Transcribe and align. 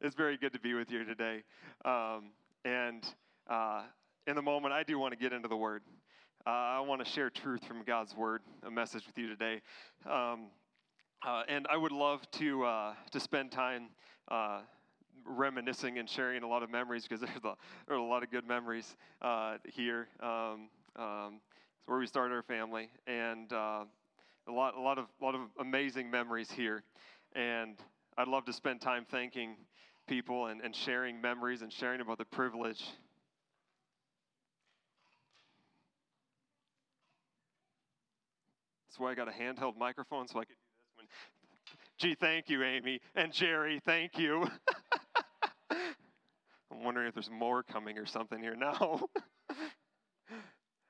it's 0.00 0.16
very 0.16 0.36
good 0.36 0.52
to 0.52 0.60
be 0.60 0.74
with 0.74 0.90
you 0.90 1.04
today. 1.04 1.42
Um, 1.84 2.30
and 2.64 3.04
uh, 3.48 3.82
in 4.26 4.34
the 4.34 4.42
moment, 4.42 4.72
I 4.72 4.82
do 4.82 4.98
want 4.98 5.12
to 5.12 5.18
get 5.18 5.32
into 5.32 5.48
the 5.48 5.56
Word. 5.56 5.82
Uh, 6.46 6.50
I 6.50 6.80
want 6.80 7.04
to 7.04 7.10
share 7.10 7.28
truth 7.28 7.64
from 7.66 7.82
God's 7.84 8.16
Word, 8.16 8.40
a 8.62 8.70
message 8.70 9.06
with 9.06 9.18
you 9.18 9.28
today. 9.28 9.60
Um, 10.08 10.46
uh, 11.26 11.42
and 11.48 11.66
I 11.70 11.76
would 11.76 11.92
love 11.92 12.28
to, 12.32 12.64
uh, 12.64 12.94
to 13.10 13.20
spend 13.20 13.52
time 13.52 13.88
uh, 14.30 14.60
reminiscing 15.26 15.98
and 15.98 16.08
sharing 16.08 16.42
a 16.42 16.48
lot 16.48 16.62
of 16.62 16.70
memories 16.70 17.02
because 17.02 17.20
there's 17.20 17.44
a, 17.44 17.54
there 17.86 17.96
are 17.96 18.00
a 18.00 18.02
lot 18.02 18.22
of 18.22 18.30
good 18.30 18.48
memories 18.48 18.96
uh, 19.20 19.58
here. 19.66 20.08
Um, 20.22 20.70
um, 20.96 21.40
it's 21.78 21.86
where 21.86 21.98
we 21.98 22.06
started 22.06 22.34
our 22.34 22.42
family, 22.42 22.88
and 23.06 23.52
a 23.52 23.86
lot, 24.48 24.76
a 24.76 24.80
lot 24.80 24.98
of, 24.98 25.06
lot 25.20 25.34
of 25.34 25.42
amazing 25.58 26.10
memories 26.10 26.50
here. 26.50 26.84
And 27.34 27.76
I'd 28.16 28.28
love 28.28 28.46
to 28.46 28.52
spend 28.52 28.80
time 28.80 29.04
thanking 29.10 29.56
people 30.10 30.46
and, 30.46 30.60
and 30.60 30.74
sharing 30.74 31.20
memories 31.20 31.62
and 31.62 31.72
sharing 31.72 32.00
about 32.00 32.18
the 32.18 32.24
privilege. 32.24 32.80
That's 38.88 38.98
why 38.98 39.12
I 39.12 39.14
got 39.14 39.28
a 39.28 39.30
handheld 39.30 39.78
microphone 39.78 40.26
so 40.26 40.40
I 40.40 40.44
could 40.44 40.56
do 40.56 40.64
this 40.78 40.96
one. 40.96 41.06
Gee, 41.98 42.16
thank 42.16 42.48
you, 42.48 42.64
Amy. 42.64 43.00
And 43.14 43.32
Jerry, 43.32 43.80
thank 43.86 44.18
you. 44.18 44.48
I'm 45.70 46.82
wondering 46.82 47.06
if 47.06 47.14
there's 47.14 47.30
more 47.30 47.62
coming 47.62 47.96
or 47.96 48.06
something 48.06 48.42
here 48.42 48.56
now. 48.56 49.02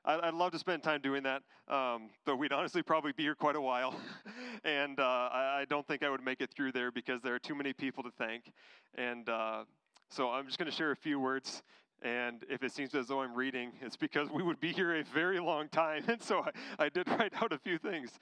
I'd 0.04 0.34
love 0.34 0.52
to 0.52 0.58
spend 0.58 0.82
time 0.82 1.00
doing 1.02 1.22
that, 1.24 1.42
um, 1.68 2.10
but 2.24 2.36
we'd 2.36 2.52
honestly 2.52 2.82
probably 2.82 3.12
be 3.12 3.22
here 3.22 3.34
quite 3.34 3.56
a 3.56 3.60
while. 3.60 3.94
and 4.64 4.98
uh, 4.98 5.28
I 5.32 5.66
don't 5.68 5.86
think 5.86 6.02
I 6.02 6.08
would 6.08 6.24
make 6.24 6.40
it 6.40 6.50
through 6.50 6.72
there 6.72 6.90
because 6.90 7.20
there 7.20 7.34
are 7.34 7.38
too 7.38 7.54
many 7.54 7.72
people 7.72 8.02
to 8.04 8.10
thank. 8.10 8.50
And 8.96 9.28
uh, 9.28 9.64
so 10.08 10.30
I'm 10.30 10.46
just 10.46 10.58
going 10.58 10.70
to 10.70 10.76
share 10.76 10.90
a 10.90 10.96
few 10.96 11.20
words. 11.20 11.62
And 12.02 12.44
if 12.48 12.62
it 12.62 12.72
seems 12.72 12.94
as 12.94 13.08
though 13.08 13.20
I'm 13.20 13.34
reading, 13.34 13.72
it's 13.82 13.96
because 13.96 14.30
we 14.30 14.42
would 14.42 14.58
be 14.58 14.72
here 14.72 14.96
a 14.96 15.04
very 15.04 15.38
long 15.38 15.68
time. 15.68 16.04
And 16.08 16.22
so 16.22 16.44
I, 16.78 16.84
I 16.84 16.88
did 16.88 17.06
write 17.08 17.34
out 17.42 17.52
a 17.52 17.58
few 17.58 17.76
things. 17.76 18.18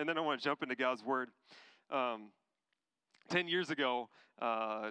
And 0.00 0.08
then 0.08 0.18
I 0.18 0.20
want 0.20 0.40
to 0.40 0.44
jump 0.44 0.64
into 0.64 0.74
God's 0.74 1.04
Word. 1.04 1.28
Um, 1.90 2.30
Ten 3.28 3.48
years 3.48 3.70
ago, 3.70 4.10
uh, 4.40 4.90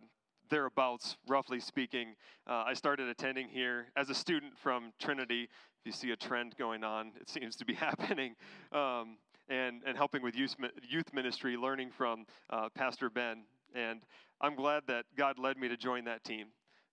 thereabouts, 0.49 1.17
roughly 1.27 1.59
speaking. 1.59 2.15
Uh, 2.47 2.63
I 2.65 2.73
started 2.73 3.09
attending 3.09 3.49
here 3.49 3.87
as 3.95 4.09
a 4.09 4.15
student 4.15 4.57
from 4.57 4.93
Trinity. 4.99 5.43
If 5.43 5.85
you 5.85 5.91
see 5.91 6.11
a 6.11 6.15
trend 6.15 6.55
going 6.57 6.83
on, 6.83 7.11
it 7.19 7.29
seems 7.29 7.55
to 7.57 7.65
be 7.65 7.73
happening. 7.87 8.35
Um, 8.71 9.17
and, 9.49 9.81
and 9.85 9.97
helping 9.97 10.21
with 10.21 10.35
youth, 10.35 10.55
youth 10.87 11.13
ministry, 11.13 11.57
learning 11.57 11.91
from 11.91 12.25
uh, 12.49 12.69
Pastor 12.73 13.09
Ben. 13.09 13.43
And 13.75 14.01
I'm 14.39 14.55
glad 14.55 14.83
that 14.87 15.05
God 15.17 15.37
led 15.37 15.57
me 15.57 15.67
to 15.67 15.77
join 15.77 16.05
that 16.05 16.23
team. 16.23 16.47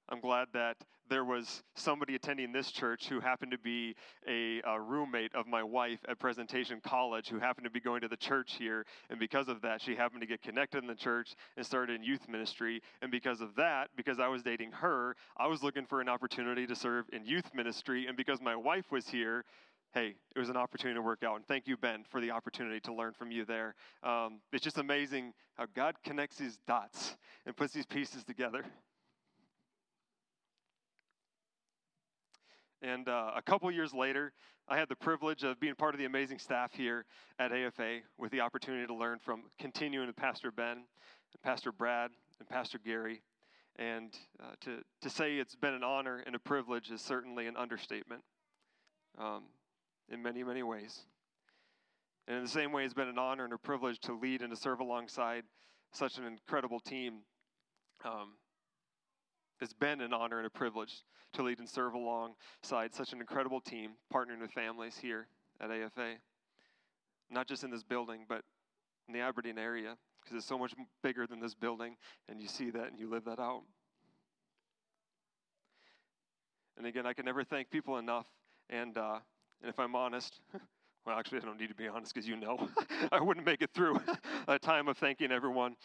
I'm 0.08 0.20
glad 0.20 0.48
that 0.52 0.76
there 1.10 1.24
was 1.24 1.62
somebody 1.74 2.14
attending 2.14 2.52
this 2.52 2.70
church 2.70 3.08
who 3.08 3.20
happened 3.20 3.50
to 3.50 3.58
be 3.58 3.94
a, 4.26 4.62
a, 4.64 4.80
roommate 4.80 5.34
of 5.34 5.46
my 5.46 5.62
wife 5.62 5.98
at 6.08 6.18
Presentation 6.18 6.80
College 6.82 7.28
who 7.28 7.38
happened 7.38 7.64
to 7.64 7.70
be 7.70 7.80
going 7.80 8.00
to 8.00 8.08
the 8.08 8.16
church 8.16 8.54
here. 8.58 8.86
And 9.10 9.18
because 9.18 9.48
of 9.48 9.60
that, 9.62 9.82
she 9.82 9.96
happened 9.96 10.20
to 10.22 10.26
get 10.26 10.40
connected 10.40 10.78
in 10.78 10.86
the 10.86 10.94
church 10.94 11.34
and 11.56 11.66
started 11.66 11.96
in 11.96 12.04
youth 12.04 12.28
ministry. 12.28 12.80
And 13.02 13.10
because 13.10 13.40
of 13.40 13.56
that, 13.56 13.88
because 13.96 14.20
I 14.20 14.28
was 14.28 14.42
dating 14.42 14.70
her, 14.72 15.16
I 15.36 15.48
was 15.48 15.62
looking 15.62 15.84
for 15.84 16.00
an 16.00 16.08
opportunity 16.08 16.66
to 16.66 16.76
serve 16.76 17.06
in 17.12 17.26
youth 17.26 17.50
ministry. 17.54 18.06
And 18.06 18.16
because 18.16 18.40
my 18.40 18.54
wife 18.54 18.92
was 18.92 19.08
here, 19.08 19.44
hey, 19.92 20.14
it 20.34 20.38
was 20.38 20.48
an 20.48 20.56
opportunity 20.56 20.96
to 20.96 21.02
work 21.02 21.24
out. 21.24 21.36
And 21.36 21.46
thank 21.46 21.66
you, 21.66 21.76
Ben, 21.76 22.04
for 22.08 22.20
the 22.20 22.30
opportunity 22.30 22.78
to 22.80 22.94
learn 22.94 23.12
from 23.12 23.32
you 23.32 23.44
there. 23.44 23.74
Um, 24.04 24.40
it's 24.52 24.62
just 24.62 24.78
amazing 24.78 25.32
how 25.56 25.66
God 25.74 25.96
connects 26.04 26.36
these 26.36 26.58
dots 26.68 27.16
and 27.46 27.56
puts 27.56 27.72
these 27.72 27.86
pieces 27.86 28.22
together. 28.22 28.64
And 32.82 33.08
uh, 33.08 33.32
a 33.36 33.42
couple 33.42 33.70
years 33.70 33.92
later, 33.92 34.32
I 34.68 34.78
had 34.78 34.88
the 34.88 34.96
privilege 34.96 35.42
of 35.42 35.60
being 35.60 35.74
part 35.74 35.94
of 35.94 35.98
the 35.98 36.06
amazing 36.06 36.38
staff 36.38 36.72
here 36.72 37.04
at 37.38 37.52
AFA 37.52 37.98
with 38.16 38.30
the 38.30 38.40
opportunity 38.40 38.86
to 38.86 38.94
learn 38.94 39.18
from 39.18 39.44
continuing 39.58 40.06
with 40.06 40.16
Pastor 40.16 40.50
Ben, 40.50 40.76
and 41.32 41.42
Pastor 41.42 41.72
Brad, 41.72 42.10
and 42.38 42.48
Pastor 42.48 42.78
Gary. 42.78 43.22
And 43.76 44.14
uh, 44.42 44.52
to, 44.62 44.78
to 45.02 45.10
say 45.10 45.36
it's 45.36 45.54
been 45.54 45.74
an 45.74 45.84
honor 45.84 46.22
and 46.26 46.34
a 46.34 46.38
privilege 46.38 46.90
is 46.90 47.00
certainly 47.00 47.46
an 47.46 47.56
understatement 47.56 48.22
um, 49.18 49.44
in 50.08 50.22
many, 50.22 50.42
many 50.42 50.62
ways. 50.62 51.00
And 52.28 52.36
in 52.36 52.44
the 52.44 52.50
same 52.50 52.72
way, 52.72 52.84
it's 52.84 52.94
been 52.94 53.08
an 53.08 53.18
honor 53.18 53.44
and 53.44 53.52
a 53.52 53.58
privilege 53.58 53.98
to 54.00 54.12
lead 54.12 54.40
and 54.42 54.50
to 54.50 54.56
serve 54.56 54.80
alongside 54.80 55.44
such 55.92 56.18
an 56.18 56.24
incredible 56.24 56.80
team. 56.80 57.20
Um, 58.04 58.34
it's 59.60 59.72
been 59.72 60.00
an 60.00 60.12
honor 60.12 60.38
and 60.38 60.46
a 60.46 60.50
privilege 60.50 61.02
to 61.32 61.42
lead 61.42 61.58
and 61.58 61.68
serve 61.68 61.94
alongside 61.94 62.94
such 62.94 63.12
an 63.12 63.20
incredible 63.20 63.60
team, 63.60 63.92
partnering 64.12 64.40
with 64.40 64.50
families 64.50 64.96
here 65.00 65.26
at 65.60 65.70
AFA. 65.70 66.14
Not 67.30 67.46
just 67.46 67.62
in 67.62 67.70
this 67.70 67.82
building, 67.82 68.24
but 68.28 68.42
in 69.06 69.14
the 69.14 69.20
Aberdeen 69.20 69.58
area, 69.58 69.96
because 70.20 70.36
it's 70.36 70.46
so 70.46 70.58
much 70.58 70.74
bigger 71.02 71.26
than 71.26 71.40
this 71.40 71.54
building, 71.54 71.96
and 72.28 72.40
you 72.40 72.48
see 72.48 72.70
that 72.70 72.88
and 72.90 72.98
you 72.98 73.08
live 73.08 73.24
that 73.24 73.38
out. 73.38 73.62
And 76.76 76.86
again, 76.86 77.06
I 77.06 77.12
can 77.12 77.26
never 77.26 77.44
thank 77.44 77.70
people 77.70 77.98
enough. 77.98 78.26
And, 78.70 78.96
uh, 78.96 79.18
and 79.60 79.68
if 79.68 79.78
I'm 79.78 79.94
honest, 79.94 80.40
well, 81.06 81.18
actually, 81.18 81.38
I 81.38 81.44
don't 81.44 81.60
need 81.60 81.68
to 81.68 81.74
be 81.74 81.88
honest 81.88 82.14
because 82.14 82.26
you 82.26 82.36
know 82.36 82.68
I 83.12 83.20
wouldn't 83.20 83.44
make 83.44 83.62
it 83.62 83.70
through 83.74 84.00
a 84.48 84.58
time 84.58 84.88
of 84.88 84.96
thanking 84.96 85.30
everyone. 85.30 85.76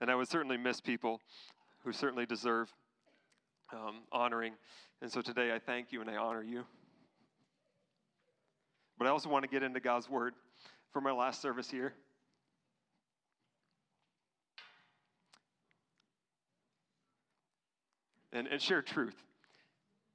And 0.00 0.10
I 0.10 0.14
would 0.14 0.28
certainly 0.28 0.56
miss 0.56 0.80
people 0.80 1.20
who 1.84 1.92
certainly 1.92 2.26
deserve 2.26 2.72
um, 3.72 3.96
honoring. 4.12 4.52
And 5.02 5.10
so 5.10 5.20
today 5.20 5.52
I 5.52 5.58
thank 5.58 5.92
you 5.92 6.00
and 6.00 6.10
I 6.10 6.16
honor 6.16 6.42
you. 6.42 6.64
But 8.98 9.06
I 9.06 9.10
also 9.10 9.28
want 9.30 9.44
to 9.44 9.50
get 9.50 9.62
into 9.62 9.80
God's 9.80 10.10
word 10.10 10.34
for 10.92 11.00
my 11.00 11.12
last 11.12 11.40
service 11.40 11.70
here. 11.70 11.94
And, 18.32 18.46
and 18.46 18.60
share 18.60 18.82
truth. 18.82 19.16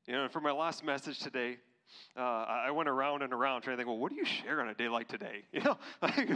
You 0.08 0.14
know, 0.14 0.28
for 0.30 0.40
my 0.40 0.52
last 0.52 0.84
message 0.84 1.20
today, 1.20 1.58
uh, 2.16 2.22
I 2.22 2.72
went 2.72 2.88
around 2.88 3.24
and 3.24 3.34
around 3.34 3.64
trying 3.64 3.76
to 3.76 3.78
think, 3.78 3.88
well, 3.88 3.98
what 3.98 4.12
do 4.12 4.16
you 4.16 4.26
share 4.26 4.62
on 4.62 4.70
a 4.70 4.74
day 4.74 4.88
like 4.88 5.08
today? 5.08 5.44
You 5.52 5.62
know, 5.62 5.78
like, 6.02 6.30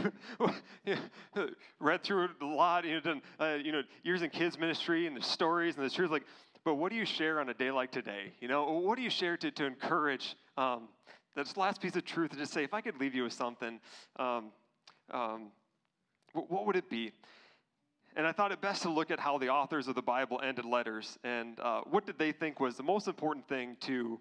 read 1.80 2.02
through 2.02 2.28
a 2.40 2.44
lot, 2.44 2.84
you 2.84 2.94
know, 2.94 3.00
done, 3.00 3.22
uh, 3.38 3.58
you 3.62 3.72
know, 3.72 3.82
years 4.02 4.22
in 4.22 4.30
kids 4.30 4.58
ministry 4.58 5.06
and 5.06 5.16
the 5.16 5.22
stories 5.22 5.76
and 5.76 5.84
the 5.84 5.90
truth. 5.90 6.10
Like, 6.10 6.24
but 6.64 6.74
what 6.74 6.90
do 6.90 6.96
you 6.96 7.04
share 7.04 7.40
on 7.40 7.48
a 7.48 7.54
day 7.54 7.70
like 7.70 7.90
today? 7.90 8.32
You 8.40 8.48
know, 8.48 8.70
what 8.70 8.96
do 8.96 9.02
you 9.02 9.10
share 9.10 9.36
to, 9.38 9.50
to 9.50 9.64
encourage 9.64 10.36
um, 10.56 10.88
this 11.34 11.56
last 11.56 11.80
piece 11.80 11.96
of 11.96 12.04
truth 12.04 12.30
to 12.32 12.36
just 12.36 12.52
say, 12.52 12.64
if 12.64 12.74
I 12.74 12.80
could 12.80 13.00
leave 13.00 13.14
you 13.14 13.24
with 13.24 13.32
something, 13.32 13.80
um, 14.16 14.50
um, 15.10 15.50
what 16.32 16.66
would 16.66 16.76
it 16.76 16.90
be? 16.90 17.12
And 18.16 18.26
I 18.26 18.32
thought 18.32 18.52
it 18.52 18.60
best 18.60 18.82
to 18.82 18.90
look 18.90 19.10
at 19.10 19.20
how 19.20 19.38
the 19.38 19.48
authors 19.48 19.88
of 19.88 19.94
the 19.94 20.02
Bible 20.02 20.40
ended 20.42 20.64
letters 20.64 21.18
and 21.22 21.58
uh, 21.60 21.82
what 21.82 22.06
did 22.06 22.18
they 22.18 22.32
think 22.32 22.60
was 22.60 22.76
the 22.76 22.82
most 22.82 23.08
important 23.08 23.48
thing 23.48 23.76
to, 23.82 24.18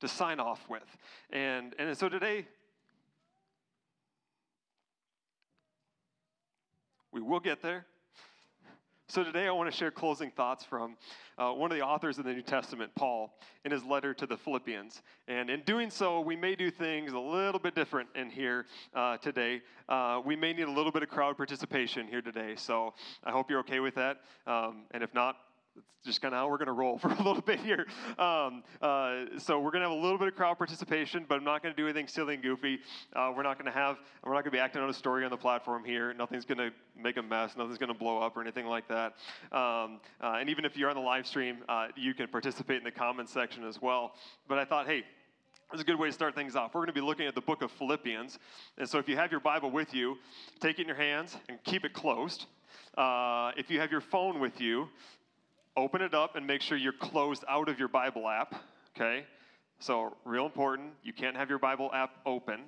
to 0.00 0.08
sign 0.08 0.40
off 0.40 0.68
with. 0.68 0.96
And, 1.30 1.74
and 1.78 1.96
so 1.96 2.08
today, 2.08 2.46
we 7.12 7.20
will 7.20 7.40
get 7.40 7.62
there. 7.62 7.86
So 9.10 9.24
today 9.24 9.48
I 9.48 9.50
want 9.50 9.68
to 9.68 9.76
share 9.76 9.90
closing 9.90 10.30
thoughts 10.30 10.64
from 10.64 10.96
uh, 11.36 11.50
one 11.50 11.72
of 11.72 11.76
the 11.76 11.82
authors 11.82 12.18
of 12.18 12.24
the 12.24 12.32
New 12.32 12.42
Testament, 12.42 12.92
Paul, 12.94 13.36
in 13.64 13.72
his 13.72 13.82
letter 13.82 14.14
to 14.14 14.24
the 14.24 14.36
Philippians. 14.36 15.02
And 15.26 15.50
in 15.50 15.62
doing 15.62 15.90
so, 15.90 16.20
we 16.20 16.36
may 16.36 16.54
do 16.54 16.70
things 16.70 17.12
a 17.12 17.18
little 17.18 17.58
bit 17.58 17.74
different 17.74 18.08
in 18.14 18.30
here 18.30 18.66
uh, 18.94 19.16
today. 19.16 19.62
Uh, 19.88 20.20
we 20.24 20.36
may 20.36 20.52
need 20.52 20.68
a 20.68 20.70
little 20.70 20.92
bit 20.92 21.02
of 21.02 21.08
crowd 21.08 21.36
participation 21.36 22.06
here 22.06 22.22
today. 22.22 22.54
So 22.56 22.94
I 23.24 23.32
hope 23.32 23.50
you're 23.50 23.58
okay 23.58 23.80
with 23.80 23.96
that. 23.96 24.18
Um, 24.46 24.84
and 24.92 25.02
if 25.02 25.12
not, 25.12 25.38
it's 25.76 26.06
just 26.06 26.22
kind 26.22 26.32
of 26.32 26.38
how 26.40 26.48
we're 26.48 26.56
going 26.56 26.66
to 26.66 26.72
roll 26.72 26.96
for 26.98 27.08
a 27.08 27.16
little 27.16 27.42
bit 27.42 27.60
here. 27.60 27.86
Um, 28.18 28.62
uh, 28.80 29.24
so 29.38 29.60
we're 29.60 29.70
going 29.70 29.82
to 29.82 29.88
have 29.90 29.98
a 29.98 30.02
little 30.02 30.16
bit 30.16 30.28
of 30.28 30.34
crowd 30.34 30.56
participation, 30.56 31.26
but 31.28 31.36
I'm 31.36 31.44
not 31.44 31.62
going 31.62 31.74
to 31.74 31.76
do 31.80 31.86
anything 31.86 32.08
silly 32.08 32.34
and 32.34 32.42
goofy. 32.42 32.78
Uh, 33.14 33.32
we're 33.36 33.42
not 33.42 33.58
going 33.58 33.70
to 33.70 33.78
have, 33.78 33.98
we're 34.24 34.32
not 34.32 34.42
going 34.42 34.50
to 34.52 34.56
be 34.56 34.58
acting 34.58 34.80
on 34.80 34.88
a 34.88 34.94
story 34.94 35.24
on 35.24 35.30
the 35.30 35.36
platform 35.36 35.84
here. 35.84 36.14
Nothing's 36.14 36.46
going 36.46 36.58
to 36.58 36.70
make 36.98 37.18
a 37.18 37.22
mess. 37.22 37.54
Nothing's 37.56 37.76
going 37.76 37.92
to 37.92 37.98
blow 37.98 38.18
up 38.18 38.36
or 38.36 38.40
anything 38.40 38.66
like 38.66 38.88
that. 38.88 39.14
Um, 39.52 40.00
uh, 40.22 40.38
and 40.40 40.48
even 40.48 40.64
if 40.64 40.74
you're 40.74 40.88
on 40.88 40.96
the 40.96 41.02
live 41.02 41.26
stream, 41.26 41.58
uh, 41.68 41.88
you 41.96 42.14
can 42.14 42.28
participate 42.28 42.78
in 42.78 42.84
the 42.84 42.90
comments 42.90 43.32
section 43.32 43.64
as 43.64 43.82
well. 43.82 44.14
But 44.48 44.58
I 44.58 44.64
thought, 44.64 44.86
hey, 44.86 45.04
it's 45.72 45.82
a 45.82 45.84
good 45.84 45.98
way 45.98 46.08
to 46.08 46.12
start 46.14 46.34
things 46.34 46.56
off. 46.56 46.74
We're 46.74 46.80
going 46.80 46.88
to 46.88 46.92
be 46.94 47.00
looking 47.00 47.26
at 47.26 47.34
the 47.34 47.40
book 47.42 47.62
of 47.62 47.70
Philippians. 47.72 48.38
And 48.78 48.88
so 48.88 48.98
if 48.98 49.08
you 49.08 49.16
have 49.16 49.30
your 49.30 49.40
Bible 49.40 49.70
with 49.70 49.94
you, 49.94 50.16
take 50.60 50.78
it 50.78 50.82
in 50.82 50.88
your 50.88 50.96
hands 50.96 51.36
and 51.48 51.62
keep 51.62 51.84
it 51.84 51.92
closed. 51.92 52.46
Uh, 52.96 53.52
if 53.56 53.70
you 53.70 53.78
have 53.80 53.92
your 53.92 54.00
phone 54.00 54.40
with 54.40 54.60
you, 54.60 54.88
open 55.76 56.02
it 56.02 56.14
up 56.14 56.36
and 56.36 56.46
make 56.46 56.62
sure 56.62 56.76
you're 56.76 56.92
closed 56.92 57.44
out 57.48 57.68
of 57.68 57.78
your 57.78 57.88
Bible 57.88 58.28
app, 58.28 58.54
okay? 58.96 59.24
So, 59.78 60.16
real 60.24 60.44
important, 60.46 60.92
you 61.02 61.12
can't 61.12 61.36
have 61.36 61.48
your 61.48 61.58
Bible 61.58 61.90
app 61.94 62.16
open, 62.26 62.60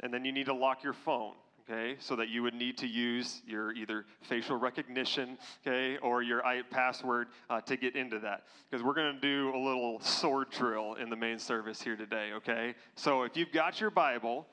and 0.00 0.12
then 0.12 0.24
you 0.24 0.32
need 0.32 0.46
to 0.46 0.54
lock 0.54 0.82
your 0.82 0.92
phone, 0.92 1.34
okay, 1.68 1.96
so 1.98 2.16
that 2.16 2.28
you 2.28 2.42
would 2.42 2.54
need 2.54 2.78
to 2.78 2.86
use 2.86 3.42
your 3.46 3.72
either 3.72 4.06
facial 4.22 4.56
recognition, 4.56 5.36
okay, 5.66 5.98
or 5.98 6.22
your 6.22 6.42
password 6.70 7.28
uh, 7.50 7.60
to 7.62 7.76
get 7.76 7.96
into 7.96 8.18
that. 8.20 8.44
Because 8.70 8.84
we're 8.84 8.94
going 8.94 9.14
to 9.14 9.20
do 9.20 9.54
a 9.54 9.58
little 9.58 10.00
sword 10.00 10.50
drill 10.50 10.94
in 10.94 11.10
the 11.10 11.16
main 11.16 11.38
service 11.38 11.82
here 11.82 11.96
today, 11.96 12.30
okay? 12.34 12.74
So 12.94 13.24
if 13.24 13.36
you've 13.36 13.52
got 13.52 13.80
your 13.80 13.90
Bible, 13.90 14.46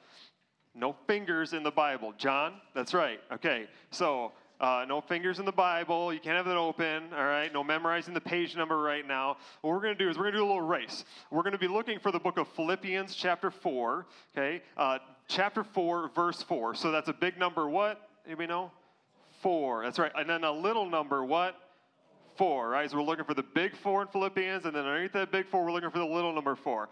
no 0.73 0.95
fingers 1.07 1.53
in 1.53 1.63
the 1.63 1.71
Bible. 1.71 2.13
John, 2.17 2.55
that's 2.73 2.93
right, 2.93 3.19
okay. 3.31 3.67
So 3.89 4.31
uh, 4.61 4.85
no 4.87 5.01
fingers 5.01 5.39
in 5.39 5.45
the 5.45 5.51
Bible. 5.51 6.13
You 6.13 6.19
can't 6.19 6.37
have 6.37 6.45
that 6.45 6.55
open, 6.55 7.11
all 7.13 7.25
right? 7.25 7.51
No 7.51 7.63
memorizing 7.63 8.13
the 8.13 8.21
page 8.21 8.55
number 8.55 8.77
right 8.79 9.05
now. 9.05 9.37
What 9.61 9.71
we're 9.71 9.81
going 9.81 9.97
to 9.97 10.03
do 10.03 10.09
is 10.09 10.17
we're 10.17 10.25
going 10.25 10.33
to 10.33 10.39
do 10.39 10.45
a 10.45 10.51
little 10.53 10.61
race. 10.61 11.03
We're 11.31 11.41
going 11.41 11.53
to 11.53 11.59
be 11.59 11.67
looking 11.67 11.99
for 11.99 12.11
the 12.11 12.19
book 12.19 12.37
of 12.37 12.47
Philippians, 12.49 13.15
chapter 13.15 13.49
4, 13.49 14.05
okay? 14.37 14.61
Uh, 14.77 14.99
chapter 15.27 15.63
4, 15.63 16.11
verse 16.15 16.43
4. 16.43 16.75
So 16.75 16.91
that's 16.91 17.09
a 17.09 17.13
big 17.13 17.39
number, 17.39 17.67
what? 17.67 18.07
Anybody 18.27 18.47
know? 18.47 18.71
Four. 19.41 19.83
That's 19.83 19.97
right. 19.97 20.11
And 20.15 20.29
then 20.29 20.43
a 20.43 20.51
little 20.51 20.87
number, 20.87 21.25
what? 21.25 21.55
Four, 22.37 22.69
right? 22.69 22.89
So 22.89 22.97
we're 22.97 23.03
looking 23.03 23.25
for 23.25 23.33
the 23.33 23.43
big 23.43 23.75
four 23.75 24.03
in 24.03 24.07
Philippians, 24.09 24.65
and 24.65 24.75
then 24.75 24.85
underneath 24.85 25.13
that 25.13 25.31
big 25.31 25.47
four, 25.47 25.65
we're 25.65 25.71
looking 25.71 25.89
for 25.89 25.99
the 25.99 26.05
little 26.05 26.33
number 26.33 26.55
four. 26.55 26.89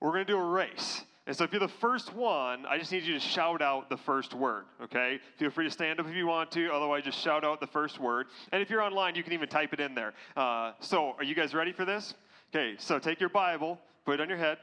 We're 0.00 0.10
going 0.10 0.26
to 0.26 0.32
do 0.32 0.36
a 0.36 0.44
race. 0.44 1.02
And 1.26 1.34
so 1.34 1.44
if 1.44 1.52
you're 1.52 1.60
the 1.60 1.68
first 1.68 2.12
one, 2.12 2.66
I 2.66 2.76
just 2.76 2.92
need 2.92 3.04
you 3.04 3.14
to 3.14 3.20
shout 3.20 3.62
out 3.62 3.88
the 3.88 3.96
first 3.96 4.34
word, 4.34 4.64
okay? 4.82 5.20
Feel 5.38 5.50
free 5.50 5.64
to 5.64 5.70
stand 5.70 5.98
up 5.98 6.06
if 6.06 6.14
you 6.14 6.26
want 6.26 6.50
to. 6.52 6.70
Otherwise, 6.70 7.04
just 7.04 7.18
shout 7.18 7.44
out 7.44 7.60
the 7.60 7.66
first 7.66 7.98
word. 7.98 8.26
And 8.52 8.60
if 8.60 8.68
you're 8.68 8.82
online, 8.82 9.14
you 9.14 9.22
can 9.22 9.32
even 9.32 9.48
type 9.48 9.72
it 9.72 9.80
in 9.80 9.94
there. 9.94 10.12
Uh, 10.36 10.72
so 10.80 11.14
are 11.16 11.24
you 11.24 11.34
guys 11.34 11.54
ready 11.54 11.72
for 11.72 11.86
this? 11.86 12.14
Okay, 12.54 12.74
so 12.78 12.98
take 12.98 13.20
your 13.20 13.30
Bible, 13.30 13.78
put 14.04 14.14
it 14.14 14.20
on 14.20 14.28
your 14.28 14.38
head. 14.38 14.58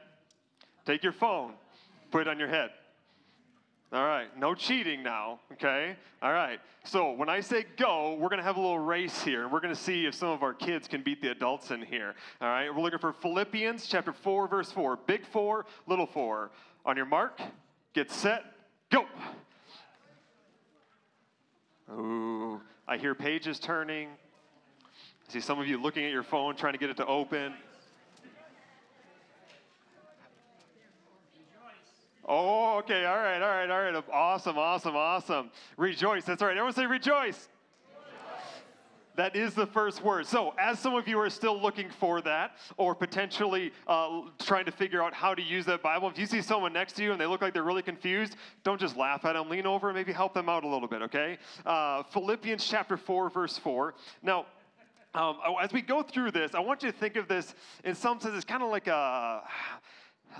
Take 0.86 1.02
your 1.02 1.12
phone, 1.12 1.54
put 2.12 2.22
it 2.22 2.28
on 2.28 2.38
your 2.38 2.48
head. 2.48 2.70
All 3.92 4.06
right, 4.06 4.34
no 4.38 4.54
cheating 4.54 5.02
now, 5.02 5.38
okay? 5.52 5.96
All 6.22 6.32
right, 6.32 6.60
so 6.82 7.12
when 7.12 7.28
I 7.28 7.40
say 7.40 7.66
go, 7.76 8.14
we're 8.14 8.30
gonna 8.30 8.42
have 8.42 8.56
a 8.56 8.60
little 8.60 8.78
race 8.78 9.22
here, 9.22 9.42
and 9.42 9.52
we're 9.52 9.60
gonna 9.60 9.74
see 9.74 10.06
if 10.06 10.14
some 10.14 10.30
of 10.30 10.42
our 10.42 10.54
kids 10.54 10.88
can 10.88 11.02
beat 11.02 11.20
the 11.20 11.30
adults 11.30 11.70
in 11.70 11.82
here. 11.82 12.14
All 12.40 12.48
right, 12.48 12.74
we're 12.74 12.80
looking 12.80 12.98
for 12.98 13.12
Philippians 13.12 13.86
chapter 13.86 14.14
4, 14.14 14.48
verse 14.48 14.72
4. 14.72 14.96
Big 15.06 15.26
four, 15.26 15.66
little 15.86 16.06
four. 16.06 16.52
On 16.86 16.96
your 16.96 17.04
mark, 17.04 17.38
get 17.92 18.10
set, 18.10 18.44
go. 18.90 19.04
Ooh, 21.90 22.62
I 22.88 22.96
hear 22.96 23.14
pages 23.14 23.58
turning. 23.58 24.08
I 25.28 25.32
see 25.32 25.40
some 25.40 25.60
of 25.60 25.66
you 25.66 25.76
looking 25.76 26.06
at 26.06 26.12
your 26.12 26.22
phone, 26.22 26.56
trying 26.56 26.72
to 26.72 26.78
get 26.78 26.88
it 26.88 26.96
to 26.96 27.06
open. 27.06 27.52
Oh, 32.24 32.78
okay. 32.78 33.04
All 33.04 33.16
right, 33.16 33.42
all 33.42 33.48
right, 33.48 33.70
all 33.70 33.92
right. 33.92 34.04
Awesome, 34.12 34.58
awesome, 34.58 34.96
awesome. 34.96 35.50
Rejoice. 35.76 36.24
That's 36.24 36.42
right. 36.42 36.50
Everyone 36.50 36.72
say 36.72 36.86
rejoice. 36.86 37.48
That 39.14 39.36
is 39.36 39.52
the 39.52 39.66
first 39.66 40.02
word. 40.02 40.26
So, 40.26 40.54
as 40.58 40.78
some 40.78 40.94
of 40.94 41.06
you 41.06 41.18
are 41.18 41.28
still 41.28 41.60
looking 41.60 41.90
for 41.90 42.22
that, 42.22 42.56
or 42.78 42.94
potentially 42.94 43.70
uh, 43.86 44.22
trying 44.38 44.64
to 44.64 44.70
figure 44.72 45.02
out 45.02 45.12
how 45.12 45.34
to 45.34 45.42
use 45.42 45.66
that 45.66 45.82
Bible, 45.82 46.08
if 46.08 46.18
you 46.18 46.24
see 46.24 46.40
someone 46.40 46.72
next 46.72 46.94
to 46.94 47.02
you 47.02 47.12
and 47.12 47.20
they 47.20 47.26
look 47.26 47.42
like 47.42 47.52
they're 47.52 47.62
really 47.62 47.82
confused, 47.82 48.36
don't 48.64 48.80
just 48.80 48.96
laugh 48.96 49.26
at 49.26 49.34
them. 49.34 49.50
Lean 49.50 49.66
over 49.66 49.90
and 49.90 49.96
maybe 49.96 50.12
help 50.12 50.32
them 50.32 50.48
out 50.48 50.64
a 50.64 50.66
little 50.68 50.88
bit, 50.88 51.02
okay? 51.02 51.36
Uh, 51.66 52.02
Philippians 52.04 52.66
chapter 52.66 52.96
4, 52.96 53.28
verse 53.28 53.58
4. 53.58 53.94
Now, 54.22 54.46
um, 55.14 55.36
as 55.60 55.74
we 55.74 55.82
go 55.82 56.02
through 56.02 56.30
this, 56.30 56.54
I 56.54 56.60
want 56.60 56.82
you 56.82 56.90
to 56.90 56.96
think 56.96 57.16
of 57.16 57.28
this 57.28 57.54
in 57.84 57.94
some 57.94 58.18
sense, 58.18 58.34
it's 58.34 58.46
kind 58.46 58.62
of 58.62 58.70
like 58.70 58.86
a 58.86 59.42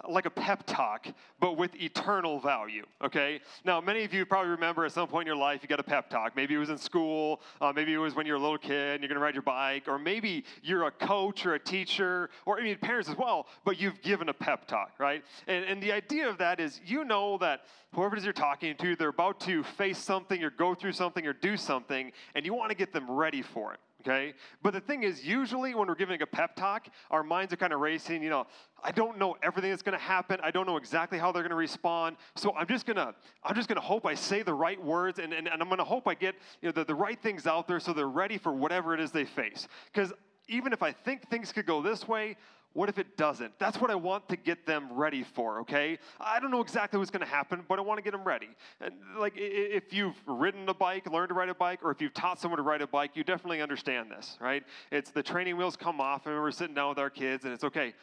like 0.09 0.27
a 0.27 0.31
pep 0.31 0.65
talk, 0.67 1.07
but 1.41 1.57
with 1.57 1.75
eternal 1.77 2.41
value, 2.41 2.85
okay? 3.03 3.41
Now, 3.65 3.81
many 3.81 4.05
of 4.05 4.13
you 4.13 4.25
probably 4.27 4.51
remember 4.51 4.85
at 4.85 4.93
some 4.93 5.09
point 5.09 5.23
in 5.23 5.27
your 5.27 5.37
life 5.37 5.61
you 5.63 5.69
got 5.69 5.81
a 5.81 5.85
pep 5.85 6.11
talk. 6.11 6.37
Maybe 6.37 6.55
it 6.55 6.59
was 6.59 6.71
in 6.71 6.79
school, 6.79 7.41
uh, 7.61 7.73
maybe 7.75 7.93
it 7.93 7.99
was 7.99 8.15
when 8.15 8.27
you 8.27 8.33
were 8.33 8.39
a 8.39 8.43
little 8.43 8.59
kid 8.59 8.95
and 8.95 9.03
you're 9.03 9.09
gonna 9.09 9.21
ride 9.21 9.35
your 9.35 9.43
bike, 9.43 9.85
or 9.87 9.99
maybe 9.99 10.45
you're 10.63 10.85
a 10.87 10.91
coach 10.91 11.47
or 11.47 11.55
a 11.55 11.59
teacher, 11.59 12.31
or 12.47 12.59
I 12.59 12.63
mean, 12.63 12.79
parents 12.79 13.09
as 13.09 13.17
well, 13.17 13.47
but 13.65 13.81
you've 13.81 14.01
given 14.03 14.29
a 14.29 14.35
pep 14.35 14.67
talk, 14.67 14.93
right? 14.99 15.23
And, 15.47 15.65
and 15.65 15.83
the 15.83 15.93
idea 15.93 16.29
of 16.29 16.39
that 16.39 16.61
is 16.61 16.81
you 16.85 17.05
know 17.05 17.39
that 17.39 17.63
whoever 17.95 18.17
it 18.17 18.19
is 18.19 18.25
you're 18.25 18.33
talking 18.33 18.75
to, 18.77 18.97
they're 18.97 19.09
about 19.09 19.41
to 19.41 19.63
face 19.63 19.99
something 19.99 20.43
or 20.43 20.51
go 20.51 20.75
through 20.75 20.93
something 20.93 21.27
or 21.27 21.33
do 21.33 21.57
something, 21.57 22.13
and 22.35 22.45
you 22.45 22.55
wanna 22.55 22.75
get 22.75 22.93
them 22.93 23.11
ready 23.11 23.43
for 23.43 23.73
it 23.73 23.81
okay? 24.07 24.35
But 24.63 24.73
the 24.73 24.81
thing 24.81 25.03
is, 25.03 25.25
usually 25.25 25.75
when 25.75 25.89
we're 25.89 25.95
giving 25.95 26.21
a 26.23 26.27
pep 26.27 26.57
talk, 26.57 26.89
our 27.11 27.23
minds 27.23 27.53
are 27.53 27.57
kind 27.57 27.73
of 27.73 27.81
racing. 27.81 28.23
You 28.23 28.31
know, 28.31 28.47
I 28.83 28.91
don't 28.91 29.19
know 29.19 29.37
everything 29.43 29.71
that's 29.71 29.83
going 29.83 29.99
to 29.99 30.05
happen. 30.05 30.39
I 30.43 30.51
don't 30.51 30.67
know 30.67 30.77
exactly 30.77 31.19
how 31.19 31.33
they're 31.33 31.43
going 31.43 31.51
to 31.51 31.57
respond. 31.57 32.17
So 32.37 32.55
I'm 32.55 32.67
just 32.67 32.87
to, 32.97 33.15
I'm 33.45 33.55
just 33.55 33.69
to 33.81 33.81
hope 33.81 34.07
I 34.07 34.15
say 34.15 34.43
the 34.43 34.55
right 34.55 34.83
words, 34.83 35.19
and, 35.19 35.33
and, 35.33 35.49
and 35.49 35.63
I'm 35.63 35.69
to 35.79 35.85
hope 35.85 36.07
I 36.07 36.15
get 36.15 36.35
you 36.61 36.69
know, 36.69 36.73
the, 36.73 36.85
the 36.85 36.95
right 36.95 37.21
things 37.21 37.47
out 37.47 37.67
there 37.69 37.81
so 37.81 37.93
they're 37.93 38.09
ready 38.09 38.39
for 38.39 38.53
whatever 38.53 38.95
it 38.95 39.01
is 39.01 39.11
they 39.11 39.25
face. 39.25 39.69
Because 39.93 40.13
even 40.49 40.73
if 40.73 40.83
I 40.83 40.93
think 40.93 41.29
things 41.29 41.53
could 41.53 41.67
go 41.67 41.81
this 41.83 42.07
way, 42.07 42.37
what 42.75 42.89
if 42.89 42.99
it 42.99 43.17
doesn't? 43.17 43.59
That's 43.59 43.79
what 43.79 43.91
I 43.91 43.95
want 43.95 44.29
to 44.31 44.37
get 44.37 44.67
them 44.67 44.93
ready 44.93 45.23
for, 45.23 45.61
okay? 45.61 45.99
I 46.19 46.41
don't 46.41 46.51
know 46.51 46.63
exactly 46.63 46.99
what's 46.99 47.11
going 47.11 47.25
to 47.25 47.31
happen, 47.31 47.65
but 47.69 47.79
I 47.79 47.83
want 47.83 47.99
to 47.99 48.03
get 48.03 48.13
them 48.13 48.25
ready. 48.25 48.49
And 48.81 48.95
like 49.19 49.35
if 49.37 49.93
you've 49.93 50.17
ridden 50.27 50.69
a 50.69 50.75
bike, 50.75 51.11
learned 51.11 51.29
to 51.29 51.35
ride 51.35 51.51
a 51.51 51.55
bike, 51.55 51.81
or 51.83 51.91
if 51.91 52.01
you've 52.01 52.15
taught 52.15 52.41
someone 52.41 52.57
to 52.57 52.63
ride 52.63 52.81
a 52.81 52.87
bike, 52.87 53.11
you 53.15 53.25
definitely 53.25 53.61
understand 53.61 54.11
this, 54.11 54.39
right? 54.41 54.65
It's 54.91 55.11
the 55.11 55.23
training 55.23 55.57
wheels 55.57 55.77
come 55.77 56.01
off, 56.01 56.27
and 56.27 56.35
we're 56.35 56.51
sitting 56.51 56.75
down 56.75 56.89
with 56.89 56.99
our 56.99 57.11
kids, 57.11 57.45
and 57.45 57.53
it's 57.53 57.65
okay. 57.65 57.95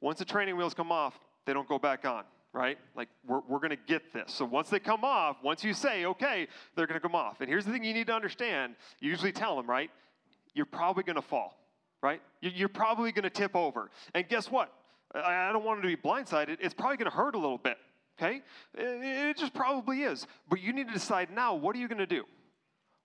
Once 0.00 0.18
the 0.18 0.24
training 0.24 0.56
wheels 0.56 0.74
come 0.74 0.90
off, 0.90 1.18
they 1.46 1.52
don't 1.52 1.68
go 1.68 1.78
back 1.78 2.04
on, 2.04 2.24
right? 2.52 2.78
Like 2.96 3.08
we're, 3.26 3.40
we're 3.48 3.58
going 3.58 3.70
to 3.70 3.76
get 3.76 4.12
this. 4.12 4.32
So 4.32 4.44
once 4.44 4.68
they 4.68 4.80
come 4.80 5.04
off, 5.04 5.36
once 5.44 5.62
you 5.62 5.74
say, 5.74 6.06
okay, 6.06 6.48
they're 6.74 6.86
going 6.86 7.00
to 7.00 7.06
come 7.06 7.14
off. 7.14 7.40
And 7.40 7.48
here's 7.48 7.64
the 7.64 7.72
thing 7.72 7.84
you 7.84 7.94
need 7.94 8.08
to 8.08 8.14
understand. 8.14 8.74
You 9.00 9.10
usually 9.10 9.32
tell 9.32 9.56
them, 9.56 9.68
right? 9.68 9.90
You're 10.54 10.66
probably 10.66 11.04
going 11.04 11.16
to 11.16 11.22
fall 11.22 11.54
right? 12.02 12.20
You're 12.40 12.68
probably 12.68 13.12
going 13.12 13.24
to 13.24 13.30
tip 13.30 13.56
over. 13.56 13.90
And 14.14 14.28
guess 14.28 14.50
what? 14.50 14.72
I 15.14 15.52
don't 15.52 15.64
want 15.64 15.82
them 15.82 15.90
to 15.90 15.96
be 15.96 16.00
blindsided. 16.00 16.58
It's 16.60 16.74
probably 16.74 16.96
going 16.96 17.10
to 17.10 17.16
hurt 17.16 17.34
a 17.34 17.38
little 17.38 17.58
bit, 17.58 17.78
okay? 18.20 18.42
It 18.74 19.36
just 19.36 19.54
probably 19.54 20.02
is. 20.02 20.26
But 20.48 20.60
you 20.60 20.72
need 20.72 20.88
to 20.88 20.92
decide 20.92 21.30
now 21.30 21.54
what 21.54 21.74
are 21.74 21.78
you 21.78 21.88
going 21.88 21.98
to 21.98 22.06
do? 22.06 22.24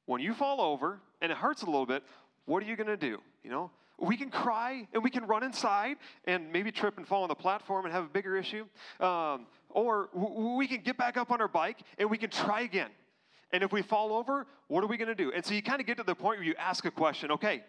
When 0.06 0.22
you 0.22 0.34
fall 0.34 0.60
over 0.60 1.00
and 1.22 1.31
it 1.31 1.38
hurts 1.38 1.62
a 1.62 1.66
little 1.66 1.86
bit, 1.86 2.04
what 2.45 2.62
are 2.62 2.66
you 2.66 2.75
going 2.75 2.88
to 2.88 2.98
do? 2.98 3.19
You 3.44 3.51
know, 3.51 3.72
we 3.98 4.18
can 4.18 4.30
cry 4.30 4.88
and 4.94 5.01
we 5.01 5.10
can 5.10 5.25
run 5.25 5.44
inside 5.44 5.98
and 6.25 6.51
maybe 6.51 6.72
trip 6.72 6.98
and 6.98 7.07
fall 7.07 7.24
on 7.24 7.30
the 7.30 7.36
platform 7.36 7.86
and 7.86 7.94
have 7.94 8.04
a 8.04 8.10
bigger 8.10 8.36
issue. 8.36 8.66
Um, 9.00 9.48
or 9.69 10.10
we 10.13 10.68
can 10.68 10.81
get 10.81 10.98
back 10.98 11.16
up 11.16 11.31
on 11.31 11.39
our 11.39 11.48
bike 11.48 11.80
and 11.98 12.10
we 12.10 12.18
can 12.18 12.30
try 12.30 12.62
again. 12.62 12.89
And 13.54 13.63
if 13.63 13.72
we 13.72 13.81
fall 13.81 14.13
over, 14.13 14.48
what 14.68 14.84
are 14.84 14.88
we 14.88 14.98
going 14.98 15.07
to 15.10 15.16
do? 15.16 15.31
And 15.31 15.46
so 15.46 15.54
you 15.54 15.62
kind 15.62 15.80
of 15.80 15.88
get 15.88 15.98
to 15.98 16.04
the 16.04 16.16
point 16.16 16.39
where 16.39 16.48
you 16.48 16.56
ask 16.57 16.86
a 16.86 16.91
question 16.91 17.32
okay, 17.32 17.63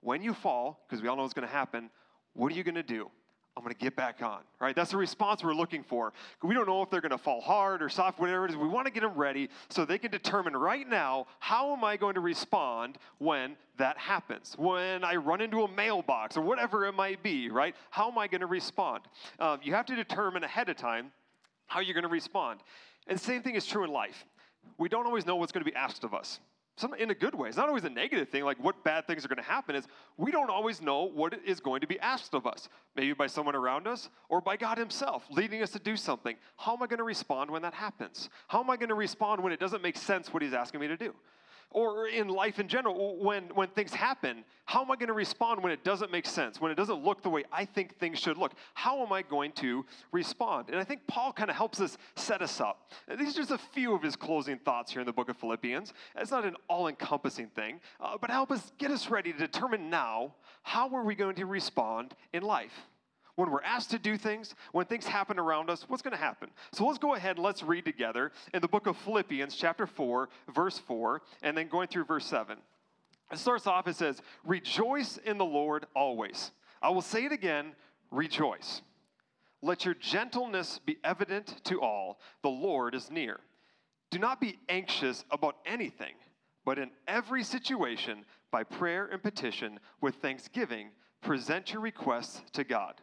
when 0.00 0.22
you 0.22 0.34
fall, 0.34 0.84
because 0.88 1.02
we 1.02 1.08
all 1.08 1.16
know 1.16 1.24
it's 1.24 1.34
going 1.34 1.46
to 1.46 1.52
happen, 1.52 1.90
what 2.34 2.52
are 2.52 2.54
you 2.54 2.64
going 2.64 2.74
to 2.74 2.82
do? 2.82 3.10
I'm 3.56 3.64
going 3.64 3.74
to 3.74 3.80
get 3.80 3.96
back 3.96 4.22
on, 4.22 4.40
right? 4.60 4.74
That's 4.74 4.92
the 4.92 4.96
response 4.96 5.42
we're 5.42 5.54
looking 5.54 5.82
for. 5.82 6.12
We 6.42 6.54
don't 6.54 6.66
know 6.66 6.82
if 6.82 6.88
they're 6.88 7.00
going 7.00 7.10
to 7.10 7.18
fall 7.18 7.40
hard 7.40 7.82
or 7.82 7.88
soft, 7.88 8.18
whatever 8.18 8.46
it 8.46 8.52
is. 8.52 8.56
We 8.56 8.68
want 8.68 8.86
to 8.86 8.92
get 8.92 9.00
them 9.00 9.14
ready 9.14 9.50
so 9.68 9.84
they 9.84 9.98
can 9.98 10.10
determine 10.10 10.56
right 10.56 10.88
now 10.88 11.26
how 11.40 11.74
am 11.74 11.84
I 11.84 11.96
going 11.96 12.14
to 12.14 12.20
respond 12.20 12.96
when 13.18 13.56
that 13.76 13.98
happens? 13.98 14.54
When 14.56 15.04
I 15.04 15.16
run 15.16 15.40
into 15.40 15.64
a 15.64 15.70
mailbox 15.70 16.36
or 16.36 16.42
whatever 16.42 16.86
it 16.86 16.92
might 16.92 17.22
be, 17.22 17.50
right? 17.50 17.74
How 17.90 18.10
am 18.10 18.18
I 18.18 18.28
going 18.28 18.40
to 18.40 18.46
respond? 18.46 19.02
Um, 19.40 19.58
you 19.62 19.74
have 19.74 19.86
to 19.86 19.96
determine 19.96 20.44
ahead 20.44 20.68
of 20.68 20.76
time 20.76 21.10
how 21.66 21.80
you're 21.80 21.94
going 21.94 22.02
to 22.02 22.08
respond. 22.08 22.60
And 23.08 23.18
the 23.18 23.22
same 23.22 23.42
thing 23.42 23.56
is 23.56 23.66
true 23.66 23.84
in 23.84 23.90
life. 23.90 24.24
We 24.78 24.88
don't 24.88 25.06
always 25.06 25.26
know 25.26 25.36
what's 25.36 25.52
going 25.52 25.64
to 25.64 25.70
be 25.70 25.76
asked 25.76 26.04
of 26.04 26.14
us 26.14 26.38
some, 26.80 26.94
in 26.94 27.10
a 27.10 27.14
good 27.14 27.34
way. 27.34 27.48
It's 27.48 27.56
not 27.56 27.68
always 27.68 27.84
a 27.84 27.90
negative 27.90 28.28
thing, 28.28 28.44
like 28.44 28.62
what 28.62 28.82
bad 28.82 29.06
things 29.06 29.24
are 29.24 29.28
going 29.28 29.36
to 29.36 29.42
happen, 29.42 29.76
is 29.76 29.86
we 30.16 30.30
don't 30.30 30.50
always 30.50 30.80
know 30.80 31.04
what 31.04 31.38
is 31.44 31.60
going 31.60 31.80
to 31.82 31.86
be 31.86 31.98
asked 32.00 32.34
of 32.34 32.46
us, 32.46 32.68
maybe 32.96 33.12
by 33.12 33.26
someone 33.26 33.54
around 33.54 33.86
us 33.86 34.08
or 34.28 34.40
by 34.40 34.56
God 34.56 34.78
Himself 34.78 35.24
leading 35.30 35.62
us 35.62 35.70
to 35.70 35.78
do 35.78 35.96
something. 35.96 36.36
How 36.56 36.74
am 36.74 36.82
I 36.82 36.86
going 36.86 36.98
to 36.98 37.04
respond 37.04 37.50
when 37.50 37.62
that 37.62 37.74
happens? 37.74 38.30
How 38.48 38.60
am 38.60 38.70
I 38.70 38.76
going 38.76 38.88
to 38.88 38.94
respond 38.94 39.42
when 39.42 39.52
it 39.52 39.60
doesn't 39.60 39.82
make 39.82 39.96
sense 39.96 40.32
what 40.32 40.42
He's 40.42 40.54
asking 40.54 40.80
me 40.80 40.88
to 40.88 40.96
do? 40.96 41.14
Or 41.70 42.08
in 42.08 42.28
life 42.28 42.58
in 42.58 42.66
general, 42.66 43.16
when, 43.16 43.44
when 43.54 43.68
things 43.68 43.94
happen, 43.94 44.44
how 44.64 44.82
am 44.82 44.90
I 44.90 44.96
going 44.96 45.08
to 45.08 45.12
respond 45.12 45.62
when 45.62 45.72
it 45.72 45.84
doesn't 45.84 46.10
make 46.10 46.26
sense, 46.26 46.60
when 46.60 46.72
it 46.72 46.74
doesn't 46.74 47.04
look 47.04 47.22
the 47.22 47.30
way 47.30 47.44
I 47.52 47.64
think 47.64 47.96
things 47.98 48.18
should 48.18 48.36
look? 48.36 48.52
How 48.74 49.04
am 49.04 49.12
I 49.12 49.22
going 49.22 49.52
to 49.52 49.84
respond? 50.10 50.68
And 50.70 50.78
I 50.78 50.84
think 50.84 51.06
Paul 51.06 51.32
kind 51.32 51.48
of 51.48 51.56
helps 51.56 51.80
us 51.80 51.96
set 52.16 52.42
us 52.42 52.60
up. 52.60 52.90
These 53.18 53.34
are 53.34 53.40
just 53.40 53.50
a 53.52 53.58
few 53.58 53.94
of 53.94 54.02
his 54.02 54.16
closing 54.16 54.58
thoughts 54.58 54.90
here 54.90 55.00
in 55.00 55.06
the 55.06 55.12
book 55.12 55.28
of 55.28 55.36
Philippians. 55.36 55.92
It's 56.16 56.32
not 56.32 56.44
an 56.44 56.56
all 56.68 56.88
encompassing 56.88 57.48
thing, 57.48 57.80
uh, 58.00 58.16
but 58.20 58.30
help 58.30 58.50
us 58.50 58.72
get 58.78 58.90
us 58.90 59.08
ready 59.08 59.32
to 59.32 59.38
determine 59.38 59.90
now 59.90 60.34
how 60.62 60.94
are 60.94 61.04
we 61.04 61.14
going 61.14 61.36
to 61.36 61.46
respond 61.46 62.14
in 62.32 62.42
life 62.42 62.89
when 63.40 63.50
we're 63.50 63.62
asked 63.62 63.90
to 63.90 63.98
do 63.98 64.18
things, 64.18 64.54
when 64.72 64.84
things 64.84 65.06
happen 65.06 65.38
around 65.38 65.70
us, 65.70 65.86
what's 65.88 66.02
going 66.02 66.12
to 66.12 66.22
happen? 66.22 66.50
So 66.72 66.84
let's 66.84 66.98
go 66.98 67.14
ahead 67.14 67.36
and 67.36 67.44
let's 67.44 67.62
read 67.62 67.86
together 67.86 68.32
in 68.52 68.60
the 68.60 68.68
book 68.68 68.86
of 68.86 68.98
Philippians, 68.98 69.56
chapter 69.56 69.86
4, 69.86 70.28
verse 70.54 70.78
4, 70.78 71.22
and 71.42 71.56
then 71.56 71.68
going 71.68 71.88
through 71.88 72.04
verse 72.04 72.26
7. 72.26 72.58
It 73.32 73.38
starts 73.38 73.66
off, 73.66 73.88
it 73.88 73.96
says, 73.96 74.20
Rejoice 74.44 75.16
in 75.16 75.38
the 75.38 75.44
Lord 75.46 75.86
always. 75.96 76.50
I 76.82 76.90
will 76.90 77.00
say 77.00 77.24
it 77.24 77.32
again, 77.32 77.72
rejoice. 78.10 78.82
Let 79.62 79.86
your 79.86 79.94
gentleness 79.94 80.78
be 80.84 80.98
evident 81.02 81.64
to 81.64 81.80
all. 81.80 82.20
The 82.42 82.50
Lord 82.50 82.94
is 82.94 83.10
near. 83.10 83.40
Do 84.10 84.18
not 84.18 84.42
be 84.42 84.58
anxious 84.68 85.24
about 85.30 85.56
anything, 85.64 86.12
but 86.66 86.78
in 86.78 86.90
every 87.08 87.42
situation, 87.42 88.26
by 88.50 88.64
prayer 88.64 89.06
and 89.10 89.22
petition, 89.22 89.80
with 90.02 90.16
thanksgiving, 90.16 90.90
present 91.22 91.72
your 91.72 91.80
requests 91.80 92.42
to 92.52 92.64
God. 92.64 93.00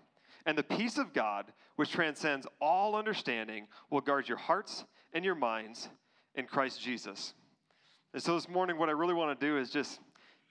And 0.48 0.58
the 0.58 0.63
peace 0.63 0.98
of 0.98 1.13
God, 1.13 1.51
which 1.75 1.92
transcends 1.92 2.48
all 2.62 2.96
understanding, 2.96 3.68
will 3.92 4.01
guard 4.01 4.30
your 4.30 4.38
hearts 4.38 4.86
and 5.13 5.24
your 5.24 5.36
minds 5.36 5.89
in 6.36 6.46
Christ 6.46 6.82
Jesus. 6.82 7.34
And 8.13 8.24
so 8.24 8.34
this 8.34 8.48
morning, 8.48 8.80
what 8.80 8.88
I 8.88 8.94
really 8.94 9.13
want 9.13 9.38
to 9.38 9.46
do 9.46 9.58
is 9.58 9.70
just, 9.70 10.00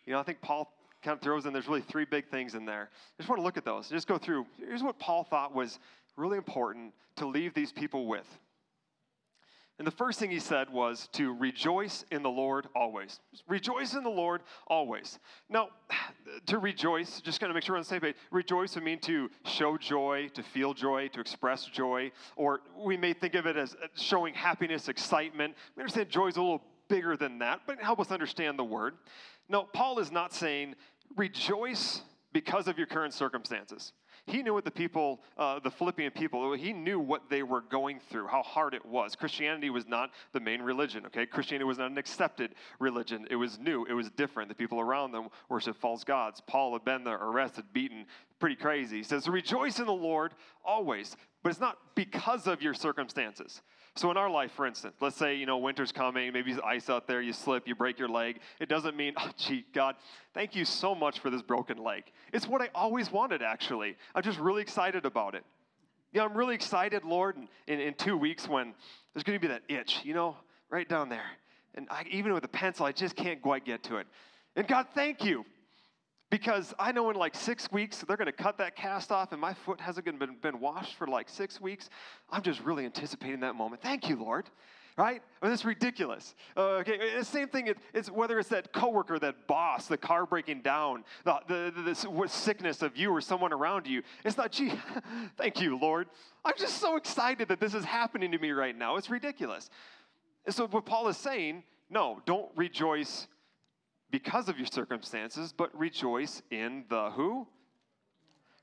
you 0.05 0.13
know, 0.13 0.21
I 0.21 0.23
think 0.23 0.43
Paul 0.43 0.71
kind 1.03 1.17
of 1.17 1.23
throws 1.23 1.47
in, 1.47 1.53
there's 1.55 1.67
really 1.67 1.81
three 1.81 2.05
big 2.05 2.29
things 2.29 2.55
in 2.55 2.67
there. 2.67 2.91
I 2.93 3.23
just 3.23 3.31
want 3.31 3.41
to 3.41 3.43
look 3.43 3.57
at 3.57 3.65
those. 3.65 3.89
Just 3.89 4.07
go 4.07 4.19
through. 4.19 4.47
Here's 4.59 4.83
what 4.83 4.99
Paul 4.99 5.25
thought 5.25 5.55
was 5.55 5.79
really 6.17 6.37
important 6.37 6.93
to 7.17 7.27
leave 7.27 7.55
these 7.55 7.73
people 7.73 8.07
with. 8.07 8.27
And 9.79 9.87
the 9.87 9.93
first 9.93 10.19
thing 10.19 10.31
he 10.31 10.41
said 10.41 10.71
was 10.71 11.09
to 11.13 11.35
rejoice 11.35 12.05
in 12.11 12.23
the 12.23 12.31
Lord 12.31 12.69
always. 12.75 13.21
Rejoice 13.47 13.93
in 13.95 14.03
the 14.05 14.11
Lord 14.11 14.41
always. 14.69 15.19
Now, 15.51 15.69
to 16.47 16.59
rejoice, 16.59 17.21
just 17.21 17.41
kind 17.41 17.51
of 17.51 17.55
make 17.55 17.65
sure 17.65 17.75
we're 17.75 17.79
on 17.79 17.83
the 17.83 17.89
same 17.89 18.01
page. 18.01 18.17
Rejoice 18.31 18.75
would 18.75 18.85
mean 18.85 19.01
to 19.01 19.31
show 19.45 19.77
joy, 19.77 20.31
to 20.33 20.43
feel 20.43 20.73
joy, 20.73 21.09
to 21.09 21.21
express 21.21 21.67
joy, 21.67 22.11
or 22.37 22.61
we 22.79 22.97
may 22.97 23.13
think 23.13 23.35
of 23.35 23.45
it 23.45 23.59
as 23.59 23.75
uh, 23.75 23.89
showing 23.95 24.33
happiness, 24.33 24.89
excitement. 24.89 25.55
We 25.77 25.83
understand 25.83 26.09
joy 26.09 26.29
is 26.29 26.37
a 26.37 26.43
little 26.43 26.63
bigger 26.89 27.17
than 27.17 27.39
that, 27.41 27.61
but 27.67 27.79
help 27.79 28.01
us 28.01 28.11
understand 28.11 28.59
the 28.59 28.65
word. 28.65 28.95
Now, 29.49 29.69
Paul 29.73 29.99
is 29.99 30.11
not 30.11 30.33
saying 30.33 30.75
rejoice 31.17 32.01
because 32.33 32.67
of 32.67 32.79
your 32.79 32.87
current 32.87 33.13
circumstances. 33.13 33.93
He 34.27 34.43
knew 34.43 34.53
what 34.53 34.65
the 34.65 34.73
people, 34.73 35.21
uh, 35.39 35.61
the 35.61 35.71
Philippian 35.71 36.11
people, 36.11 36.53
he 36.55 36.73
knew 36.73 36.99
what 36.99 37.31
they 37.31 37.45
were 37.45 37.61
going 37.61 38.01
through, 38.11 38.27
how 38.27 38.43
hard 38.43 38.75
it 38.75 38.85
was. 38.85 39.15
Christianity 39.15 39.71
was 39.71 39.87
not 39.87 40.11
the 40.33 40.41
main 40.41 40.61
religion, 40.61 41.07
okay? 41.07 41.27
Christianity 41.27 41.65
was 41.65 41.79
not 41.79 41.93
an 41.93 41.99
accepted 41.99 42.57
religion. 42.81 43.27
It 43.31 43.37
was 43.37 43.61
new, 43.61 43.85
it 43.85 43.93
was 43.93 44.11
different. 44.11 44.49
The 44.49 44.57
people 44.57 44.81
around 44.81 45.13
them 45.13 45.29
worshiped 45.49 45.81
false 45.81 46.03
gods. 46.03 46.43
Paul 46.45 46.73
had 46.73 46.85
been 46.85 47.05
there, 47.05 47.17
arrested, 47.23 47.67
beaten, 47.73 48.07
pretty 48.41 48.57
crazy. 48.57 48.97
He 48.97 49.03
says, 49.05 49.29
Rejoice 49.29 49.79
in 49.79 49.87
the 49.87 49.93
Lord 49.93 50.33
always, 50.65 51.17
but 51.45 51.51
it's 51.51 51.61
not 51.61 51.79
because 51.95 52.49
of 52.49 52.61
your 52.63 52.75
circumstances. 52.75 53.63
So 53.97 54.11
in 54.11 54.19
our 54.19 54.29
life, 54.29 54.53
for 54.53 54.67
instance, 54.67 54.95
let's 55.01 55.17
say, 55.17 55.37
you 55.37 55.47
know, 55.47 55.57
winter's 55.57 55.91
coming, 55.91 56.31
maybe 56.31 56.53
there's 56.53 56.63
ice 56.63 56.91
out 56.91 57.07
there, 57.07 57.23
you 57.23 57.33
slip, 57.33 57.67
you 57.67 57.75
break 57.75 57.99
your 57.99 58.11
leg. 58.11 58.41
It 58.61 58.69
doesn't 58.69 58.95
mean, 58.95 59.15
oh, 59.17 59.31
gee, 59.39 59.65
God, 59.73 59.97
thank 60.35 60.55
you 60.55 60.67
so 60.67 60.95
much 60.95 61.21
for 61.21 61.31
this 61.31 61.41
broken 61.41 61.79
leg. 61.79 62.05
It's 62.31 62.47
what 62.47 62.61
I 62.61 62.69
always 62.75 63.11
wanted, 63.11 63.41
actually. 63.41 63.97
I'm 64.15 64.23
just 64.23 64.39
really 64.39 64.61
excited 64.61 65.07
about 65.07 65.35
it. 65.35 65.45
Yeah, 66.13 66.25
I'm 66.25 66.37
really 66.37 66.55
excited, 66.55 67.05
Lord, 67.05 67.37
in, 67.37 67.49
in, 67.67 67.81
in 67.81 67.95
two 67.95 68.19
weeks 68.19 68.47
when 68.47 68.75
there's 69.15 69.25
going 69.25 69.39
to 69.39 69.41
be 69.41 69.49
that 69.49 69.63
itch, 69.69 70.01
you 70.05 70.13
know, 70.13 70.37
right 70.69 70.89
down 70.89 71.09
there. 71.09 71.31
And 71.75 71.89
I, 71.91 72.05
even 72.11 72.35
with 72.35 72.45
a 72.45 72.49
pencil, 72.49 72.85
I 72.85 72.93
just 72.93 73.17
can't 73.17 73.41
quite 73.41 73.65
get 73.65 73.83
to 73.85 73.97
it. 73.97 74.07
And 74.57 74.69
God, 74.69 74.87
thank 74.95 75.25
you 75.25 75.47
because 76.31 76.75
I 76.79 76.93
know 76.93 77.09
in 77.11 77.17
like 77.17 77.35
six 77.35 77.71
weeks, 77.71 78.05
they're 78.07 78.17
going 78.17 78.27
to 78.27 78.33
cut 78.33 78.59
that 78.59 78.75
cast 78.75 79.13
off, 79.13 79.33
and 79.33 79.41
my 79.41 79.55
foot 79.55 79.81
hasn't 79.81 80.07
been, 80.19 80.37
been 80.43 80.61
washed 80.61 80.97
for 80.97 81.07
like 81.07 81.29
six 81.29 81.61
weeks. 81.61 81.89
I'm 82.31 82.43
just 82.43 82.61
really 82.61 82.85
anticipating 82.85 83.41
that 83.41 83.55
moment. 83.55 83.83
Thank 83.83 84.09
you, 84.09 84.17
Lord. 84.17 84.51
Right? 84.97 85.21
I 85.43 85.45
mean, 85.45 85.53
that's 85.53 85.67
ridiculous. 85.67 86.35
Uh, 86.57 86.79
okay, 86.79 87.19
the 87.19 87.25
same 87.25 87.49
thing. 87.49 87.67
It, 87.67 87.77
it's 87.93 88.11
whether 88.11 88.39
it's 88.39 88.49
that 88.49 88.73
coworker, 88.73 89.19
that 89.19 89.47
boss, 89.47 89.89
the 89.89 89.99
car 89.99 90.25
breaking 90.25 90.63
down, 90.63 91.05
the, 91.23 91.39
the, 91.47 91.73
the, 91.83 91.83
the 91.83 92.29
sickness 92.29 92.81
of 92.81 92.97
you 92.97 93.11
or 93.11 93.21
someone 93.21 93.53
around 93.53 93.87
you. 93.87 94.03
It's 94.25 94.39
not, 94.39 94.53
gee, 94.53 94.73
thank 95.37 95.61
you, 95.61 95.79
Lord. 95.79 96.09
I'm 96.47 96.55
just 96.57 96.79
so 96.79 96.97
excited 96.97 97.49
that 97.49 97.61
this 97.61 97.75
is 97.75 97.85
happening 97.85 98.33
to 98.33 98.39
me 98.39 98.53
right 98.53 98.77
now. 98.77 98.97
It's 98.97 99.11
ridiculous. 99.11 99.69
And 100.47 100.55
so, 100.55 100.67
what 100.67 100.87
Paul 100.87 101.09
is 101.09 101.19
saying, 101.19 101.63
no, 101.91 102.23
don't 102.25 102.49
rejoice 102.57 103.27
because 104.11 104.49
of 104.49 104.59
your 104.59 104.67
circumstances, 104.67 105.53
but 105.53 105.77
rejoice 105.79 106.43
in 106.51 106.85
the 106.89 107.11
who? 107.11 107.47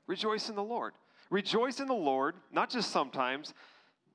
Rejoice 0.06 0.48
in 0.48 0.56
the 0.56 0.62
Lord. 0.62 0.94
Rejoice 1.30 1.80
in 1.80 1.86
the 1.86 1.94
Lord, 1.94 2.36
not 2.52 2.70
just 2.70 2.90
sometimes, 2.90 3.54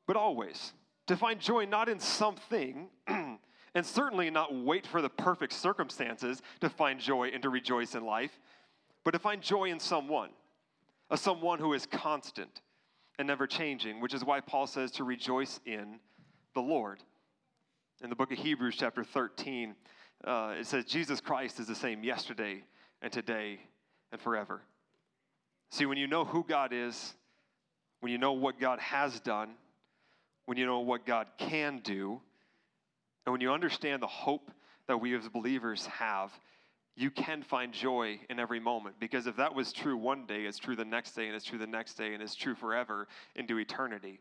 but 0.08 0.16
always. 0.16 0.74
To 1.08 1.18
find 1.18 1.40
joy 1.40 1.66
not 1.66 1.90
in 1.90 2.00
something, 2.00 2.88
and 3.08 3.86
certainly 3.86 4.30
not 4.30 4.54
wait 4.54 4.86
for 4.86 5.02
the 5.02 5.10
perfect 5.10 5.54
circumstances 5.54 6.42
to 6.62 6.70
find 6.70 7.00
joy 7.00 7.30
and 7.34 7.42
to 7.44 7.50
rejoice 7.50 7.96
in 7.96 8.06
life, 8.06 8.40
but 9.04 9.12
to 9.12 9.20
find 9.20 9.42
joy 9.42 9.66
in 9.66 9.80
someone, 9.80 10.30
a 11.10 11.18
someone 11.18 11.60
who 11.60 11.74
is 11.74 11.86
constant 11.86 12.62
and 13.18 13.28
never 13.28 13.48
changing, 13.48 14.02
which 14.02 14.14
is 14.14 14.24
why 14.24 14.40
Paul 14.40 14.68
says 14.68 14.92
to 14.92 15.04
rejoice 15.04 15.60
in 15.66 16.00
the 16.54 16.62
Lord. 16.62 17.00
In 18.02 18.10
the 18.10 18.16
book 18.16 18.32
of 18.32 18.38
Hebrews, 18.38 18.76
chapter 18.78 19.04
13, 19.04 19.76
uh, 20.24 20.56
it 20.60 20.66
says 20.66 20.86
Jesus 20.86 21.22
Christ 21.22 21.60
is 21.60 21.68
the 21.68 21.76
same 21.76 22.04
yesterday 22.04 22.64
and 23.02 23.12
today 23.12 23.60
and 24.12 24.20
forever. 24.20 24.62
See, 25.72 25.86
when 25.86 25.98
you 25.98 26.08
know 26.08 26.26
who 26.26 26.44
God 26.44 26.74
is, 26.74 27.14
when 28.02 28.12
you 28.12 28.18
know 28.18 28.34
what 28.34 28.60
God 28.60 28.80
has 28.80 29.20
done, 29.20 29.52
when 30.46 30.58
you 30.58 30.66
know 30.66 30.80
what 30.80 31.06
God 31.06 31.28
can 31.38 31.80
do, 31.84 32.20
and 33.26 33.32
when 33.32 33.42
you 33.42 33.52
understand 33.52 34.02
the 34.02 34.08
hope 34.08 34.52
that 34.88 34.98
we 34.98 35.16
as 35.16 35.28
believers 35.30 35.86
have, 35.86 36.32
you 36.96 37.12
can 37.12 37.44
find 37.44 37.72
joy 37.72 38.20
in 38.30 38.40
every 38.40 38.60
moment. 38.60 38.96
Because 39.00 39.28
if 39.28 39.38
that 39.38 39.54
was 39.54 39.72
true 39.72 39.96
one 39.96 40.26
day, 40.26 40.46
it's 40.46 40.58
true 40.58 40.76
the 40.76 40.84
next 40.84 41.14
day, 41.14 41.28
and 41.28 41.36
it's 41.36 41.46
true 41.46 41.60
the 41.60 41.68
next 41.68 41.94
day, 41.94 42.14
and 42.14 42.24
it's 42.24 42.36
true 42.36 42.56
forever 42.56 43.08
into 43.36 43.58
eternity. 43.58 44.20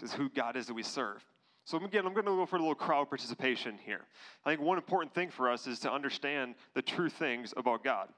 This 0.00 0.10
is 0.10 0.16
who 0.16 0.28
God 0.30 0.56
is 0.56 0.66
that 0.66 0.74
we 0.74 0.82
serve. 0.82 1.24
So 1.68 1.76
again, 1.76 2.06
I'm 2.06 2.14
going 2.14 2.24
to 2.24 2.32
go 2.32 2.46
for 2.46 2.56
a 2.56 2.60
little 2.60 2.74
crowd 2.74 3.10
participation 3.10 3.78
here. 3.84 4.00
I 4.46 4.48
think 4.48 4.62
one 4.62 4.78
important 4.78 5.12
thing 5.12 5.28
for 5.28 5.50
us 5.50 5.66
is 5.66 5.78
to 5.80 5.92
understand 5.92 6.54
the 6.72 6.80
true 6.80 7.10
things 7.10 7.52
about 7.58 7.84
God. 7.84 8.08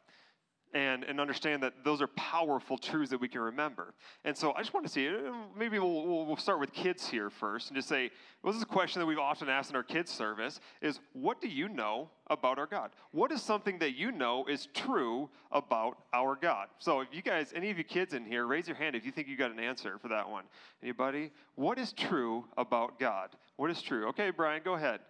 And, 0.73 1.03
and 1.03 1.21
understand 1.21 1.65
that 1.65 1.73
those 1.83 2.00
are 2.00 2.07
powerful 2.07 2.79
truths 2.79 3.11
that 3.11 3.21
we 3.21 3.27
can 3.27 3.41
remember. 3.41 3.93
And 4.25 4.37
so 4.37 4.53
I 4.53 4.61
just 4.61 4.73
want 4.73 4.87
to 4.87 4.93
see, 4.93 5.09
uh, 5.09 5.33
maybe 5.59 5.81
we'll, 5.81 6.27
we'll, 6.27 6.37
start 6.37 6.61
with 6.61 6.73
kids 6.73 7.09
here 7.09 7.29
first 7.29 7.71
and 7.71 7.77
just 7.77 7.89
say, 7.89 8.09
well, 8.43 8.53
this 8.53 8.59
is 8.59 8.62
a 8.62 8.67
question 8.67 9.00
that 9.00 9.07
we've 9.07 9.19
often 9.19 9.49
asked 9.49 9.71
in 9.71 9.77
our 9.77 9.83
kids' 9.83 10.12
service 10.12 10.61
is, 10.81 11.00
what 11.12 11.41
do 11.41 11.49
you 11.49 11.69
know 11.69 12.09
about 12.29 12.57
our 12.57 12.67
God? 12.67 12.91
What 13.11 13.33
is 13.33 13.43
something 13.43 13.81
that 13.81 13.97
you 13.97 14.12
know 14.12 14.47
is 14.47 14.69
true 14.73 15.29
about 15.50 15.99
our 16.12 16.37
God? 16.37 16.69
So 16.79 17.00
if 17.00 17.09
you 17.11 17.21
guys, 17.21 17.53
any 17.53 17.71
of 17.71 17.77
you 17.77 17.83
kids 17.83 18.15
in 18.15 18.25
here, 18.25 18.47
raise 18.47 18.69
your 18.69 18.77
hand 18.77 18.95
if 18.95 19.05
you 19.05 19.11
think 19.11 19.27
you 19.27 19.37
got 19.37 19.50
an 19.50 19.59
answer 19.59 19.99
for 19.99 20.07
that 20.07 20.31
one. 20.31 20.45
Anybody? 20.85 21.33
What 21.57 21.79
is 21.79 21.93
true 21.93 22.45
about 22.57 23.00
God? 23.00 23.31
What 23.57 23.71
is 23.71 23.83
true? 23.83 24.09
Okay, 24.11 24.31
Brian, 24.31 24.62
go 24.65 24.75
ahead. 24.75 25.00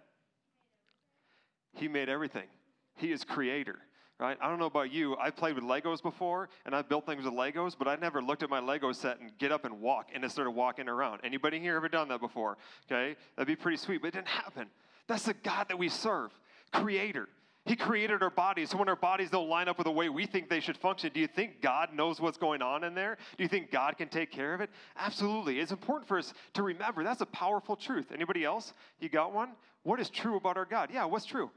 He 1.75 1.87
made 1.87 2.09
everything. 2.09 2.47
He 2.95 3.11
is 3.11 3.23
creator 3.23 3.79
right? 4.21 4.37
I 4.39 4.47
don't 4.47 4.59
know 4.59 4.65
about 4.65 4.93
you. 4.93 5.17
I've 5.17 5.35
played 5.35 5.55
with 5.55 5.63
Legos 5.63 6.01
before, 6.01 6.47
and 6.65 6.75
I've 6.75 6.87
built 6.87 7.05
things 7.05 7.25
with 7.25 7.33
Legos, 7.33 7.75
but 7.77 7.87
I 7.87 7.95
never 7.95 8.21
looked 8.21 8.43
at 8.43 8.49
my 8.49 8.59
Lego 8.59 8.91
set 8.91 9.19
and 9.19 9.37
get 9.39 9.51
up 9.51 9.65
and 9.65 9.81
walk 9.81 10.09
and 10.13 10.23
just 10.23 10.35
started 10.35 10.51
walking 10.51 10.87
around. 10.87 11.21
Anybody 11.23 11.59
here 11.59 11.75
ever 11.75 11.89
done 11.89 12.07
that 12.09 12.21
before? 12.21 12.57
Okay, 12.89 13.17
that'd 13.35 13.47
be 13.47 13.55
pretty 13.55 13.77
sweet, 13.77 14.01
but 14.01 14.09
it 14.09 14.13
didn't 14.13 14.27
happen. 14.27 14.67
That's 15.07 15.23
the 15.23 15.33
God 15.33 15.67
that 15.69 15.77
we 15.77 15.89
serve, 15.89 16.31
Creator. 16.71 17.27
He 17.65 17.75
created 17.75 18.23
our 18.23 18.31
bodies. 18.31 18.71
So 18.71 18.77
when 18.77 18.89
our 18.89 18.95
bodies 18.95 19.29
don't 19.29 19.47
line 19.47 19.67
up 19.67 19.77
with 19.77 19.85
the 19.85 19.91
way 19.91 20.09
we 20.09 20.25
think 20.25 20.49
they 20.49 20.59
should 20.59 20.77
function, 20.77 21.11
do 21.13 21.19
you 21.19 21.27
think 21.27 21.61
God 21.61 21.89
knows 21.93 22.19
what's 22.19 22.37
going 22.37 22.61
on 22.61 22.83
in 22.83 22.95
there? 22.95 23.17
Do 23.37 23.43
you 23.43 23.49
think 23.49 23.71
God 23.71 23.97
can 23.97 24.07
take 24.07 24.31
care 24.31 24.55
of 24.55 24.61
it? 24.61 24.71
Absolutely. 24.97 25.59
It's 25.59 25.71
important 25.71 26.07
for 26.07 26.17
us 26.17 26.33
to 26.53 26.63
remember 26.63 27.03
that's 27.03 27.21
a 27.21 27.27
powerful 27.27 27.75
truth. 27.75 28.11
Anybody 28.11 28.43
else? 28.43 28.73
You 28.99 29.09
got 29.09 29.31
one? 29.31 29.49
What 29.83 29.99
is 29.99 30.09
true 30.09 30.37
about 30.37 30.57
our 30.57 30.65
God? 30.65 30.89
Yeah, 30.91 31.05
what's 31.05 31.25
true? 31.25 31.51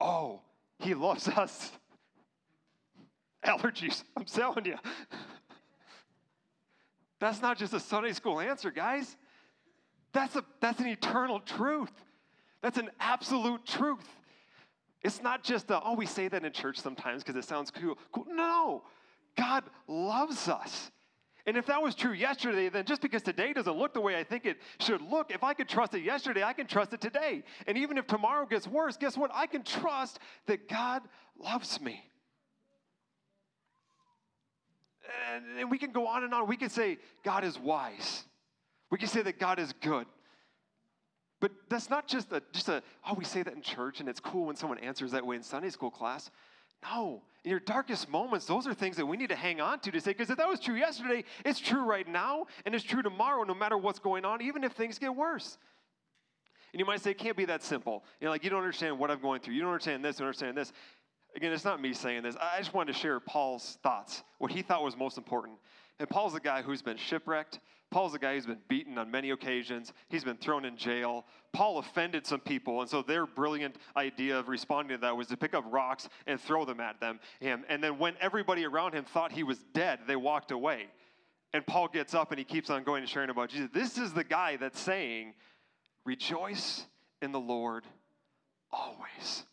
Oh, 0.00 0.40
he 0.78 0.94
loves 0.94 1.28
us. 1.28 1.72
Allergies, 3.44 4.04
I'm 4.16 4.24
telling 4.24 4.66
you. 4.66 4.76
That's 7.20 7.42
not 7.42 7.58
just 7.58 7.74
a 7.74 7.80
Sunday 7.80 8.12
school 8.12 8.40
answer, 8.40 8.70
guys. 8.70 9.16
That's, 10.12 10.36
a, 10.36 10.44
that's 10.60 10.80
an 10.80 10.86
eternal 10.86 11.40
truth. 11.40 11.92
That's 12.62 12.78
an 12.78 12.90
absolute 13.00 13.66
truth. 13.66 14.08
It's 15.02 15.22
not 15.22 15.44
just 15.44 15.70
a, 15.70 15.80
oh, 15.82 15.94
we 15.94 16.06
say 16.06 16.28
that 16.28 16.44
in 16.44 16.52
church 16.52 16.78
sometimes 16.78 17.22
because 17.22 17.36
it 17.36 17.46
sounds 17.48 17.70
cool. 17.70 17.98
cool. 18.12 18.26
No, 18.28 18.82
God 19.36 19.64
loves 19.86 20.48
us. 20.48 20.90
And 21.48 21.56
if 21.56 21.64
that 21.64 21.82
was 21.82 21.94
true 21.94 22.12
yesterday, 22.12 22.68
then 22.68 22.84
just 22.84 23.00
because 23.00 23.22
today 23.22 23.54
doesn't 23.54 23.74
look 23.74 23.94
the 23.94 24.02
way 24.02 24.16
I 24.16 24.22
think 24.22 24.44
it 24.44 24.58
should 24.80 25.00
look, 25.00 25.30
if 25.30 25.42
I 25.42 25.54
could 25.54 25.66
trust 25.66 25.94
it 25.94 26.02
yesterday, 26.02 26.42
I 26.42 26.52
can 26.52 26.66
trust 26.66 26.92
it 26.92 27.00
today. 27.00 27.42
And 27.66 27.78
even 27.78 27.96
if 27.96 28.06
tomorrow 28.06 28.44
gets 28.44 28.68
worse, 28.68 28.98
guess 28.98 29.16
what? 29.16 29.30
I 29.32 29.46
can 29.46 29.62
trust 29.62 30.18
that 30.44 30.68
God 30.68 31.00
loves 31.42 31.80
me. 31.80 32.04
And, 35.58 35.70
we 35.70 35.78
can 35.78 35.90
go 35.90 36.06
on 36.06 36.22
and 36.22 36.34
on. 36.34 36.46
We 36.46 36.58
can 36.58 36.68
say 36.68 36.98
God 37.24 37.44
is 37.44 37.58
wise. 37.58 38.24
We 38.90 38.98
can 38.98 39.08
say 39.08 39.22
that 39.22 39.38
God 39.38 39.58
is 39.58 39.72
good. 39.80 40.04
But 41.40 41.52
that's 41.70 41.88
not 41.88 42.06
just 42.06 42.30
a, 42.30 42.42
just 42.52 42.68
a, 42.68 42.82
oh, 43.08 43.14
we 43.14 43.24
say 43.24 43.42
that 43.42 43.54
in 43.54 43.62
church 43.62 44.00
and 44.00 44.08
it's 44.10 44.20
cool 44.20 44.48
when 44.48 44.56
someone 44.56 44.80
answers 44.80 45.12
that 45.12 45.24
way 45.24 45.36
in 45.36 45.42
Sunday 45.42 45.70
school 45.70 45.90
class. 45.90 46.30
No. 46.82 47.22
In 47.48 47.50
your 47.50 47.60
darkest 47.60 48.10
moments, 48.10 48.44
those 48.44 48.66
are 48.66 48.74
things 48.74 48.98
that 48.98 49.06
we 49.06 49.16
need 49.16 49.30
to 49.30 49.34
hang 49.34 49.58
on 49.58 49.80
to 49.80 49.90
to 49.90 50.02
say, 50.02 50.10
because 50.10 50.28
if 50.28 50.36
that 50.36 50.46
was 50.46 50.60
true 50.60 50.74
yesterday, 50.74 51.24
it's 51.46 51.58
true 51.58 51.82
right 51.82 52.06
now, 52.06 52.44
and 52.66 52.74
it's 52.74 52.84
true 52.84 53.00
tomorrow, 53.00 53.42
no 53.42 53.54
matter 53.54 53.78
what's 53.78 53.98
going 53.98 54.26
on, 54.26 54.42
even 54.42 54.64
if 54.64 54.72
things 54.72 54.98
get 54.98 55.16
worse. 55.16 55.56
And 56.74 56.78
you 56.80 56.84
might 56.84 57.00
say, 57.00 57.12
it 57.12 57.16
can't 57.16 57.38
be 57.38 57.46
that 57.46 57.62
simple. 57.62 58.04
You 58.20 58.26
know, 58.26 58.32
like, 58.32 58.44
you 58.44 58.50
don't 58.50 58.58
understand 58.58 58.98
what 58.98 59.10
I'm 59.10 59.22
going 59.22 59.40
through. 59.40 59.54
You 59.54 59.62
don't 59.62 59.70
understand 59.70 60.04
this, 60.04 60.16
you 60.16 60.24
don't 60.24 60.26
understand 60.26 60.58
this. 60.58 60.74
Again, 61.36 61.52
it's 61.52 61.64
not 61.64 61.80
me 61.80 61.92
saying 61.92 62.22
this. 62.22 62.36
I 62.40 62.58
just 62.58 62.74
wanted 62.74 62.92
to 62.92 62.98
share 62.98 63.20
Paul's 63.20 63.78
thoughts, 63.82 64.22
what 64.38 64.50
he 64.50 64.62
thought 64.62 64.82
was 64.82 64.96
most 64.96 65.18
important. 65.18 65.58
And 65.98 66.08
Paul's 66.08 66.34
a 66.34 66.40
guy 66.40 66.62
who's 66.62 66.82
been 66.82 66.96
shipwrecked. 66.96 67.60
Paul's 67.90 68.14
a 68.14 68.18
guy 68.18 68.34
who's 68.34 68.46
been 68.46 68.60
beaten 68.68 68.98
on 68.98 69.10
many 69.10 69.30
occasions. 69.30 69.92
He's 70.08 70.22
been 70.22 70.36
thrown 70.36 70.64
in 70.64 70.76
jail. 70.76 71.24
Paul 71.52 71.78
offended 71.78 72.26
some 72.26 72.40
people, 72.40 72.82
and 72.82 72.90
so 72.90 73.02
their 73.02 73.26
brilliant 73.26 73.76
idea 73.96 74.38
of 74.38 74.48
responding 74.48 74.96
to 74.96 75.00
that 75.00 75.16
was 75.16 75.28
to 75.28 75.36
pick 75.36 75.54
up 75.54 75.64
rocks 75.70 76.08
and 76.26 76.40
throw 76.40 76.64
them 76.64 76.80
at 76.80 77.00
them. 77.00 77.18
Him. 77.40 77.64
And 77.68 77.82
then 77.82 77.98
when 77.98 78.14
everybody 78.20 78.64
around 78.66 78.92
him 78.92 79.04
thought 79.04 79.32
he 79.32 79.42
was 79.42 79.58
dead, 79.72 80.00
they 80.06 80.16
walked 80.16 80.50
away. 80.50 80.86
And 81.54 81.66
Paul 81.66 81.88
gets 81.88 82.14
up 82.14 82.30
and 82.30 82.38
he 82.38 82.44
keeps 82.44 82.68
on 82.68 82.84
going 82.84 83.00
and 83.02 83.08
sharing 83.08 83.30
about 83.30 83.48
Jesus. 83.48 83.70
This 83.72 83.96
is 83.96 84.12
the 84.12 84.24
guy 84.24 84.56
that's 84.56 84.78
saying, 84.78 85.34
Rejoice 86.04 86.84
in 87.22 87.32
the 87.32 87.40
Lord 87.40 87.84
always. 88.70 89.44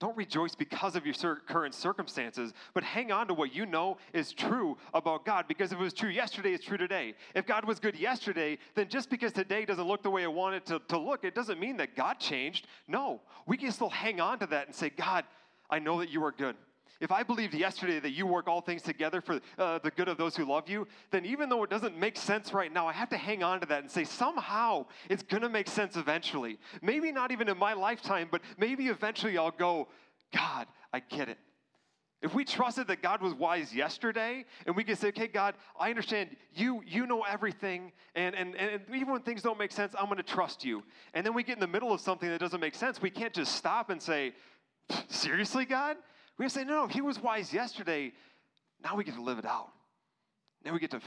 Don't 0.00 0.16
rejoice 0.16 0.54
because 0.54 0.94
of 0.94 1.04
your 1.04 1.14
current 1.14 1.74
circumstances, 1.74 2.52
but 2.72 2.84
hang 2.84 3.10
on 3.10 3.26
to 3.26 3.34
what 3.34 3.52
you 3.52 3.66
know 3.66 3.96
is 4.12 4.32
true 4.32 4.76
about 4.94 5.24
God. 5.24 5.46
Because 5.48 5.72
if 5.72 5.78
it 5.78 5.82
was 5.82 5.92
true 5.92 6.10
yesterday, 6.10 6.52
it's 6.52 6.64
true 6.64 6.76
today. 6.76 7.14
If 7.34 7.46
God 7.46 7.64
was 7.64 7.80
good 7.80 7.96
yesterday, 7.96 8.58
then 8.76 8.88
just 8.88 9.10
because 9.10 9.32
today 9.32 9.64
doesn't 9.64 9.86
look 9.86 10.04
the 10.04 10.10
way 10.10 10.22
I 10.22 10.28
want 10.28 10.54
it 10.54 10.66
to, 10.66 10.80
to 10.88 10.98
look, 10.98 11.24
it 11.24 11.34
doesn't 11.34 11.58
mean 11.58 11.76
that 11.78 11.96
God 11.96 12.20
changed. 12.20 12.68
No, 12.86 13.20
we 13.46 13.56
can 13.56 13.72
still 13.72 13.90
hang 13.90 14.20
on 14.20 14.38
to 14.38 14.46
that 14.46 14.66
and 14.66 14.74
say, 14.74 14.90
God, 14.90 15.24
I 15.68 15.80
know 15.80 15.98
that 15.98 16.10
you 16.10 16.24
are 16.24 16.32
good. 16.32 16.54
If 17.00 17.12
I 17.12 17.22
believed 17.22 17.54
yesterday 17.54 18.00
that 18.00 18.10
you 18.10 18.26
work 18.26 18.48
all 18.48 18.60
things 18.60 18.82
together 18.82 19.20
for 19.20 19.40
uh, 19.56 19.78
the 19.78 19.90
good 19.90 20.08
of 20.08 20.18
those 20.18 20.36
who 20.36 20.44
love 20.44 20.68
you, 20.68 20.88
then 21.12 21.24
even 21.24 21.48
though 21.48 21.62
it 21.62 21.70
doesn't 21.70 21.96
make 21.96 22.16
sense 22.16 22.52
right 22.52 22.72
now, 22.72 22.88
I 22.88 22.92
have 22.92 23.08
to 23.10 23.16
hang 23.16 23.44
on 23.44 23.60
to 23.60 23.66
that 23.66 23.82
and 23.82 23.90
say, 23.90 24.02
somehow 24.02 24.86
it's 25.08 25.22
going 25.22 25.42
to 25.42 25.48
make 25.48 25.68
sense 25.68 25.96
eventually. 25.96 26.58
Maybe 26.82 27.12
not 27.12 27.30
even 27.30 27.48
in 27.48 27.56
my 27.56 27.74
lifetime, 27.74 28.28
but 28.30 28.40
maybe 28.58 28.88
eventually 28.88 29.38
I'll 29.38 29.52
go, 29.52 29.86
God, 30.32 30.66
I 30.92 30.98
get 30.98 31.28
it. 31.28 31.38
If 32.20 32.34
we 32.34 32.44
trusted 32.44 32.88
that 32.88 33.00
God 33.00 33.22
was 33.22 33.32
wise 33.32 33.72
yesterday, 33.72 34.44
and 34.66 34.74
we 34.74 34.82
could 34.82 34.98
say, 34.98 35.08
okay, 35.08 35.28
God, 35.28 35.54
I 35.78 35.90
understand 35.90 36.34
you, 36.52 36.82
you 36.84 37.06
know 37.06 37.22
everything, 37.22 37.92
and, 38.16 38.34
and, 38.34 38.56
and 38.56 38.82
even 38.92 39.12
when 39.12 39.22
things 39.22 39.40
don't 39.40 39.58
make 39.58 39.70
sense, 39.70 39.94
I'm 39.96 40.06
going 40.06 40.16
to 40.16 40.24
trust 40.24 40.64
you. 40.64 40.82
And 41.14 41.24
then 41.24 41.32
we 41.32 41.44
get 41.44 41.54
in 41.54 41.60
the 41.60 41.68
middle 41.68 41.92
of 41.92 42.00
something 42.00 42.28
that 42.28 42.40
doesn't 42.40 42.58
make 42.58 42.74
sense, 42.74 43.00
we 43.00 43.10
can't 43.10 43.32
just 43.32 43.54
stop 43.54 43.90
and 43.90 44.02
say, 44.02 44.32
seriously, 45.08 45.64
God? 45.64 45.96
We 46.38 46.48
say, 46.48 46.64
no, 46.64 46.82
no, 46.82 46.86
he 46.86 47.00
was 47.00 47.20
wise 47.20 47.52
yesterday. 47.52 48.12
Now 48.82 48.96
we 48.96 49.04
get 49.04 49.14
to 49.14 49.22
live 49.22 49.38
it 49.38 49.44
out. 49.44 49.70
Now 50.64 50.72
we 50.72 50.78
get 50.78 50.92
to 50.92 51.00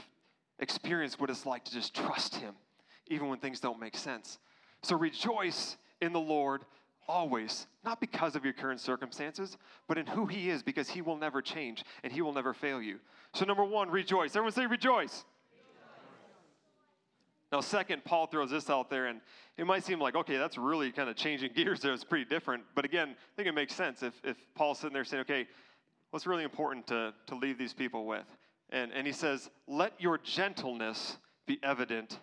experience 0.58 1.18
what 1.18 1.30
it's 1.30 1.46
like 1.46 1.64
to 1.64 1.72
just 1.72 1.94
trust 1.94 2.36
him, 2.36 2.54
even 3.08 3.28
when 3.28 3.38
things 3.38 3.58
don't 3.58 3.80
make 3.80 3.96
sense. 3.96 4.38
So 4.82 4.96
rejoice 4.96 5.76
in 6.00 6.12
the 6.12 6.20
Lord 6.20 6.64
always, 7.08 7.66
not 7.84 8.00
because 8.00 8.36
of 8.36 8.44
your 8.44 8.52
current 8.52 8.80
circumstances, 8.80 9.56
but 9.88 9.98
in 9.98 10.06
who 10.06 10.26
he 10.26 10.50
is, 10.50 10.62
because 10.62 10.88
he 10.88 11.02
will 11.02 11.16
never 11.16 11.42
change 11.42 11.84
and 12.04 12.12
he 12.12 12.22
will 12.22 12.32
never 12.32 12.54
fail 12.54 12.80
you. 12.80 12.98
So, 13.34 13.44
number 13.44 13.64
one, 13.64 13.90
rejoice. 13.90 14.36
Everyone 14.36 14.52
say 14.52 14.66
rejoice. 14.66 15.24
Now, 17.52 17.60
second, 17.60 18.02
Paul 18.02 18.26
throws 18.26 18.50
this 18.50 18.70
out 18.70 18.88
there, 18.88 19.06
and 19.06 19.20
it 19.58 19.66
might 19.66 19.84
seem 19.84 20.00
like, 20.00 20.16
okay, 20.16 20.38
that's 20.38 20.56
really 20.56 20.90
kind 20.90 21.10
of 21.10 21.16
changing 21.16 21.52
gears 21.56 21.80
there. 21.80 21.92
It's 21.92 22.02
pretty 22.02 22.24
different. 22.24 22.64
But 22.74 22.86
again, 22.86 23.10
I 23.10 23.36
think 23.36 23.46
it 23.46 23.52
makes 23.54 23.74
sense 23.74 24.02
if, 24.02 24.14
if 24.24 24.38
Paul's 24.54 24.78
sitting 24.78 24.94
there 24.94 25.04
saying, 25.04 25.20
okay, 25.20 25.46
what's 26.10 26.26
really 26.26 26.44
important 26.44 26.86
to, 26.86 27.12
to 27.26 27.34
leave 27.34 27.58
these 27.58 27.74
people 27.74 28.06
with? 28.06 28.24
And, 28.70 28.90
and 28.92 29.06
he 29.06 29.12
says, 29.12 29.50
let 29.68 29.92
your 29.98 30.16
gentleness 30.16 31.18
be 31.46 31.60
evident 31.62 32.18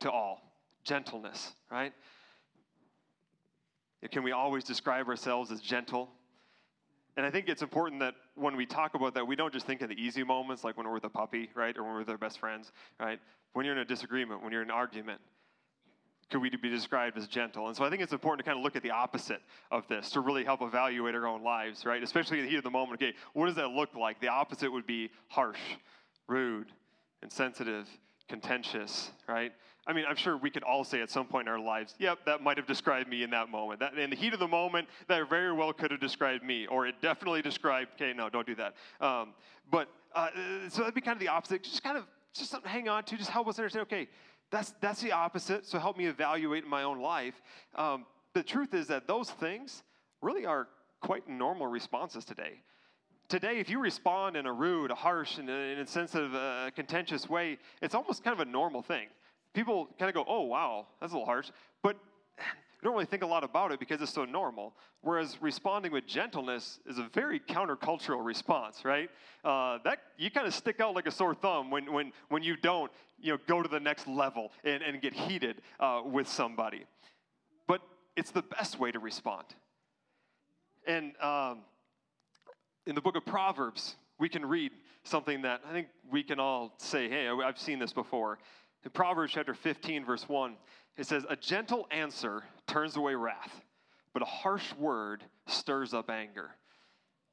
to 0.00 0.10
all. 0.10 0.52
Gentleness, 0.84 1.54
right? 1.70 1.94
Can 4.10 4.22
we 4.22 4.32
always 4.32 4.64
describe 4.64 5.08
ourselves 5.08 5.50
as 5.50 5.62
gentle? 5.62 6.10
And 7.16 7.24
I 7.24 7.30
think 7.30 7.48
it's 7.48 7.62
important 7.62 8.00
that 8.00 8.14
when 8.34 8.54
we 8.54 8.66
talk 8.66 8.94
about 8.94 9.14
that, 9.14 9.26
we 9.26 9.34
don't 9.34 9.52
just 9.52 9.66
think 9.66 9.80
of 9.80 9.88
the 9.88 9.94
easy 9.94 10.24
moments, 10.24 10.62
like 10.62 10.76
when 10.76 10.86
we're 10.86 10.92
with 10.92 11.04
a 11.04 11.08
puppy, 11.08 11.48
right, 11.54 11.74
or 11.74 11.84
when 11.84 11.92
we're 11.92 12.00
with 12.00 12.10
our 12.10 12.18
best 12.18 12.38
friends, 12.38 12.70
right? 13.00 13.18
When 13.54 13.64
you're 13.64 13.74
in 13.74 13.80
a 13.80 13.84
disagreement, 13.84 14.42
when 14.42 14.52
you're 14.52 14.62
in 14.62 14.68
an 14.68 14.74
argument, 14.74 15.20
could 16.30 16.40
we 16.40 16.50
be 16.50 16.68
described 16.68 17.16
as 17.16 17.26
gentle? 17.26 17.68
And 17.68 17.76
so 17.76 17.84
I 17.84 17.90
think 17.90 18.02
it's 18.02 18.12
important 18.12 18.44
to 18.44 18.50
kind 18.50 18.58
of 18.58 18.64
look 18.64 18.76
at 18.76 18.82
the 18.82 18.90
opposite 18.90 19.40
of 19.70 19.86
this 19.88 20.10
to 20.10 20.20
really 20.20 20.44
help 20.44 20.62
evaluate 20.62 21.14
our 21.14 21.26
own 21.26 21.42
lives, 21.42 21.84
right? 21.84 22.02
Especially 22.02 22.38
in 22.38 22.44
the 22.44 22.50
heat 22.50 22.56
of 22.56 22.64
the 22.64 22.70
moment. 22.70 23.00
Okay, 23.00 23.14
what 23.32 23.46
does 23.46 23.54
that 23.54 23.68
look 23.68 23.94
like? 23.94 24.20
The 24.20 24.28
opposite 24.28 24.70
would 24.70 24.86
be 24.86 25.10
harsh, 25.28 25.60
rude, 26.26 26.68
insensitive, 27.22 27.88
contentious, 28.28 29.10
right? 29.28 29.52
I 29.86 29.92
mean, 29.92 30.06
I'm 30.08 30.16
sure 30.16 30.36
we 30.36 30.50
could 30.50 30.62
all 30.62 30.82
say 30.82 31.02
at 31.02 31.10
some 31.10 31.26
point 31.26 31.46
in 31.46 31.52
our 31.52 31.60
lives, 31.60 31.94
yep, 31.98 32.18
that 32.24 32.42
might 32.42 32.56
have 32.56 32.66
described 32.66 33.08
me 33.08 33.22
in 33.22 33.30
that 33.30 33.50
moment. 33.50 33.80
That, 33.80 33.96
in 33.98 34.08
the 34.08 34.16
heat 34.16 34.32
of 34.32 34.40
the 34.40 34.48
moment, 34.48 34.88
that 35.08 35.28
very 35.28 35.52
well 35.52 35.72
could 35.74 35.90
have 35.90 36.00
described 36.00 36.42
me, 36.42 36.66
or 36.66 36.86
it 36.86 36.94
definitely 37.02 37.42
described, 37.42 37.90
okay, 37.94 38.14
no, 38.16 38.30
don't 38.30 38.46
do 38.46 38.54
that. 38.54 38.74
Um, 39.00 39.34
but 39.70 39.88
uh, 40.14 40.30
so 40.68 40.80
that'd 40.80 40.94
be 40.94 41.02
kind 41.02 41.16
of 41.16 41.20
the 41.20 41.28
opposite. 41.28 41.62
Just 41.62 41.82
kind 41.82 41.98
of 41.98 42.04
just 42.38 42.50
something 42.50 42.68
to 42.68 42.72
hang 42.72 42.88
on 42.88 43.04
to, 43.04 43.16
just 43.16 43.30
help 43.30 43.48
us 43.48 43.58
understand, 43.58 43.82
okay, 43.82 44.08
that's, 44.50 44.74
that's 44.80 45.00
the 45.00 45.12
opposite, 45.12 45.66
so 45.66 45.78
help 45.78 45.96
me 45.96 46.06
evaluate 46.06 46.66
my 46.66 46.82
own 46.82 47.00
life. 47.00 47.40
Um, 47.74 48.06
the 48.34 48.42
truth 48.42 48.74
is 48.74 48.86
that 48.88 49.06
those 49.06 49.30
things 49.30 49.82
really 50.20 50.46
are 50.46 50.68
quite 51.00 51.28
normal 51.28 51.66
responses 51.66 52.24
today. 52.24 52.60
Today, 53.28 53.58
if 53.58 53.70
you 53.70 53.78
respond 53.78 54.36
in 54.36 54.46
a 54.46 54.52
rude, 54.52 54.90
a 54.90 54.94
harsh, 54.94 55.38
and 55.38 55.48
an 55.48 55.78
insensitive, 55.78 56.34
uh, 56.34 56.70
contentious 56.76 57.28
way, 57.28 57.58
it's 57.80 57.94
almost 57.94 58.22
kind 58.22 58.38
of 58.38 58.46
a 58.46 58.50
normal 58.50 58.82
thing. 58.82 59.06
People 59.54 59.88
kind 59.98 60.08
of 60.08 60.14
go, 60.14 60.24
oh, 60.28 60.42
wow, 60.42 60.86
that's 61.00 61.12
a 61.12 61.16
little 61.16 61.26
harsh. 61.26 61.50
But 61.82 61.96
don't 62.84 62.92
really 62.92 63.06
think 63.06 63.22
a 63.22 63.26
lot 63.26 63.42
about 63.42 63.72
it 63.72 63.80
because 63.80 64.00
it's 64.02 64.12
so 64.12 64.26
normal. 64.26 64.74
Whereas 65.00 65.38
responding 65.40 65.90
with 65.90 66.06
gentleness 66.06 66.78
is 66.86 66.98
a 66.98 67.08
very 67.14 67.40
countercultural 67.40 68.24
response, 68.24 68.84
right? 68.84 69.08
Uh, 69.42 69.78
that 69.84 69.98
you 70.18 70.30
kind 70.30 70.46
of 70.46 70.54
stick 70.54 70.80
out 70.80 70.94
like 70.94 71.06
a 71.06 71.10
sore 71.10 71.34
thumb 71.34 71.70
when, 71.70 71.90
when, 71.90 72.12
when 72.28 72.42
you 72.42 72.56
don't, 72.56 72.92
you 73.18 73.32
know, 73.32 73.38
go 73.48 73.62
to 73.62 73.68
the 73.68 73.80
next 73.80 74.06
level 74.06 74.52
and, 74.64 74.82
and 74.82 75.00
get 75.00 75.14
heated 75.14 75.62
uh, 75.80 76.02
with 76.04 76.28
somebody. 76.28 76.84
But 77.66 77.80
it's 78.16 78.30
the 78.30 78.42
best 78.42 78.78
way 78.78 78.92
to 78.92 78.98
respond. 78.98 79.46
And 80.86 81.14
um, 81.22 81.60
in 82.86 82.94
the 82.94 83.00
book 83.00 83.16
of 83.16 83.24
Proverbs, 83.24 83.96
we 84.18 84.28
can 84.28 84.44
read 84.44 84.72
something 85.04 85.42
that 85.42 85.62
I 85.66 85.72
think 85.72 85.88
we 86.10 86.22
can 86.22 86.38
all 86.38 86.74
say, 86.76 87.08
hey, 87.08 87.28
I've 87.28 87.58
seen 87.58 87.78
this 87.78 87.94
before. 87.94 88.38
In 88.84 88.90
Proverbs 88.90 89.32
chapter 89.32 89.54
15, 89.54 90.04
verse 90.04 90.28
1, 90.28 90.56
it 90.96 91.06
says, 91.06 91.24
A 91.28 91.36
gentle 91.36 91.86
answer 91.90 92.42
turns 92.66 92.96
away 92.96 93.14
wrath, 93.14 93.62
but 94.12 94.22
a 94.22 94.26
harsh 94.26 94.72
word 94.74 95.24
stirs 95.46 95.92
up 95.92 96.10
anger. 96.10 96.50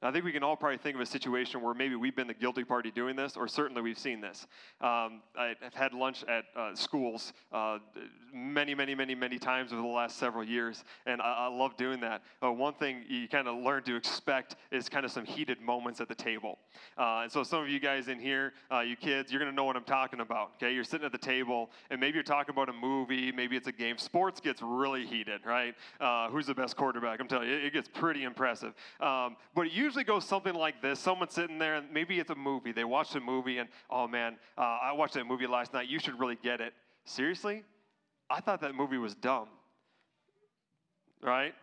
I 0.04 0.12
think 0.12 0.26
we 0.26 0.32
can 0.32 0.44
all 0.44 0.56
probably 0.56 0.78
think 0.78 0.96
of 0.96 1.02
a 1.02 1.06
situation 1.06 1.62
where 1.62 1.74
maybe 1.74 1.96
we've 1.96 2.16
been 2.16 2.28
the 2.28 2.34
guilty 2.34 2.64
party 2.64 2.90
doing 2.90 3.16
this, 3.16 3.38
or 3.38 3.48
certainly 3.48 3.82
we've 3.82 4.00
seen 4.00 4.20
this. 4.20 4.48
Um, 4.82 5.22
I've 5.38 5.74
had 5.74 5.94
lunch 5.94 6.24
at 6.28 6.46
uh, 6.56 6.74
schools 6.74 7.34
uh, 7.52 7.80
many, 8.34 8.74
many, 8.74 8.96
many, 8.96 9.14
many 9.14 9.38
times 9.38 9.74
over 9.74 9.82
the 9.82 9.88
last 9.88 10.18
several 10.18 10.44
years, 10.44 10.84
and 11.06 11.22
I, 11.22 11.46
I 11.46 11.48
love 11.48 11.78
doing 11.78 12.00
that. 12.02 12.24
Uh, 12.44 12.52
one 12.52 12.74
thing 12.74 13.04
you 13.08 13.28
kind 13.28 13.48
of 13.48 13.58
learn 13.58 13.84
to 13.84 13.96
expect 13.96 14.56
is 14.72 14.90
kind 14.90 15.06
of 15.06 15.12
some 15.12 15.26
heated 15.26 15.62
moments 15.62 16.02
at 16.02 16.08
the 16.08 16.16
table. 16.16 16.58
Uh, 16.98 17.22
and 17.24 17.32
so, 17.32 17.44
some 17.44 17.62
of 17.62 17.70
you 17.70 17.80
guys 17.80 18.08
in 18.08 18.20
here, 18.20 18.54
uh, 18.72 18.80
you 18.80 18.96
kids, 18.96 19.32
you're 19.32 19.40
going 19.40 19.52
to 19.52 19.56
know 19.56 19.66
what 19.66 19.76
I'm 19.76 19.84
talking 19.84 20.20
about. 20.20 20.52
Okay, 20.56 20.74
you're 20.74 20.84
sitting 20.84 21.06
at 21.06 21.12
the 21.12 21.18
table, 21.18 21.70
and 21.90 22.00
maybe 22.00 22.16
you're 22.16 22.24
talking 22.24 22.54
about 22.54 22.70
a 22.70 22.74
movie, 22.74 23.32
maybe 23.32 23.56
it's 23.56 23.68
a 23.68 23.72
game. 23.72 23.98
Sports 23.98 24.40
gets 24.40 24.62
really 24.62 25.06
heated, 25.06 25.42
right? 25.46 25.76
Uh, 26.00 26.30
who's 26.30 26.46
the 26.46 26.56
best 26.56 26.76
quarterback? 26.76 27.20
I'm 27.20 27.28
telling 27.28 27.50
you, 27.50 27.56
it, 27.56 27.72
gets 27.74 27.88
pretty 27.88 28.24
impressive. 28.24 28.74
Um, 29.00 29.38
but 29.56 29.68
it 29.68 29.74
usually 29.92 30.06
goes 30.06 30.24
something 30.24 30.54
like 30.54 30.82
this 30.82 31.02
someone's 31.02 31.34
sitting 31.34 31.60
there, 31.60 31.76
and 31.76 31.92
maybe 31.92 32.18
it's 32.18 32.30
a 32.30 32.36
movie. 32.36 32.72
They 32.72 32.86
watched 32.86 33.14
a 33.16 33.20
movie, 33.20 33.58
and 33.58 33.68
oh 33.90 34.08
man, 34.08 34.38
uh, 34.58 34.62
I 34.82 34.94
watched 34.94 35.16
that 35.16 35.26
movie 35.26 35.48
last 35.48 35.74
night. 35.74 35.90
You 35.90 36.00
should 36.00 36.18
really 36.18 36.38
get 36.42 36.62
it. 36.62 36.74
Seriously? 37.04 37.66
I 38.30 38.40
thought 38.40 38.62
that 38.62 38.74
movie 38.74 38.98
was 38.98 39.16
dumb. 39.16 39.50
Right? 41.22 41.54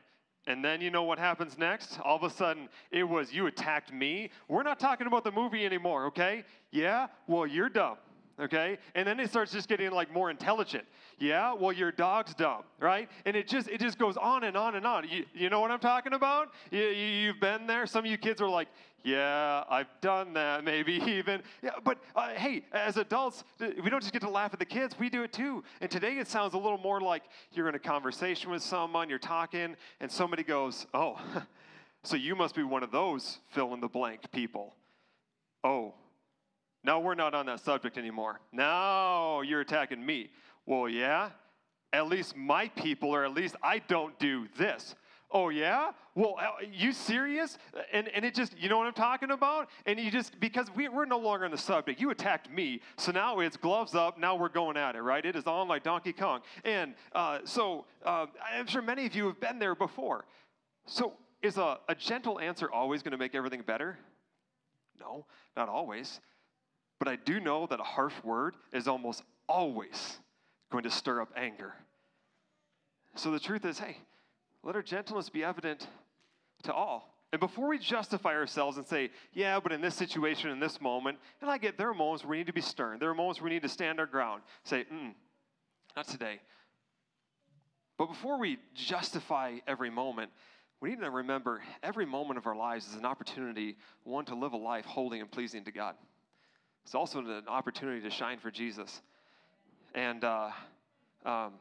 And 0.47 0.62
then 0.62 0.83
you 0.83 0.91
know 0.91 1.05
what 1.05 1.19
happens 1.19 1.57
next? 1.57 1.99
All 2.05 2.17
of 2.17 2.23
a 2.23 2.29
sudden, 2.29 2.69
it 2.91 3.05
was 3.05 3.33
you 3.33 3.47
attacked 3.47 3.95
me. 3.95 4.29
We're 4.47 4.62
not 4.62 4.79
talking 4.79 5.07
about 5.07 5.25
the 5.25 5.33
movie 5.33 5.64
anymore, 5.64 6.05
okay? 6.09 6.45
Yeah? 6.71 7.07
Well, 7.27 7.47
you're 7.47 7.71
dumb 7.71 7.97
okay? 8.38 8.79
And 8.94 9.07
then 9.07 9.20
it 9.20 9.31
starts 9.31 9.53
just 9.53 9.68
getting 9.68 9.90
like 9.90 10.12
more 10.12 10.31
intelligent. 10.31 10.85
Yeah, 11.18 11.53
well, 11.53 11.72
your 11.72 11.90
dog's 11.90 12.35
dumb, 12.35 12.62
right? 12.79 13.09
And 13.24 13.37
it 13.37 13.48
just 13.48 13.68
it 13.68 13.81
just 13.81 13.98
goes 13.98 14.16
on 14.16 14.44
and 14.44 14.57
on 14.57 14.77
and 14.77 14.87
on. 14.87 15.09
You, 15.09 15.24
you 15.35 15.51
know 15.51 15.61
what 15.61 15.70
I'm 15.70 15.81
talking 15.81 16.12
about? 16.12 16.53
You, 16.70 16.81
you've 16.81 17.40
been 17.40 17.66
there. 17.66 17.87
Some 17.87 18.05
of 18.05 18.11
you 18.11 18.18
kids 18.18 18.40
are 18.40 18.48
like, 18.48 18.68
yeah, 19.03 19.64
I've 19.68 19.88
done 20.01 20.33
that, 20.35 20.64
maybe 20.64 20.94
even. 21.07 21.42
Yeah, 21.62 21.70
but 21.85 21.98
uh, 22.14 22.31
hey, 22.31 22.64
as 22.72 22.96
adults, 22.96 23.44
we 23.61 23.90
don't 23.90 24.01
just 24.01 24.12
get 24.12 24.22
to 24.22 24.31
laugh 24.31 24.53
at 24.53 24.59
the 24.59 24.64
kids, 24.64 24.98
we 24.98 25.09
do 25.09 25.22
it 25.22 25.33
too. 25.33 25.64
And 25.81 25.90
today 25.90 26.18
it 26.18 26.29
sounds 26.29 26.55
a 26.55 26.59
little 26.59 26.79
more 26.79 27.01
like 27.01 27.22
you're 27.53 27.68
in 27.68 27.74
a 27.74 27.81
conversation 27.81 28.51
with 28.51 28.62
someone, 28.62 29.09
you're 29.09 29.18
talking, 29.18 29.77
and 30.01 30.11
somebody 30.11 30.42
goes, 30.42 30.87
oh, 30.94 31.18
So 32.03 32.16
you 32.16 32.35
must 32.37 32.55
be 32.55 32.62
one 32.62 32.83
of 32.83 32.90
those 32.90 33.38
fill 33.51 33.74
in 33.74 33.81
the 33.81 33.88
blank 33.88 34.31
people. 34.33 34.74
Oh, 35.64 35.94
now 36.88 36.98
we're 36.98 37.14
not 37.14 37.35
on 37.35 37.44
that 37.44 37.61
subject 37.61 37.98
anymore. 37.98 38.40
Now 38.51 39.42
you're 39.42 39.61
attacking 39.61 40.05
me. 40.05 40.31
Well, 40.64 40.88
yeah, 40.88 41.29
at 41.92 42.09
least 42.09 42.35
my 42.35 42.68
people, 42.68 43.11
or 43.11 43.27
at 43.27 43.35
least 43.35 43.57
I 43.62 43.81
don't 43.81 44.18
do 44.18 44.48
this. 44.57 44.94
Oh, 45.31 45.51
yeah? 45.51 45.90
Well, 46.14 46.37
uh, 46.40 46.64
you 46.72 46.94
serious? 46.94 47.59
And, 47.92 48.09
and 48.09 48.24
it 48.24 48.35
just, 48.35 48.57
you 48.59 48.70
know 48.70 48.79
what 48.79 48.87
I'm 48.87 48.94
talking 48.94 49.33
about? 49.33 49.68
And 49.85 50.01
you 50.01 50.11
just, 50.11 50.40
because 50.40 50.74
we, 50.74 50.88
we're 50.88 51.05
no 51.05 51.18
longer 51.18 51.44
on 51.44 51.51
the 51.51 51.59
subject, 51.59 52.01
you 52.01 52.09
attacked 52.09 52.51
me. 52.51 52.81
So 52.96 53.12
now 53.12 53.40
it's 53.40 53.59
gloves 53.59 53.94
up. 53.94 54.18
Now 54.18 54.35
we're 54.35 54.48
going 54.48 54.79
at 54.79 54.96
it, 54.96 55.03
right? 55.03 55.27
It 55.27 55.37
is 55.37 55.46
on 55.46 55.68
like 55.68 55.83
Donkey 55.83 56.14
Kong. 56.14 56.40
And 56.64 56.94
uh, 57.14 57.40
so 57.44 57.85
uh, 58.03 58.24
I'm 58.51 58.66
sure 58.66 58.81
many 58.81 59.05
of 59.05 59.14
you 59.14 59.27
have 59.27 59.38
been 59.40 59.59
there 59.59 59.74
before. 59.74 60.24
So 60.87 61.12
is 61.42 61.59
a, 61.59 61.81
a 61.87 61.94
gentle 61.94 62.40
answer 62.40 62.72
always 62.72 63.03
going 63.03 63.12
to 63.12 63.18
make 63.18 63.35
everything 63.35 63.61
better? 63.61 63.98
No, 64.98 65.27
not 65.55 65.68
always. 65.68 66.20
But 66.99 67.09
I 67.09 67.17
do 67.17 67.41
know 67.41 67.67
that 67.67 67.81
a 67.81 67.85
harsh 67.85 68.15
word 68.25 68.57
is 68.73 68.89
almost 68.89 69.23
always 69.49 70.19
going 70.71 70.85
to 70.85 70.91
stir 70.91 71.21
up 71.21 71.33
anger. 71.37 71.75
So 73.15 73.31
the 73.31 73.41
truth 73.41 73.65
is, 73.65 73.79
hey, 73.79 73.99
let 74.63 74.77
our 74.77 74.83
gentleness 74.83 75.29
be 75.29 75.45
evident 75.45 75.87
to 76.65 76.73
all. 76.73 77.15
And 77.33 77.41
before 77.41 77.69
we 77.69 77.79
justify 77.79 78.35
ourselves 78.35 78.79
and 78.79 78.87
say, 78.87 79.11
yeah, 79.33 79.61
but 79.61 79.71
in 79.73 79.81
this 79.81 79.95
situation, 79.95 80.51
in 80.51 80.61
this 80.61 80.81
moment, 80.81 81.19
and 81.41 81.51
I 81.51 81.59
get 81.59 81.77
there 81.77 81.91
are 81.91 81.95
moments 81.95 82.25
where 82.25 82.31
we 82.31 82.39
need 82.39 82.47
to 82.47 82.53
be 82.53 82.63
stern. 82.63 82.99
There 82.99 83.11
are 83.11 83.15
moments 83.15 83.41
where 83.41 83.51
we 83.51 83.55
need 83.55 83.63
to 83.63 83.69
stand 83.69 84.01
our 84.01 84.07
ground. 84.07 84.43
Say, 84.65 84.87
mm, 84.93 85.13
not 85.95 86.09
today. 86.09 86.41
But 87.99 88.07
before 88.07 88.39
we 88.39 88.59
justify 88.75 89.59
every 89.67 89.91
moment, 89.91 90.31
we 90.81 90.91
need 90.91 91.01
to 91.01 91.11
remember 91.11 91.61
every 91.83 92.07
moment 92.07 92.39
of 92.39 92.47
our 92.47 92.57
lives 92.57 92.89
is 92.89 92.95
an 92.95 93.05
opportunity, 93.05 93.77
one, 94.05 94.25
to 94.27 94.35
live 94.35 94.53
a 94.53 94.57
life 94.57 94.85
holy 94.85 95.21
and 95.21 95.31
pleasing 95.31 95.65
to 95.65 95.73
God. 95.73 95.97
It's 96.88 96.94
also 96.94 97.18
an 97.18 97.42
opportunity 97.48 98.01
to 98.01 98.09
shine 98.09 98.38
for 98.38 98.51
Jesus. 98.51 99.03
And 99.94 100.24
uh, 100.24 100.48
um, 101.27 101.53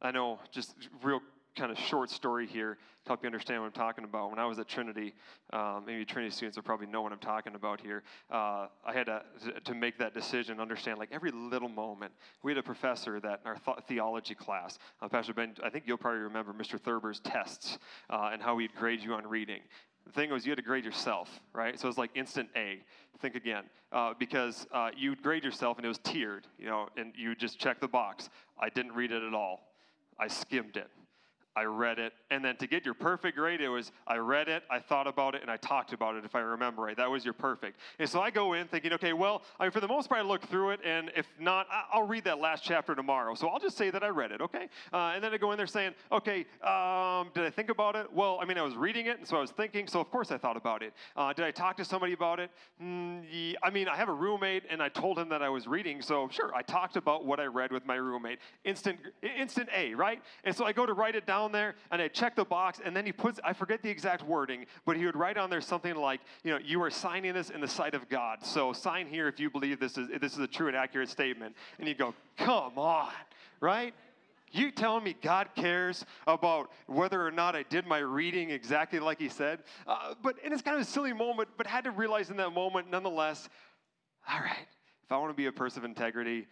I 0.00 0.12
know, 0.12 0.38
just 0.50 0.74
real 1.02 1.20
kind 1.54 1.70
of 1.70 1.78
short 1.78 2.08
story 2.08 2.46
here 2.46 2.78
to 3.04 3.08
help 3.08 3.22
you 3.22 3.26
understand 3.26 3.60
what 3.60 3.66
I'm 3.66 3.72
talking 3.72 4.04
about. 4.04 4.30
When 4.30 4.38
I 4.38 4.46
was 4.46 4.58
at 4.58 4.66
Trinity, 4.66 5.14
um, 5.52 5.84
maybe 5.86 6.06
Trinity 6.06 6.34
students 6.34 6.56
will 6.56 6.62
probably 6.62 6.86
know 6.86 7.02
what 7.02 7.12
I'm 7.12 7.18
talking 7.18 7.54
about 7.54 7.82
here. 7.82 8.02
Uh, 8.30 8.68
I 8.82 8.94
had 8.94 9.04
to, 9.06 9.22
to 9.62 9.74
make 9.74 9.98
that 9.98 10.14
decision, 10.14 10.58
understand 10.58 10.98
like 10.98 11.10
every 11.12 11.30
little 11.30 11.68
moment. 11.68 12.12
We 12.42 12.52
had 12.52 12.58
a 12.58 12.62
professor 12.62 13.20
that 13.20 13.40
in 13.44 13.46
our 13.46 13.56
th- 13.56 13.76
theology 13.88 14.36
class, 14.36 14.78
uh, 15.02 15.08
Pastor 15.08 15.34
Ben, 15.34 15.54
I 15.62 15.68
think 15.68 15.84
you'll 15.86 15.98
probably 15.98 16.20
remember 16.20 16.54
Mr. 16.54 16.80
Thurber's 16.80 17.20
tests 17.20 17.76
uh, 18.08 18.30
and 18.32 18.40
how 18.40 18.56
he'd 18.56 18.74
grade 18.74 19.02
you 19.02 19.12
on 19.12 19.26
reading. 19.26 19.60
The 20.08 20.14
thing 20.14 20.30
was, 20.30 20.46
you 20.46 20.50
had 20.52 20.56
to 20.56 20.62
grade 20.62 20.86
yourself, 20.86 21.38
right? 21.52 21.78
So 21.78 21.86
it 21.86 21.90
was 21.90 21.98
like 21.98 22.10
instant 22.14 22.48
A. 22.56 22.82
Think 23.20 23.34
again, 23.34 23.64
uh, 23.92 24.14
because 24.18 24.66
uh, 24.72 24.90
you'd 24.96 25.22
grade 25.22 25.44
yourself 25.44 25.76
and 25.76 25.84
it 25.84 25.88
was 25.88 25.98
tiered, 25.98 26.46
you 26.56 26.66
know, 26.66 26.88
and 26.96 27.12
you 27.16 27.34
just 27.34 27.58
check 27.58 27.80
the 27.80 27.88
box. 27.88 28.30
I 28.58 28.68
didn't 28.68 28.92
read 28.92 29.10
it 29.10 29.22
at 29.22 29.34
all. 29.34 29.72
I 30.18 30.28
skimmed 30.28 30.76
it. 30.76 30.88
I 31.58 31.64
read 31.64 31.98
it. 31.98 32.12
And 32.30 32.44
then 32.44 32.54
to 32.56 32.68
get 32.68 32.84
your 32.84 32.94
perfect 32.94 33.36
grade, 33.36 33.60
it 33.60 33.68
was 33.68 33.90
I 34.06 34.16
read 34.18 34.48
it, 34.48 34.62
I 34.70 34.78
thought 34.78 35.08
about 35.08 35.34
it, 35.34 35.42
and 35.42 35.50
I 35.50 35.56
talked 35.56 35.92
about 35.92 36.14
it, 36.14 36.24
if 36.24 36.36
I 36.36 36.40
remember 36.40 36.82
right. 36.82 36.96
That 36.96 37.10
was 37.10 37.24
your 37.24 37.34
perfect. 37.34 37.80
And 37.98 38.08
so 38.08 38.20
I 38.20 38.30
go 38.30 38.52
in 38.52 38.68
thinking, 38.68 38.92
okay, 38.92 39.12
well, 39.12 39.42
I 39.58 39.64
mean, 39.64 39.72
for 39.72 39.80
the 39.80 39.88
most 39.88 40.08
part, 40.08 40.20
I 40.20 40.24
look 40.24 40.44
through 40.44 40.70
it, 40.70 40.80
and 40.84 41.10
if 41.16 41.26
not, 41.40 41.66
I'll 41.92 42.06
read 42.06 42.24
that 42.24 42.38
last 42.38 42.62
chapter 42.62 42.94
tomorrow. 42.94 43.34
So 43.34 43.48
I'll 43.48 43.58
just 43.58 43.76
say 43.76 43.90
that 43.90 44.04
I 44.04 44.08
read 44.08 44.30
it, 44.30 44.40
okay? 44.40 44.68
Uh, 44.92 45.12
and 45.14 45.24
then 45.24 45.34
I 45.34 45.36
go 45.36 45.50
in 45.50 45.56
there 45.56 45.66
saying, 45.66 45.94
okay, 46.12 46.46
um, 46.62 47.30
did 47.34 47.44
I 47.44 47.50
think 47.50 47.70
about 47.70 47.96
it? 47.96 48.06
Well, 48.12 48.38
I 48.40 48.44
mean, 48.44 48.56
I 48.56 48.62
was 48.62 48.76
reading 48.76 49.06
it, 49.06 49.18
and 49.18 49.26
so 49.26 49.36
I 49.36 49.40
was 49.40 49.50
thinking, 49.50 49.88
so 49.88 49.98
of 50.00 50.12
course 50.12 50.30
I 50.30 50.38
thought 50.38 50.56
about 50.56 50.84
it. 50.84 50.92
Uh, 51.16 51.32
did 51.32 51.44
I 51.44 51.50
talk 51.50 51.76
to 51.78 51.84
somebody 51.84 52.12
about 52.12 52.38
it? 52.38 52.50
Mm, 52.80 53.24
yeah, 53.32 53.58
I 53.64 53.70
mean, 53.70 53.88
I 53.88 53.96
have 53.96 54.08
a 54.08 54.14
roommate, 54.14 54.62
and 54.70 54.80
I 54.80 54.90
told 54.90 55.18
him 55.18 55.28
that 55.30 55.42
I 55.42 55.48
was 55.48 55.66
reading, 55.66 56.02
so 56.02 56.28
sure, 56.30 56.54
I 56.54 56.62
talked 56.62 56.96
about 56.96 57.24
what 57.24 57.40
I 57.40 57.46
read 57.46 57.72
with 57.72 57.84
my 57.84 57.96
roommate. 57.96 58.38
Instant, 58.64 59.00
instant 59.22 59.68
A, 59.74 59.94
right? 59.94 60.22
And 60.44 60.54
so 60.54 60.64
I 60.64 60.72
go 60.72 60.86
to 60.86 60.92
write 60.92 61.16
it 61.16 61.26
down 61.26 61.47
there, 61.52 61.74
and 61.90 62.00
I 62.00 62.08
check 62.08 62.36
the 62.36 62.44
box, 62.44 62.80
and 62.84 62.96
then 62.96 63.06
he 63.06 63.12
puts, 63.12 63.40
I 63.44 63.52
forget 63.52 63.82
the 63.82 63.90
exact 63.90 64.22
wording, 64.24 64.66
but 64.86 64.96
he 64.96 65.04
would 65.06 65.16
write 65.16 65.36
on 65.36 65.50
there 65.50 65.60
something 65.60 65.94
like, 65.94 66.20
you 66.44 66.52
know, 66.52 66.58
you 66.58 66.82
are 66.82 66.90
signing 66.90 67.34
this 67.34 67.50
in 67.50 67.60
the 67.60 67.68
sight 67.68 67.94
of 67.94 68.08
God. 68.08 68.44
So 68.44 68.72
sign 68.72 69.06
here 69.06 69.28
if 69.28 69.40
you 69.40 69.50
believe 69.50 69.80
this 69.80 69.98
is, 69.98 70.08
this 70.20 70.32
is 70.32 70.38
a 70.38 70.46
true 70.46 70.68
and 70.68 70.76
accurate 70.76 71.08
statement. 71.08 71.54
And 71.78 71.88
you 71.88 71.94
go, 71.94 72.14
come 72.36 72.78
on, 72.78 73.12
right? 73.60 73.94
You 74.50 74.70
telling 74.70 75.04
me 75.04 75.14
God 75.20 75.48
cares 75.54 76.04
about 76.26 76.70
whether 76.86 77.24
or 77.24 77.30
not 77.30 77.54
I 77.54 77.64
did 77.64 77.86
my 77.86 77.98
reading 77.98 78.50
exactly 78.50 78.98
like 78.98 79.18
He 79.18 79.28
said? 79.28 79.60
Uh, 79.86 80.14
but 80.22 80.36
and 80.42 80.52
it's 80.52 80.62
kind 80.62 80.76
of 80.76 80.82
a 80.82 80.86
silly 80.86 81.12
moment, 81.12 81.48
but 81.56 81.66
had 81.66 81.84
to 81.84 81.90
realize 81.90 82.30
in 82.30 82.36
that 82.38 82.50
moment, 82.50 82.90
nonetheless. 82.90 83.48
All 84.30 84.40
right, 84.40 84.66
if 85.04 85.12
I 85.12 85.18
want 85.18 85.30
to 85.30 85.36
be 85.36 85.46
a 85.46 85.52
person 85.52 85.80
of 85.80 85.84
integrity, 85.84 86.46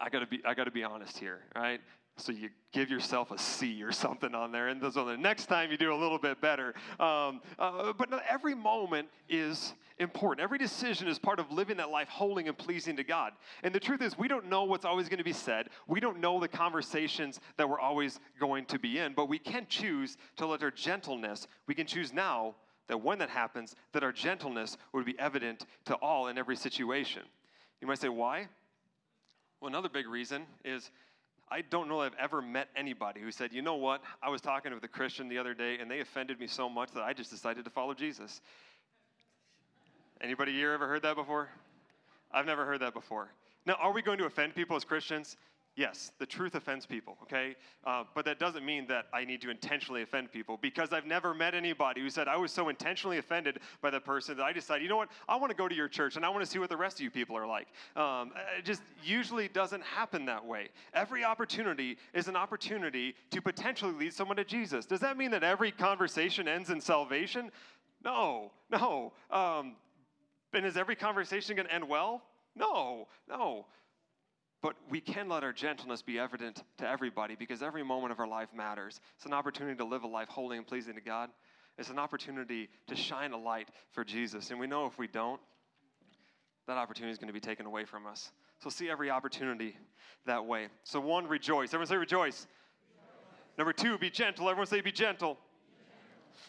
I 0.00 0.08
gotta 0.08 0.26
be 0.26 0.40
I 0.44 0.54
gotta 0.54 0.70
be 0.70 0.82
honest 0.82 1.18
here, 1.18 1.40
right? 1.54 1.80
So 2.16 2.30
you 2.30 2.50
give 2.72 2.90
yourself 2.90 3.32
a 3.32 3.38
C 3.38 3.82
or 3.82 3.90
something 3.90 4.34
on 4.34 4.52
there, 4.52 4.68
and 4.68 4.80
so 4.92 5.04
the 5.04 5.16
next 5.16 5.46
time 5.46 5.72
you 5.72 5.76
do 5.76 5.92
a 5.92 5.96
little 5.96 6.18
bit 6.18 6.40
better. 6.40 6.72
Um, 7.00 7.40
uh, 7.58 7.92
but 7.92 8.08
every 8.28 8.54
moment 8.54 9.08
is 9.28 9.74
important. 9.98 10.42
Every 10.42 10.58
decision 10.58 11.08
is 11.08 11.18
part 11.18 11.40
of 11.40 11.50
living 11.50 11.76
that 11.78 11.90
life 11.90 12.08
holy 12.08 12.46
and 12.46 12.56
pleasing 12.56 12.96
to 12.96 13.04
God. 13.04 13.32
And 13.64 13.74
the 13.74 13.80
truth 13.80 14.00
is, 14.00 14.16
we 14.16 14.28
don't 14.28 14.48
know 14.48 14.62
what's 14.62 14.84
always 14.84 15.08
going 15.08 15.18
to 15.18 15.24
be 15.24 15.32
said. 15.32 15.70
We 15.88 15.98
don't 15.98 16.20
know 16.20 16.38
the 16.38 16.48
conversations 16.48 17.40
that 17.56 17.68
we're 17.68 17.80
always 17.80 18.20
going 18.38 18.66
to 18.66 18.78
be 18.78 18.98
in, 18.98 19.12
but 19.14 19.28
we 19.28 19.38
can 19.38 19.66
choose 19.68 20.16
to 20.36 20.46
let 20.46 20.62
our 20.62 20.70
gentleness, 20.70 21.48
we 21.66 21.74
can 21.74 21.86
choose 21.86 22.12
now 22.12 22.54
that 22.86 22.98
when 22.98 23.18
that 23.18 23.30
happens, 23.30 23.74
that 23.92 24.04
our 24.04 24.12
gentleness 24.12 24.76
would 24.92 25.04
be 25.04 25.18
evident 25.18 25.66
to 25.86 25.94
all 25.96 26.28
in 26.28 26.38
every 26.38 26.56
situation. 26.56 27.22
You 27.80 27.88
might 27.88 27.98
say, 27.98 28.08
why? 28.08 28.48
Well, 29.60 29.68
another 29.68 29.88
big 29.88 30.06
reason 30.06 30.44
is 30.64 30.90
I 31.50 31.60
don't 31.62 31.88
know 31.88 32.00
I've 32.00 32.14
ever 32.18 32.40
met 32.40 32.68
anybody 32.76 33.20
who 33.20 33.30
said, 33.30 33.52
you 33.52 33.62
know 33.62 33.76
what, 33.76 34.02
I 34.22 34.28
was 34.30 34.40
talking 34.40 34.72
with 34.72 34.82
a 34.84 34.88
Christian 34.88 35.28
the 35.28 35.38
other 35.38 35.54
day 35.54 35.78
and 35.78 35.90
they 35.90 36.00
offended 36.00 36.40
me 36.40 36.46
so 36.46 36.68
much 36.68 36.90
that 36.92 37.02
I 37.02 37.12
just 37.12 37.30
decided 37.30 37.64
to 37.64 37.70
follow 37.70 37.94
Jesus. 37.94 38.40
Anybody 40.20 40.52
here 40.52 40.72
ever 40.72 40.88
heard 40.88 41.02
that 41.02 41.16
before? 41.16 41.48
I've 42.32 42.46
never 42.46 42.64
heard 42.64 42.80
that 42.80 42.94
before. 42.94 43.28
Now, 43.66 43.74
are 43.74 43.92
we 43.92 44.02
going 44.02 44.18
to 44.18 44.26
offend 44.26 44.54
people 44.54 44.76
as 44.76 44.84
Christians? 44.84 45.36
Yes, 45.76 46.12
the 46.20 46.26
truth 46.26 46.54
offends 46.54 46.86
people, 46.86 47.18
okay? 47.24 47.56
Uh, 47.84 48.04
but 48.14 48.24
that 48.26 48.38
doesn't 48.38 48.64
mean 48.64 48.86
that 48.86 49.06
I 49.12 49.24
need 49.24 49.40
to 49.42 49.50
intentionally 49.50 50.02
offend 50.02 50.30
people 50.30 50.56
because 50.62 50.92
I've 50.92 51.06
never 51.06 51.34
met 51.34 51.52
anybody 51.52 52.00
who 52.00 52.10
said, 52.10 52.28
I 52.28 52.36
was 52.36 52.52
so 52.52 52.68
intentionally 52.68 53.18
offended 53.18 53.58
by 53.82 53.90
the 53.90 53.98
person 53.98 54.36
that 54.36 54.44
I 54.44 54.52
decided, 54.52 54.84
you 54.84 54.88
know 54.88 54.96
what, 54.96 55.08
I 55.28 55.34
want 55.34 55.50
to 55.50 55.56
go 55.56 55.66
to 55.66 55.74
your 55.74 55.88
church 55.88 56.14
and 56.14 56.24
I 56.24 56.28
want 56.28 56.44
to 56.44 56.50
see 56.50 56.60
what 56.60 56.68
the 56.68 56.76
rest 56.76 56.98
of 56.98 57.00
you 57.00 57.10
people 57.10 57.36
are 57.36 57.46
like. 57.46 57.66
Um, 57.96 58.30
it 58.56 58.64
just 58.64 58.82
usually 59.02 59.48
doesn't 59.48 59.82
happen 59.82 60.24
that 60.26 60.44
way. 60.44 60.68
Every 60.92 61.24
opportunity 61.24 61.98
is 62.12 62.28
an 62.28 62.36
opportunity 62.36 63.16
to 63.32 63.42
potentially 63.42 63.94
lead 63.94 64.14
someone 64.14 64.36
to 64.36 64.44
Jesus. 64.44 64.86
Does 64.86 65.00
that 65.00 65.16
mean 65.16 65.32
that 65.32 65.42
every 65.42 65.72
conversation 65.72 66.46
ends 66.46 66.70
in 66.70 66.80
salvation? 66.80 67.50
No, 68.04 68.52
no. 68.70 69.12
Um, 69.28 69.74
and 70.52 70.64
is 70.64 70.76
every 70.76 70.94
conversation 70.94 71.56
going 71.56 71.66
to 71.66 71.74
end 71.74 71.88
well? 71.88 72.22
No, 72.54 73.08
no. 73.28 73.66
But 74.64 74.76
we 74.88 74.98
can 74.98 75.28
let 75.28 75.44
our 75.44 75.52
gentleness 75.52 76.00
be 76.00 76.18
evident 76.18 76.62
to 76.78 76.88
everybody 76.88 77.36
because 77.38 77.62
every 77.62 77.82
moment 77.82 78.12
of 78.12 78.18
our 78.18 78.26
life 78.26 78.48
matters. 78.56 78.98
It's 79.14 79.26
an 79.26 79.34
opportunity 79.34 79.76
to 79.76 79.84
live 79.84 80.04
a 80.04 80.06
life 80.06 80.28
holy 80.28 80.56
and 80.56 80.66
pleasing 80.66 80.94
to 80.94 81.02
God. 81.02 81.28
It's 81.76 81.90
an 81.90 81.98
opportunity 81.98 82.70
to 82.86 82.96
shine 82.96 83.32
a 83.32 83.36
light 83.36 83.68
for 83.92 84.04
Jesus. 84.04 84.50
And 84.50 84.58
we 84.58 84.66
know 84.66 84.86
if 84.86 84.98
we 84.98 85.06
don't, 85.06 85.38
that 86.66 86.78
opportunity 86.78 87.12
is 87.12 87.18
going 87.18 87.26
to 87.26 87.34
be 87.34 87.40
taken 87.40 87.66
away 87.66 87.84
from 87.84 88.06
us. 88.06 88.32
So 88.58 88.70
see 88.70 88.88
every 88.88 89.10
opportunity 89.10 89.76
that 90.24 90.46
way. 90.46 90.68
So, 90.82 90.98
one, 90.98 91.26
rejoice. 91.26 91.68
Everyone 91.68 91.86
say 91.86 91.96
rejoice. 91.96 92.46
rejoice. 92.46 92.46
Number 93.58 93.74
two, 93.74 93.98
be 93.98 94.08
gentle. 94.08 94.48
Everyone 94.48 94.66
say 94.66 94.80
be 94.80 94.92
gentle. 94.92 95.36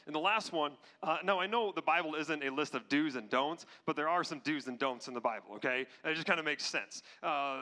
And 0.05 0.15
the 0.15 0.19
last 0.19 0.53
one, 0.53 0.73
uh, 1.03 1.17
now 1.23 1.39
I 1.39 1.47
know 1.47 1.71
the 1.71 1.81
Bible 1.81 2.15
isn't 2.15 2.43
a 2.43 2.49
list 2.49 2.75
of 2.75 2.87
do's 2.89 3.15
and 3.15 3.29
don'ts, 3.29 3.65
but 3.85 3.95
there 3.95 4.09
are 4.09 4.23
some 4.23 4.39
do's 4.43 4.67
and 4.67 4.77
don'ts 4.77 5.07
in 5.07 5.13
the 5.13 5.21
Bible, 5.21 5.55
okay? 5.55 5.85
And 6.03 6.11
it 6.11 6.15
just 6.15 6.27
kind 6.27 6.39
of 6.39 6.45
makes 6.45 6.65
sense. 6.65 7.03
Uh, 7.23 7.59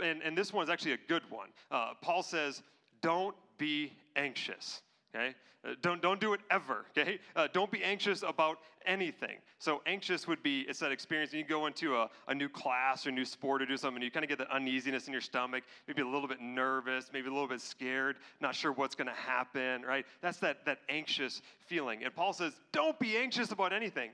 and, 0.00 0.22
and 0.22 0.36
this 0.36 0.52
one's 0.52 0.70
actually 0.70 0.92
a 0.92 0.98
good 1.08 1.22
one. 1.30 1.48
Uh, 1.70 1.92
Paul 2.00 2.22
says, 2.22 2.62
don't 3.00 3.34
be 3.58 3.92
anxious. 4.16 4.82
Okay? 5.14 5.34
Uh, 5.64 5.74
don't, 5.80 6.02
don't 6.02 6.20
do 6.20 6.32
it 6.32 6.40
ever, 6.50 6.86
okay? 6.90 7.20
Uh, 7.36 7.46
don't 7.52 7.70
be 7.70 7.84
anxious 7.84 8.22
about 8.22 8.58
anything. 8.84 9.36
So, 9.58 9.80
anxious 9.86 10.26
would 10.26 10.42
be 10.42 10.62
it's 10.62 10.80
that 10.80 10.90
experience 10.90 11.32
when 11.32 11.40
you 11.40 11.46
go 11.46 11.66
into 11.66 11.96
a, 11.96 12.10
a 12.26 12.34
new 12.34 12.48
class 12.48 13.06
or 13.06 13.12
new 13.12 13.24
sport 13.24 13.62
or 13.62 13.66
do 13.66 13.76
something, 13.76 13.96
and 13.96 14.04
you 14.04 14.10
kind 14.10 14.24
of 14.24 14.28
get 14.28 14.38
that 14.38 14.50
uneasiness 14.50 15.06
in 15.06 15.12
your 15.12 15.20
stomach, 15.20 15.62
maybe 15.86 16.02
a 16.02 16.06
little 16.06 16.26
bit 16.26 16.40
nervous, 16.40 17.10
maybe 17.12 17.28
a 17.28 17.32
little 17.32 17.46
bit 17.46 17.60
scared, 17.60 18.16
not 18.40 18.54
sure 18.54 18.72
what's 18.72 18.94
going 18.94 19.06
to 19.06 19.14
happen, 19.14 19.82
right? 19.82 20.04
That's 20.20 20.38
that, 20.38 20.64
that 20.66 20.78
anxious 20.88 21.42
feeling. 21.66 22.02
And 22.02 22.14
Paul 22.14 22.32
says, 22.32 22.54
don't 22.72 22.98
be 22.98 23.16
anxious 23.16 23.52
about 23.52 23.72
anything. 23.72 24.10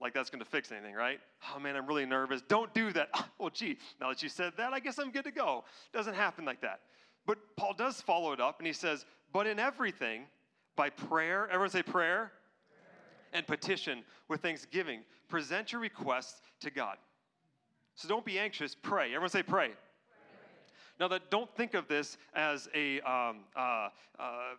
Like 0.00 0.14
that's 0.14 0.30
going 0.30 0.42
to 0.42 0.48
fix 0.48 0.72
anything, 0.72 0.94
right? 0.94 1.20
Oh 1.54 1.60
man, 1.60 1.76
I'm 1.76 1.86
really 1.86 2.06
nervous. 2.06 2.40
Don't 2.48 2.72
do 2.72 2.90
that. 2.92 3.10
Oh, 3.12 3.24
well, 3.38 3.50
gee, 3.50 3.76
now 4.00 4.08
that 4.08 4.22
you 4.22 4.30
said 4.30 4.54
that, 4.56 4.72
I 4.72 4.80
guess 4.80 4.98
I'm 4.98 5.10
good 5.10 5.24
to 5.24 5.30
go. 5.30 5.64
Doesn't 5.92 6.14
happen 6.14 6.46
like 6.46 6.62
that. 6.62 6.80
But 7.26 7.36
Paul 7.56 7.74
does 7.74 8.00
follow 8.00 8.32
it 8.32 8.40
up 8.40 8.58
and 8.58 8.66
he 8.66 8.72
says, 8.72 9.04
but 9.32 9.46
in 9.46 9.58
everything, 9.58 10.26
By 10.76 10.90
prayer, 10.90 11.46
everyone 11.48 11.70
say 11.70 11.82
prayer, 11.82 12.32
and 13.32 13.46
petition 13.46 14.02
with 14.28 14.40
thanksgiving. 14.40 15.00
Present 15.28 15.72
your 15.72 15.80
requests 15.80 16.40
to 16.60 16.70
God. 16.70 16.96
So 17.94 18.08
don't 18.08 18.24
be 18.24 18.38
anxious, 18.38 18.74
pray. 18.74 19.08
Everyone 19.08 19.28
say 19.28 19.42
pray. 19.42 19.72
Now, 20.98 21.08
that 21.08 21.30
don't 21.30 21.54
think 21.54 21.74
of 21.74 21.88
this 21.88 22.18
as 22.34 22.68
a 22.74 23.00
um, 23.00 23.40
uh, 23.56 23.88
uh, 24.18 24.54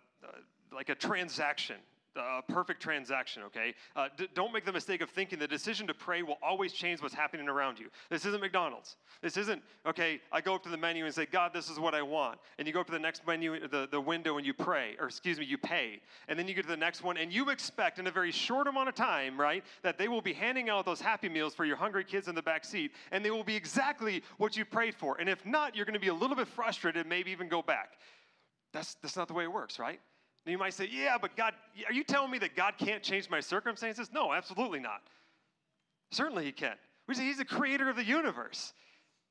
like 0.73 0.89
a 0.89 0.95
transaction 0.95 1.77
a 2.15 2.41
perfect 2.51 2.81
transaction, 2.81 3.43
okay? 3.43 3.73
Uh, 3.95 4.07
d- 4.17 4.27
don't 4.33 4.53
make 4.53 4.65
the 4.65 4.71
mistake 4.71 5.01
of 5.01 5.09
thinking 5.09 5.39
the 5.39 5.47
decision 5.47 5.87
to 5.87 5.93
pray 5.93 6.23
will 6.23 6.37
always 6.41 6.73
change 6.73 7.01
what's 7.01 7.13
happening 7.13 7.47
around 7.47 7.79
you. 7.79 7.87
This 8.09 8.25
isn't 8.25 8.41
McDonald's. 8.41 8.97
This 9.21 9.37
isn't, 9.37 9.61
okay, 9.85 10.19
I 10.31 10.41
go 10.41 10.55
up 10.55 10.63
to 10.63 10.69
the 10.69 10.77
menu 10.77 11.05
and 11.05 11.13
say, 11.13 11.25
God, 11.25 11.51
this 11.53 11.69
is 11.69 11.79
what 11.79 11.95
I 11.95 12.01
want. 12.01 12.39
And 12.57 12.67
you 12.67 12.73
go 12.73 12.81
up 12.81 12.87
to 12.87 12.91
the 12.91 12.99
next 12.99 13.25
menu, 13.25 13.67
the, 13.67 13.87
the 13.89 14.01
window, 14.01 14.37
and 14.37 14.45
you 14.45 14.53
pray, 14.53 14.95
or 14.99 15.07
excuse 15.07 15.39
me, 15.39 15.45
you 15.45 15.57
pay. 15.57 16.01
And 16.27 16.37
then 16.37 16.47
you 16.47 16.53
get 16.53 16.63
to 16.63 16.69
the 16.69 16.77
next 16.77 17.03
one, 17.03 17.17
and 17.17 17.31
you 17.31 17.49
expect 17.49 17.99
in 17.99 18.07
a 18.07 18.11
very 18.11 18.31
short 18.31 18.67
amount 18.67 18.89
of 18.89 18.95
time, 18.95 19.39
right, 19.39 19.63
that 19.83 19.97
they 19.97 20.07
will 20.07 20.21
be 20.21 20.33
handing 20.33 20.69
out 20.69 20.85
those 20.85 21.01
happy 21.01 21.29
meals 21.29 21.53
for 21.53 21.65
your 21.65 21.77
hungry 21.77 22.03
kids 22.03 22.27
in 22.27 22.35
the 22.35 22.41
back 22.41 22.65
seat, 22.65 22.91
and 23.11 23.23
they 23.23 23.31
will 23.31 23.43
be 23.43 23.55
exactly 23.55 24.23
what 24.37 24.57
you 24.57 24.65
prayed 24.65 24.95
for. 24.95 25.17
And 25.19 25.29
if 25.29 25.45
not, 25.45 25.75
you're 25.75 25.85
going 25.85 25.93
to 25.93 25.99
be 25.99 26.09
a 26.09 26.13
little 26.13 26.35
bit 26.35 26.47
frustrated, 26.47 27.07
maybe 27.07 27.31
even 27.31 27.47
go 27.47 27.61
back. 27.61 27.93
That's, 28.73 28.95
that's 28.95 29.15
not 29.15 29.27
the 29.27 29.33
way 29.33 29.43
it 29.43 29.51
works, 29.51 29.79
right? 29.79 29.99
And 30.45 30.51
you 30.51 30.57
might 30.57 30.73
say, 30.73 30.87
Yeah, 30.91 31.17
but 31.21 31.35
God, 31.35 31.53
are 31.87 31.93
you 31.93 32.03
telling 32.03 32.31
me 32.31 32.39
that 32.39 32.55
God 32.55 32.75
can't 32.77 33.03
change 33.03 33.29
my 33.29 33.39
circumstances? 33.39 34.09
No, 34.13 34.33
absolutely 34.33 34.79
not. 34.79 35.01
Certainly 36.11 36.45
He 36.45 36.51
can. 36.51 36.75
We 37.07 37.15
say 37.15 37.25
He's 37.25 37.37
the 37.37 37.45
creator 37.45 37.89
of 37.89 37.95
the 37.95 38.03
universe. 38.03 38.73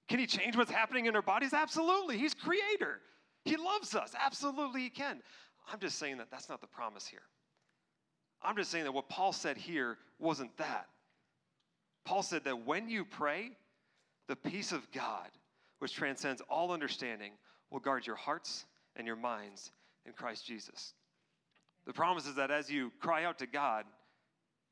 Can 0.09 0.19
He 0.19 0.27
change 0.27 0.57
what's 0.57 0.71
happening 0.71 1.07
in 1.07 1.17
our 1.17 1.23
bodies? 1.23 1.53
Absolutely. 1.53 2.19
He's 2.19 2.35
creator. 2.35 3.01
He 3.45 3.57
loves 3.57 3.95
us. 3.95 4.15
Absolutely 4.19 4.83
He 4.83 4.91
can. 4.91 5.21
I'm 5.73 5.79
just 5.79 5.99
saying 5.99 6.19
that 6.19 6.31
that's 6.31 6.49
not 6.49 6.61
the 6.61 6.67
promise 6.67 7.07
here. 7.07 7.23
I'm 8.43 8.57
just 8.57 8.71
saying 8.71 8.85
that 8.85 8.93
what 8.93 9.09
Paul 9.09 9.33
said 9.33 9.57
here 9.57 9.99
wasn't 10.19 10.57
that. 10.57 10.87
Paul 12.05 12.23
said 12.23 12.45
that 12.45 12.67
when 12.67 12.89
you 12.89 13.05
pray, 13.05 13.51
the 14.29 14.37
peace 14.37 14.73
of 14.73 14.91
God, 14.93 15.29
which 15.81 15.95
transcends 15.95 16.41
all 16.49 16.73
understanding, 16.73 17.33
will 17.71 17.81
guard 17.81 18.07
your 18.07 18.17
hearts 18.17 18.65
and 18.97 19.07
your 19.07 19.17
minds 19.17 19.73
in 20.07 20.13
Christ 20.13 20.47
Jesus. 20.47 20.95
The 21.91 21.95
promise 21.95 22.25
is 22.25 22.37
that 22.37 22.53
as 22.53 22.71
you 22.71 22.93
cry 23.01 23.25
out 23.25 23.41
to 23.41 23.49
God, 23.49 23.85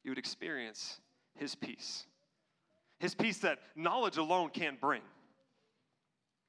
you 0.04 0.12
would 0.12 0.18
experience 0.18 1.00
His 1.34 1.56
peace. 1.56 2.06
His 3.00 3.12
peace 3.12 3.38
that 3.38 3.58
knowledge 3.74 4.18
alone 4.18 4.50
can't 4.50 4.80
bring. 4.80 5.02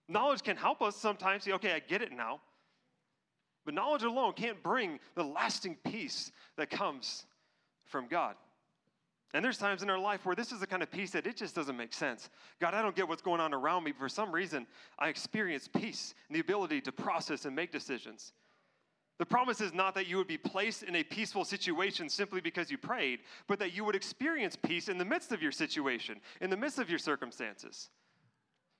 Knowledge 0.07 0.43
can 0.43 0.55
help 0.55 0.83
us 0.83 0.95
sometimes 0.95 1.45
say, 1.45 1.53
okay, 1.53 1.71
I 1.71 1.79
get 1.79 2.03
it 2.03 2.11
now. 2.11 2.41
But 3.65 3.73
knowledge 3.73 4.03
alone 4.03 4.33
can't 4.33 4.61
bring 4.61 4.99
the 5.15 5.23
lasting 5.23 5.75
peace 5.83 6.31
that 6.55 6.69
comes 6.69 7.25
from 7.87 8.07
God. 8.07 8.35
And 9.33 9.43
there's 9.43 9.57
times 9.57 9.81
in 9.81 9.89
our 9.89 9.97
life 9.97 10.23
where 10.23 10.35
this 10.35 10.51
is 10.51 10.59
the 10.59 10.67
kind 10.67 10.83
of 10.83 10.91
peace 10.91 11.09
that 11.13 11.25
it 11.25 11.35
just 11.35 11.55
doesn't 11.55 11.77
make 11.77 11.93
sense. 11.93 12.29
God, 12.61 12.75
I 12.75 12.83
don't 12.83 12.95
get 12.95 13.07
what's 13.07 13.23
going 13.23 13.41
on 13.41 13.55
around 13.55 13.85
me. 13.85 13.91
But 13.91 14.01
For 14.01 14.09
some 14.09 14.31
reason, 14.31 14.67
I 14.99 15.09
experience 15.09 15.67
peace 15.67 16.13
and 16.27 16.35
the 16.35 16.41
ability 16.41 16.81
to 16.81 16.91
process 16.91 17.45
and 17.45 17.55
make 17.55 17.71
decisions. 17.71 18.33
The 19.19 19.25
promise 19.25 19.59
is 19.59 19.73
not 19.73 19.95
that 19.95 20.07
you 20.07 20.15
would 20.15 20.27
be 20.27 20.37
placed 20.37 20.81
in 20.81 20.95
a 20.95 21.03
peaceful 21.03 21.43
situation 21.43 22.07
simply 22.07 22.39
because 22.39 22.71
you 22.71 22.77
prayed, 22.77 23.19
but 23.47 23.59
that 23.59 23.75
you 23.75 23.83
would 23.83 23.95
experience 23.95 24.55
peace 24.55 24.87
in 24.87 24.97
the 24.97 25.03
midst 25.03 25.33
of 25.33 25.41
your 25.41 25.51
situation, 25.51 26.21
in 26.39 26.49
the 26.49 26.55
midst 26.55 26.79
of 26.79 26.89
your 26.89 26.99
circumstances. 26.99 27.89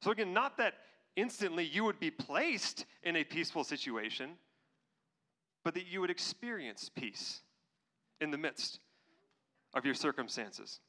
So, 0.01 0.11
again, 0.11 0.33
not 0.33 0.57
that 0.57 0.75
instantly 1.17 1.65
you 1.65 1.83
would 1.83 1.99
be 1.99 2.09
placed 2.09 2.85
in 3.03 3.17
a 3.17 3.25
peaceful 3.25 3.65
situation, 3.65 4.31
but 5.65 5.73
that 5.73 5.87
you 5.87 5.99
would 5.99 6.09
experience 6.09 6.89
peace 6.89 7.41
in 8.21 8.31
the 8.31 8.37
midst 8.37 8.79
of 9.73 9.83
your 9.83 9.93
circumstances. 9.93 10.79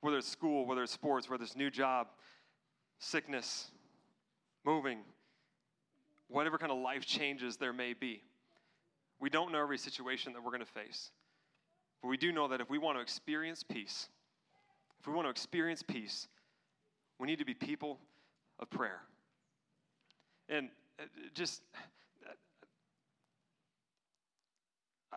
Whether 0.00 0.16
it's 0.16 0.28
school, 0.28 0.64
whether 0.64 0.82
it's 0.82 0.92
sports, 0.92 1.28
whether 1.28 1.44
it's 1.44 1.54
new 1.54 1.70
job, 1.70 2.06
sickness, 2.98 3.70
moving, 4.64 5.00
whatever 6.28 6.56
kind 6.56 6.72
of 6.72 6.78
life 6.78 7.04
changes 7.04 7.58
there 7.58 7.74
may 7.74 7.92
be. 7.92 8.22
We 9.20 9.30
don't 9.30 9.52
know 9.52 9.60
every 9.60 9.78
situation 9.78 10.32
that 10.32 10.42
we're 10.42 10.50
going 10.50 10.60
to 10.60 10.66
face. 10.66 11.10
But 12.02 12.08
we 12.08 12.16
do 12.16 12.32
know 12.32 12.48
that 12.48 12.60
if 12.60 12.70
we 12.70 12.78
want 12.78 12.96
to 12.96 13.02
experience 13.02 13.62
peace, 13.62 14.08
if 15.00 15.06
we 15.06 15.12
want 15.12 15.26
to 15.26 15.30
experience 15.30 15.82
peace, 15.82 16.28
we 17.18 17.26
need 17.26 17.38
to 17.38 17.44
be 17.44 17.54
people 17.54 17.98
of 18.60 18.70
prayer. 18.70 19.00
And 20.48 20.68
uh, 21.00 21.04
just, 21.34 21.62
uh, 25.12 25.16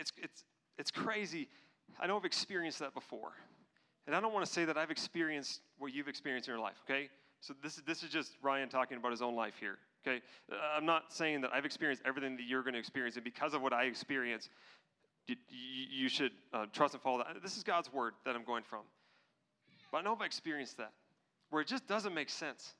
it's, 0.00 0.12
it's, 0.16 0.44
it's 0.78 0.90
crazy. 0.90 1.48
I 1.98 2.06
know 2.06 2.16
I've 2.16 2.24
experienced 2.24 2.78
that 2.78 2.94
before. 2.94 3.32
And 4.06 4.14
I 4.14 4.20
don't 4.20 4.32
want 4.32 4.46
to 4.46 4.52
say 4.52 4.64
that 4.64 4.76
I've 4.76 4.92
experienced 4.92 5.62
what 5.78 5.92
you've 5.92 6.08
experienced 6.08 6.48
in 6.48 6.54
your 6.54 6.62
life, 6.62 6.76
okay? 6.88 7.08
So 7.40 7.54
this 7.62 7.76
is, 7.76 7.82
this 7.82 8.02
is 8.04 8.10
just 8.10 8.36
Ryan 8.40 8.68
talking 8.68 8.98
about 8.98 9.10
his 9.10 9.22
own 9.22 9.34
life 9.34 9.54
here. 9.58 9.78
Okay? 10.06 10.20
I'm 10.76 10.86
not 10.86 11.12
saying 11.12 11.40
that 11.40 11.50
I've 11.52 11.64
experienced 11.64 12.02
everything 12.06 12.36
that 12.36 12.44
you're 12.44 12.62
going 12.62 12.74
to 12.74 12.78
experience, 12.78 13.16
and 13.16 13.24
because 13.24 13.54
of 13.54 13.62
what 13.62 13.72
I 13.72 13.84
experience, 13.84 14.48
you, 15.26 16.08
should 16.08 16.30
uh, 16.52 16.66
trust 16.72 16.94
and 16.94 17.02
follow 17.02 17.18
that. 17.18 17.42
This 17.42 17.56
is 17.56 17.64
God's 17.64 17.92
word 17.92 18.14
that 18.24 18.36
I'm 18.36 18.44
going 18.44 18.62
from. 18.62 18.82
But 19.90 19.98
I 19.98 20.02
know 20.02 20.14
I've 20.14 20.24
experienced 20.24 20.76
that, 20.76 20.92
where 21.50 21.62
it 21.62 21.68
just 21.68 21.88
doesn't 21.88 22.14
make 22.14 22.30
sense. 22.30 22.74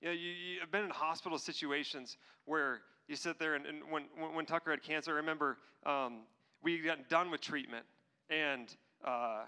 You 0.00 0.08
know, 0.08 0.14
you, 0.14 0.30
you've 0.30 0.70
been 0.70 0.84
in 0.84 0.90
hospital 0.90 1.38
situations 1.38 2.16
where 2.44 2.82
you 3.08 3.16
sit 3.16 3.38
there, 3.38 3.54
and, 3.54 3.66
and 3.66 3.78
when, 3.90 4.04
when 4.34 4.46
Tucker 4.46 4.70
had 4.70 4.82
cancer, 4.82 5.12
I 5.12 5.16
remember 5.16 5.58
um, 5.84 6.20
we 6.62 6.78
got 6.78 7.08
done 7.08 7.30
with 7.30 7.40
treatment, 7.40 7.84
and 8.30 8.74
uh, 9.04 9.42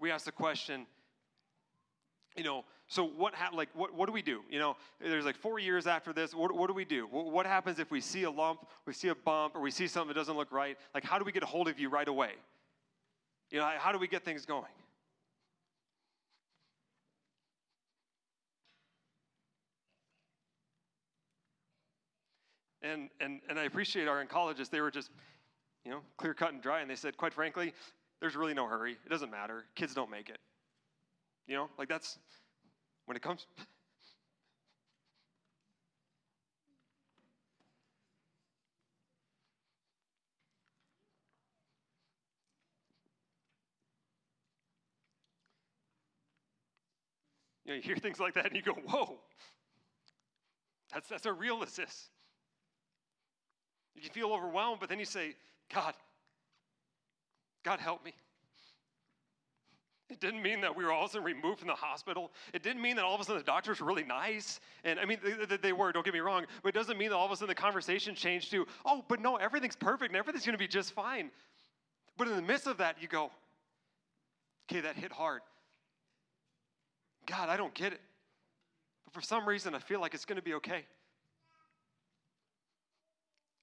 we 0.00 0.10
asked 0.10 0.24
the 0.24 0.32
question, 0.32 0.86
you 2.36 2.44
know, 2.44 2.64
so 2.88 3.04
what, 3.04 3.34
ha- 3.34 3.50
like, 3.54 3.68
what, 3.74 3.94
what 3.94 4.06
do 4.06 4.12
we 4.12 4.22
do? 4.22 4.42
You 4.48 4.60
know, 4.60 4.76
there's 5.00 5.24
like 5.24 5.36
four 5.36 5.58
years 5.58 5.86
after 5.86 6.12
this. 6.12 6.34
What, 6.34 6.52
what 6.52 6.68
do 6.68 6.74
we 6.74 6.84
do? 6.84 7.06
What, 7.10 7.26
what 7.32 7.46
happens 7.46 7.78
if 7.80 7.90
we 7.90 8.00
see 8.00 8.22
a 8.22 8.30
lump, 8.30 8.60
we 8.86 8.92
see 8.92 9.08
a 9.08 9.14
bump, 9.14 9.56
or 9.56 9.60
we 9.60 9.72
see 9.72 9.88
something 9.88 10.08
that 10.08 10.14
doesn't 10.14 10.36
look 10.36 10.52
right? 10.52 10.78
Like, 10.94 11.04
how 11.04 11.18
do 11.18 11.24
we 11.24 11.32
get 11.32 11.42
a 11.42 11.46
hold 11.46 11.68
of 11.68 11.80
you 11.80 11.88
right 11.88 12.06
away? 12.06 12.32
You 13.50 13.58
know, 13.58 13.70
how 13.78 13.90
do 13.90 13.98
we 13.98 14.06
get 14.06 14.24
things 14.24 14.46
going? 14.46 14.64
And, 22.82 23.10
and, 23.20 23.40
and 23.48 23.58
I 23.58 23.64
appreciate 23.64 24.06
our 24.06 24.24
oncologists. 24.24 24.70
They 24.70 24.80
were 24.80 24.92
just, 24.92 25.10
you 25.84 25.90
know, 25.90 26.00
clear 26.18 26.34
cut 26.34 26.52
and 26.52 26.62
dry. 26.62 26.82
And 26.82 26.90
they 26.90 26.94
said, 26.94 27.16
quite 27.16 27.34
frankly, 27.34 27.74
there's 28.20 28.36
really 28.36 28.54
no 28.54 28.66
hurry. 28.66 28.92
It 28.92 29.08
doesn't 29.08 29.30
matter. 29.30 29.64
Kids 29.74 29.92
don't 29.92 30.10
make 30.10 30.28
it. 30.28 30.38
You 31.48 31.56
know, 31.56 31.68
like 31.78 31.88
that's 31.88 32.18
when 33.06 33.16
it 33.16 33.22
comes. 33.22 33.46
You, 47.64 47.72
know, 47.72 47.76
you 47.78 47.82
hear 47.82 47.96
things 47.96 48.20
like 48.20 48.34
that 48.34 48.46
and 48.46 48.54
you 48.54 48.62
go, 48.62 48.74
whoa, 48.74 49.18
that's, 50.94 51.08
that's 51.08 51.24
how 51.24 51.32
real 51.32 51.58
this 51.58 51.80
is. 51.80 52.10
You 53.96 54.08
feel 54.10 54.32
overwhelmed, 54.32 54.78
but 54.78 54.88
then 54.88 55.00
you 55.00 55.04
say, 55.04 55.34
God, 55.74 55.94
God 57.64 57.80
help 57.80 58.04
me. 58.04 58.12
It 60.08 60.20
didn't 60.20 60.40
mean 60.40 60.60
that 60.60 60.76
we 60.76 60.84
were 60.84 60.92
all 60.92 61.04
of 61.04 61.10
a 61.10 61.12
sudden 61.14 61.24
removed 61.24 61.58
from 61.58 61.68
the 61.68 61.74
hospital. 61.74 62.30
It 62.52 62.62
didn't 62.62 62.80
mean 62.80 62.94
that 62.96 63.04
all 63.04 63.14
of 63.14 63.20
a 63.20 63.24
sudden 63.24 63.40
the 63.40 63.44
doctors 63.44 63.80
were 63.80 63.86
really 63.86 64.04
nice. 64.04 64.60
And 64.84 65.00
I 65.00 65.04
mean, 65.04 65.18
they, 65.48 65.56
they, 65.56 65.72
were, 65.72 65.90
don't 65.90 66.04
get 66.04 66.14
me 66.14 66.20
wrong. 66.20 66.46
But 66.62 66.68
it 66.68 66.74
doesn't 66.74 66.96
mean 66.96 67.10
that 67.10 67.16
all 67.16 67.26
of 67.26 67.32
a 67.32 67.36
sudden 67.36 67.48
the 67.48 67.56
conversation 67.56 68.14
changed 68.14 68.52
to, 68.52 68.66
oh, 68.84 69.04
but 69.08 69.20
no, 69.20 69.36
everything's 69.36 69.74
perfect 69.74 70.10
and 70.10 70.16
everything's 70.16 70.46
going 70.46 70.54
to 70.54 70.58
be 70.58 70.68
just 70.68 70.92
fine. 70.92 71.30
But 72.16 72.28
in 72.28 72.36
the 72.36 72.42
midst 72.42 72.68
of 72.68 72.78
that, 72.78 72.96
you 73.00 73.08
go, 73.08 73.32
okay, 74.70 74.80
that 74.80 74.94
hit 74.94 75.10
hard. 75.10 75.42
God, 77.26 77.48
I 77.48 77.56
don't 77.56 77.74
get 77.74 77.92
it. 77.92 78.00
But 79.04 79.14
for 79.14 79.20
some 79.20 79.46
reason, 79.46 79.74
I 79.74 79.80
feel 79.80 80.00
like 80.00 80.14
it's 80.14 80.24
going 80.24 80.36
to 80.36 80.42
be 80.42 80.54
okay. 80.54 80.84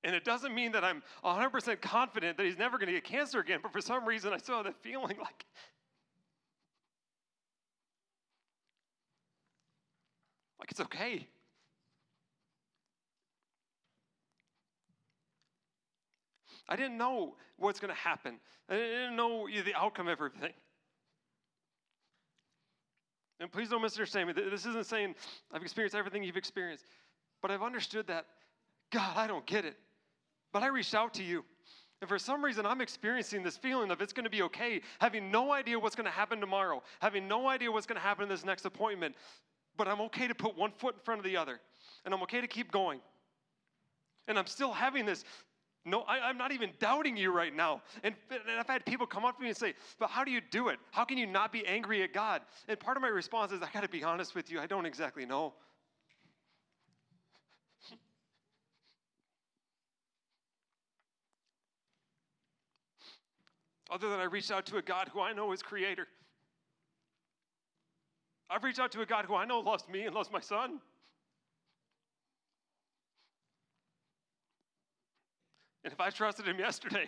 And 0.03 0.13
it 0.13 0.25
doesn't 0.25 0.53
mean 0.53 0.73
that 0.73 0.84
I'm 0.84 1.01
100% 1.23 1.79
confident 1.79 2.36
that 2.36 2.45
he's 2.45 2.58
never 2.58 2.77
going 2.77 2.88
to 2.88 2.93
get 2.93 3.06
cancer 3.06 3.39
again, 3.39 3.60
but 3.63 3.71
for 3.71 3.79
some 3.79 4.06
reason, 4.06 4.34
I 4.34 4.38
still 4.38 4.58
have 4.58 4.65
that 4.65 4.75
feeling 4.84 5.17
like 5.17 5.45
Like 10.63 10.71
it's 10.71 10.80
okay. 10.80 11.28
I 16.69 16.78
didn't 16.78 16.97
know 16.97 17.36
what's 17.58 17.82
going 17.82 17.93
to 17.93 17.99
happen. 17.99 18.36
I 18.69 18.76
didn't 18.76 19.17
know 19.17 19.45
the 19.45 19.76
outcome 19.76 20.08
of 20.08 20.13
everything. 20.13 20.54
And 23.41 23.52
please 23.52 23.67
don't 23.67 23.82
misunderstand 23.82 24.28
me. 24.28 24.34
This 24.49 24.65
isn't 24.65 24.86
saying 24.86 25.15
I've 25.52 25.63
experienced 25.63 25.97
everything 25.97 26.23
you've 26.23 26.38
experienced, 26.38 26.86
but 27.41 27.52
I've 27.52 27.62
understood 27.62 28.08
that, 28.08 28.28
God, 28.89 29.17
I 29.17 29.28
don't 29.28 29.45
get 29.45 29.65
it. 29.65 29.76
But 30.54 30.63
I 30.63 30.67
reached 30.67 30.95
out 30.95 31.13
to 31.15 31.23
you. 31.23 31.43
And 31.99 32.08
for 32.08 32.17
some 32.17 32.41
reason, 32.41 32.65
I'm 32.65 32.80
experiencing 32.80 33.43
this 33.43 33.58
feeling 33.58 33.91
of 33.91 34.02
it's 34.02 34.13
going 34.13 34.23
to 34.23 34.30
be 34.30 34.43
okay, 34.43 34.80
having 35.02 35.30
no 35.30 35.52
idea 35.52 35.78
what's 35.78 35.97
going 35.97 36.06
to 36.06 36.12
happen 36.12 36.39
tomorrow, 36.39 36.82
having 37.02 37.28
no 37.28 37.49
idea 37.49 37.69
what's 37.69 37.86
going 37.86 37.99
to 37.99 38.02
happen 38.02 38.23
in 38.23 38.30
this 38.30 38.45
next 38.45 38.63
appointment. 38.63 39.15
But 39.77 39.88
I'm 39.88 40.01
okay 40.01 40.27
to 40.27 40.36
put 40.36 40.57
one 40.57 40.71
foot 40.71 40.95
in 40.95 41.01
front 41.01 41.19
of 41.19 41.25
the 41.25 41.38
other, 41.38 41.59
and 42.05 42.13
I'm 42.13 42.21
okay 42.23 42.41
to 42.41 42.47
keep 42.47 42.71
going. 42.71 42.99
And 44.27 44.38
I'm 44.38 44.47
still 44.47 44.71
having 44.71 45.05
this. 45.05 45.25
No, 45.86 46.01
I, 46.01 46.29
am 46.29 46.38
not 46.38 46.53
even 46.53 46.69
doubting 46.79 47.17
you 47.17 47.33
right 47.33 47.53
now. 47.53 47.81
And, 48.03 48.15
and 48.31 48.57
I've 48.57 48.69
had 48.69 48.86
people 48.86 49.05
come 49.05 49.25
up 49.25 49.36
to 49.36 49.41
me 49.41 49.49
and 49.49 49.57
say, 49.57 49.73
But 49.99 50.09
how 50.09 50.23
do 50.23 50.31
you 50.31 50.39
do 50.39 50.69
it? 50.69 50.79
How 50.91 51.03
can 51.03 51.17
you 51.17 51.25
not 51.25 51.51
be 51.51 51.65
angry 51.65 52.03
at 52.03 52.13
God? 52.13 52.41
And 52.69 52.79
part 52.79 52.95
of 52.95 53.01
my 53.01 53.09
response 53.09 53.51
is, 53.51 53.62
I 53.62 53.69
got 53.73 53.83
to 53.83 53.89
be 53.89 54.03
honest 54.03 54.33
with 54.33 54.49
you, 54.49 54.62
I 54.62 54.65
don't 54.65 54.86
exactly 54.86 55.25
know. 55.25 55.53
other 63.93 64.09
than 64.09 64.19
I 64.19 64.23
reached 64.23 64.51
out 64.51 64.65
to 64.67 64.77
a 64.77 64.81
God 64.81 65.09
who 65.13 65.21
I 65.21 65.33
know 65.33 65.51
is 65.51 65.62
creator. 65.62 66.07
I've 68.53 68.63
reached 68.63 68.79
out 68.79 68.91
to 68.91 69.01
a 69.01 69.05
God 69.05 69.25
who 69.25 69.33
I 69.33 69.45
know 69.45 69.59
loves 69.61 69.87
me 69.89 70.03
and 70.03 70.13
loves 70.13 70.29
my 70.31 70.39
son. 70.39 70.79
And 75.83 75.91
if 75.91 75.99
I 75.99 76.11
trusted 76.11 76.47
him 76.47 76.59
yesterday, 76.59 77.07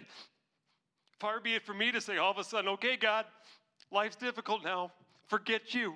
far 1.19 1.39
be 1.39 1.53
it 1.53 1.63
for 1.63 1.75
me 1.75 1.91
to 1.91 2.01
say 2.01 2.17
all 2.17 2.31
of 2.31 2.39
a 2.39 2.43
sudden, 2.43 2.69
okay, 2.71 2.97
God, 2.97 3.25
life's 3.91 4.15
difficult 4.15 4.63
now, 4.63 4.91
forget 5.27 5.75
you. 5.75 5.93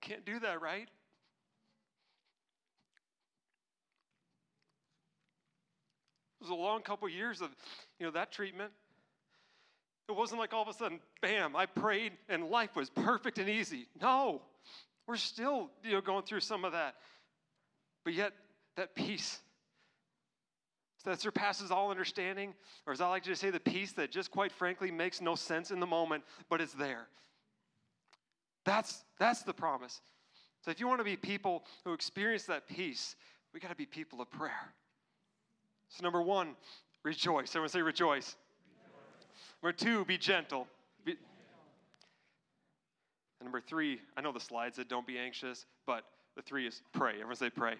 Can't 0.00 0.24
do 0.24 0.38
that, 0.38 0.62
right? 0.62 0.88
It 6.40 6.40
was 6.40 6.50
a 6.50 6.54
long 6.54 6.82
couple 6.82 7.08
years 7.08 7.40
of, 7.40 7.48
you 7.98 8.06
know, 8.06 8.12
that 8.12 8.30
treatment. 8.30 8.70
It 10.08 10.14
wasn't 10.14 10.40
like 10.40 10.52
all 10.52 10.62
of 10.62 10.68
a 10.68 10.74
sudden, 10.74 11.00
bam, 11.22 11.56
I 11.56 11.66
prayed 11.66 12.12
and 12.28 12.50
life 12.50 12.76
was 12.76 12.90
perfect 12.90 13.38
and 13.38 13.48
easy. 13.48 13.86
No, 14.00 14.42
we're 15.06 15.16
still 15.16 15.70
you 15.82 15.92
know, 15.92 16.00
going 16.00 16.24
through 16.24 16.40
some 16.40 16.64
of 16.64 16.72
that. 16.72 16.96
But 18.04 18.14
yet, 18.14 18.32
that 18.76 18.94
peace 18.94 19.40
that 21.04 21.20
surpasses 21.20 21.70
all 21.70 21.90
understanding, 21.90 22.54
or 22.86 22.92
as 22.92 23.00
I 23.00 23.08
like 23.08 23.22
to 23.24 23.36
say, 23.36 23.50
the 23.50 23.60
peace 23.60 23.92
that 23.92 24.10
just 24.10 24.30
quite 24.30 24.50
frankly 24.50 24.90
makes 24.90 25.20
no 25.20 25.34
sense 25.34 25.70
in 25.70 25.78
the 25.78 25.86
moment, 25.86 26.24
but 26.48 26.60
it's 26.60 26.72
there. 26.72 27.06
That's, 28.64 29.04
that's 29.18 29.42
the 29.42 29.52
promise. 29.52 30.00
So 30.62 30.70
if 30.70 30.80
you 30.80 30.88
want 30.88 31.00
to 31.00 31.04
be 31.04 31.16
people 31.16 31.64
who 31.84 31.92
experience 31.92 32.44
that 32.44 32.66
peace, 32.66 33.16
we 33.52 33.60
got 33.60 33.68
to 33.68 33.76
be 33.76 33.84
people 33.84 34.22
of 34.22 34.30
prayer. 34.30 34.72
So, 35.88 36.02
number 36.02 36.22
one, 36.22 36.56
rejoice. 37.02 37.50
Everyone 37.50 37.68
say 37.68 37.82
rejoice. 37.82 38.36
Number 39.64 39.78
two, 39.78 40.04
be 40.04 40.18
gentle. 40.18 40.66
Be... 41.06 41.12
And 43.40 43.46
number 43.46 43.62
three, 43.62 43.98
I 44.14 44.20
know 44.20 44.30
the 44.30 44.38
slide 44.38 44.74
said 44.74 44.88
don't 44.88 45.06
be 45.06 45.16
anxious, 45.16 45.64
but 45.86 46.04
the 46.36 46.42
three 46.42 46.66
is 46.66 46.82
pray. 46.92 47.12
Everyone 47.12 47.36
say 47.36 47.48
pray. 47.48 47.76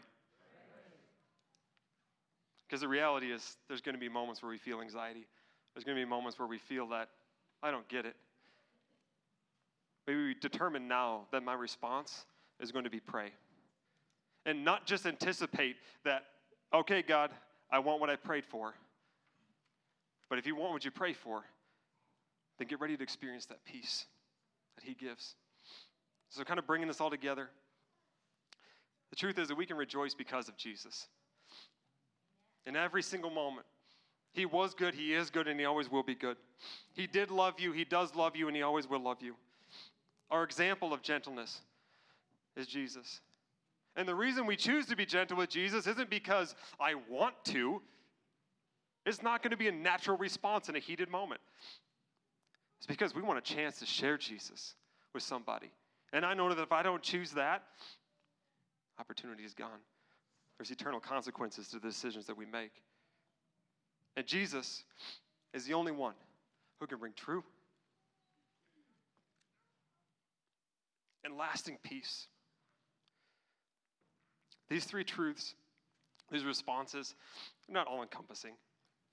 Because 2.66 2.80
the 2.80 2.88
reality 2.88 3.30
is, 3.30 3.58
there's 3.68 3.82
going 3.82 3.94
to 3.94 4.00
be 4.00 4.08
moments 4.08 4.42
where 4.42 4.50
we 4.50 4.56
feel 4.56 4.80
anxiety. 4.80 5.26
There's 5.74 5.84
going 5.84 5.94
to 5.98 6.02
be 6.02 6.08
moments 6.08 6.38
where 6.38 6.48
we 6.48 6.56
feel 6.56 6.88
that 6.88 7.10
I 7.62 7.70
don't 7.70 7.86
get 7.88 8.06
it. 8.06 8.16
Maybe 10.06 10.24
we 10.24 10.34
determine 10.40 10.88
now 10.88 11.26
that 11.32 11.42
my 11.42 11.52
response 11.52 12.24
is 12.60 12.72
going 12.72 12.84
to 12.84 12.90
be 12.90 13.00
pray. 13.00 13.28
And 14.46 14.64
not 14.64 14.86
just 14.86 15.04
anticipate 15.04 15.76
that, 16.06 16.24
okay, 16.72 17.02
God, 17.02 17.30
I 17.70 17.78
want 17.80 18.00
what 18.00 18.08
I 18.08 18.16
prayed 18.16 18.46
for. 18.46 18.72
But 20.30 20.38
if 20.38 20.46
you 20.46 20.56
want 20.56 20.72
what 20.72 20.86
you 20.86 20.90
pray 20.90 21.12
for, 21.12 21.44
then 22.58 22.68
get 22.68 22.80
ready 22.80 22.96
to 22.96 23.02
experience 23.02 23.46
that 23.46 23.64
peace 23.64 24.06
that 24.76 24.84
He 24.84 24.94
gives. 24.94 25.34
So, 26.28 26.42
kind 26.44 26.58
of 26.58 26.66
bringing 26.66 26.88
this 26.88 27.00
all 27.00 27.10
together, 27.10 27.50
the 29.10 29.16
truth 29.16 29.38
is 29.38 29.48
that 29.48 29.56
we 29.56 29.66
can 29.66 29.76
rejoice 29.76 30.14
because 30.14 30.48
of 30.48 30.56
Jesus. 30.56 31.06
In 32.66 32.76
every 32.76 33.02
single 33.02 33.30
moment, 33.30 33.66
He 34.32 34.46
was 34.46 34.74
good, 34.74 34.94
He 34.94 35.14
is 35.14 35.30
good, 35.30 35.46
and 35.48 35.58
He 35.58 35.66
always 35.66 35.90
will 35.90 36.02
be 36.02 36.14
good. 36.14 36.36
He 36.94 37.06
did 37.06 37.30
love 37.30 37.60
you, 37.60 37.72
He 37.72 37.84
does 37.84 38.14
love 38.14 38.36
you, 38.36 38.48
and 38.48 38.56
He 38.56 38.62
always 38.62 38.88
will 38.88 39.00
love 39.00 39.18
you. 39.20 39.36
Our 40.30 40.42
example 40.42 40.92
of 40.92 41.02
gentleness 41.02 41.60
is 42.56 42.66
Jesus. 42.66 43.20
And 43.96 44.08
the 44.08 44.14
reason 44.14 44.46
we 44.46 44.56
choose 44.56 44.86
to 44.86 44.96
be 44.96 45.06
gentle 45.06 45.36
with 45.36 45.50
Jesus 45.50 45.86
isn't 45.86 46.10
because 46.10 46.54
I 46.80 46.94
want 47.08 47.34
to. 47.46 47.80
It's 49.06 49.22
not 49.22 49.42
going 49.42 49.52
to 49.52 49.56
be 49.56 49.68
a 49.68 49.72
natural 49.72 50.16
response 50.16 50.68
in 50.68 50.76
a 50.76 50.78
heated 50.78 51.10
moment. 51.10 51.40
It's 52.78 52.86
because 52.86 53.14
we 53.14 53.22
want 53.22 53.38
a 53.38 53.42
chance 53.42 53.78
to 53.78 53.86
share 53.86 54.18
Jesus 54.18 54.74
with 55.14 55.22
somebody. 55.22 55.70
And 56.12 56.24
I 56.24 56.34
know 56.34 56.48
that 56.48 56.60
if 56.60 56.72
I 56.72 56.82
don't 56.82 57.02
choose 57.02 57.32
that, 57.32 57.62
opportunity 58.98 59.44
is 59.44 59.54
gone. 59.54 59.80
There's 60.58 60.70
eternal 60.70 61.00
consequences 61.00 61.68
to 61.68 61.78
the 61.78 61.88
decisions 61.88 62.26
that 62.26 62.36
we 62.36 62.46
make. 62.46 62.70
And 64.16 64.26
Jesus 64.26 64.84
is 65.52 65.64
the 65.64 65.74
only 65.74 65.92
one 65.92 66.14
who 66.78 66.86
can 66.86 66.98
bring 66.98 67.12
true 67.16 67.42
and 71.24 71.36
lasting 71.36 71.78
peace. 71.82 72.26
These 74.68 74.84
three 74.84 75.04
truths, 75.04 75.54
these 76.30 76.44
responses, 76.44 77.14
are 77.68 77.72
not 77.72 77.86
all 77.86 78.02
encompassing. 78.02 78.54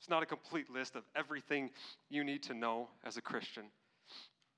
It's 0.02 0.10
not 0.10 0.24
a 0.24 0.26
complete 0.26 0.68
list 0.68 0.96
of 0.96 1.04
everything 1.16 1.70
you 2.10 2.24
need 2.24 2.42
to 2.44 2.56
know 2.56 2.88
as 3.06 3.18
a 3.18 3.22
Christian. 3.22 3.66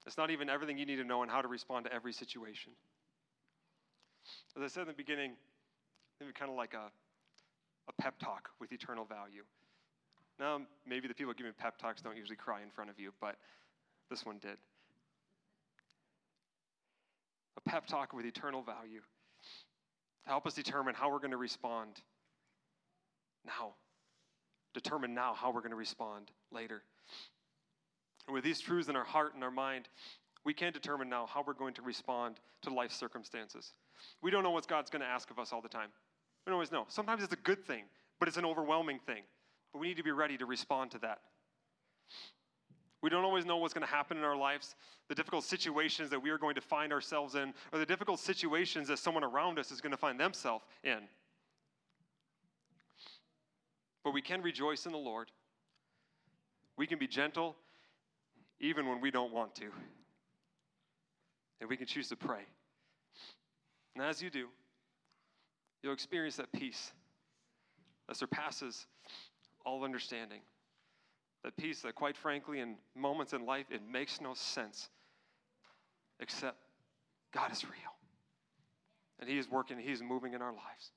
It's 0.05 0.17
not 0.17 0.31
even 0.31 0.49
everything 0.49 0.77
you 0.77 0.85
need 0.85 0.95
to 0.95 1.03
know 1.03 1.21
on 1.21 1.27
how 1.27 1.41
to 1.41 1.49
respond 1.49 1.83
to 1.83 1.93
every 1.93 2.13
situation. 2.13 2.71
As 4.55 4.63
I 4.63 4.67
said 4.67 4.83
in 4.83 4.87
the 4.87 4.93
beginning, 4.93 5.33
maybe 6.21 6.31
kind 6.31 6.49
of 6.49 6.55
like 6.55 6.73
a, 6.73 6.89
a 7.89 8.01
pep 8.01 8.17
talk 8.19 8.51
with 8.61 8.71
eternal 8.71 9.03
value. 9.03 9.43
Now, 10.39 10.61
maybe 10.87 11.09
the 11.09 11.13
people 11.13 11.33
giving 11.33 11.51
pep 11.51 11.77
talks 11.77 12.01
don't 12.01 12.15
usually 12.15 12.37
cry 12.37 12.61
in 12.61 12.69
front 12.69 12.89
of 12.89 12.97
you, 12.97 13.11
but 13.19 13.35
this 14.09 14.25
one 14.25 14.37
did. 14.37 14.55
A 17.57 17.69
pep 17.69 17.85
talk 17.85 18.13
with 18.13 18.25
eternal 18.25 18.61
value 18.61 19.01
to 20.23 20.29
help 20.29 20.47
us 20.47 20.53
determine 20.53 20.95
how 20.95 21.11
we're 21.11 21.19
going 21.19 21.31
to 21.31 21.37
respond 21.37 22.01
now 23.45 23.73
determine 24.73 25.13
now 25.13 25.33
how 25.33 25.51
we're 25.51 25.61
going 25.61 25.71
to 25.71 25.77
respond 25.77 26.31
later. 26.51 26.83
And 28.27 28.33
with 28.33 28.43
these 28.43 28.59
truths 28.59 28.89
in 28.89 28.95
our 28.95 29.03
heart 29.03 29.33
and 29.35 29.43
our 29.43 29.51
mind, 29.51 29.89
we 30.45 30.53
can 30.53 30.73
determine 30.73 31.09
now 31.09 31.25
how 31.25 31.43
we're 31.45 31.53
going 31.53 31.73
to 31.75 31.81
respond 31.81 32.39
to 32.63 32.73
life 32.73 32.91
circumstances. 32.91 33.71
We 34.21 34.31
don't 34.31 34.43
know 34.43 34.51
what 34.51 34.67
God's 34.67 34.89
going 34.89 35.01
to 35.01 35.07
ask 35.07 35.29
of 35.31 35.39
us 35.39 35.53
all 35.53 35.61
the 35.61 35.69
time. 35.69 35.89
We 36.45 36.51
don't 36.51 36.55
always 36.55 36.71
know. 36.71 36.85
Sometimes 36.89 37.23
it's 37.23 37.33
a 37.33 37.37
good 37.37 37.65
thing, 37.65 37.83
but 38.19 38.27
it's 38.27 38.37
an 38.37 38.45
overwhelming 38.45 38.99
thing. 38.99 39.23
But 39.71 39.79
we 39.79 39.87
need 39.87 39.97
to 39.97 40.03
be 40.03 40.11
ready 40.11 40.37
to 40.37 40.45
respond 40.45 40.91
to 40.91 40.99
that. 40.99 41.19
We 43.01 43.09
don't 43.09 43.25
always 43.25 43.45
know 43.45 43.57
what's 43.57 43.73
going 43.73 43.85
to 43.85 43.93
happen 43.93 44.17
in 44.17 44.23
our 44.23 44.35
lives, 44.35 44.75
the 45.09 45.15
difficult 45.15 45.43
situations 45.43 46.09
that 46.09 46.21
we 46.21 46.29
are 46.29 46.37
going 46.37 46.55
to 46.55 46.61
find 46.61 46.93
ourselves 46.93 47.35
in, 47.35 47.53
or 47.73 47.79
the 47.79 47.85
difficult 47.85 48.19
situations 48.19 48.87
that 48.87 48.99
someone 48.99 49.25
around 49.25 49.59
us 49.59 49.71
is 49.71 49.81
going 49.81 49.91
to 49.91 49.97
find 49.97 50.17
themselves 50.17 50.63
in. 50.83 50.99
But 54.03 54.13
we 54.13 54.21
can 54.21 54.41
rejoice 54.41 54.85
in 54.85 54.91
the 54.91 54.97
Lord. 54.97 55.31
We 56.77 56.87
can 56.87 56.99
be 56.99 57.07
gentle 57.07 57.55
even 58.59 58.87
when 58.87 59.01
we 59.01 59.11
don't 59.11 59.31
want 59.31 59.55
to. 59.55 59.65
And 61.61 61.69
we 61.69 61.77
can 61.77 61.85
choose 61.85 62.09
to 62.09 62.15
pray. 62.15 62.43
And 63.95 64.03
as 64.03 64.21
you 64.21 64.29
do, 64.29 64.47
you'll 65.81 65.93
experience 65.93 66.37
that 66.37 66.51
peace 66.51 66.91
that 68.07 68.17
surpasses 68.17 68.85
all 69.65 69.83
understanding. 69.83 70.41
That 71.43 71.55
peace 71.57 71.81
that, 71.81 71.95
quite 71.95 72.17
frankly, 72.17 72.59
in 72.59 72.75
moments 72.95 73.33
in 73.33 73.45
life, 73.45 73.65
it 73.69 73.81
makes 73.89 74.21
no 74.21 74.33
sense 74.33 74.89
except 76.19 76.57
God 77.33 77.51
is 77.51 77.63
real. 77.63 77.73
And 79.19 79.29
He 79.29 79.37
is 79.37 79.49
working, 79.49 79.77
He 79.77 79.91
is 79.91 80.01
moving 80.01 80.33
in 80.33 80.41
our 80.41 80.51
lives. 80.51 80.91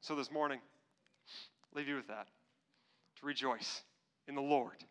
So 0.00 0.14
this 0.14 0.30
morning, 0.30 0.58
leave 1.74 1.88
you 1.88 1.96
with 1.96 2.08
that 2.08 2.28
to 3.20 3.26
rejoice 3.26 3.82
in 4.28 4.34
the 4.34 4.42
Lord, 4.42 4.84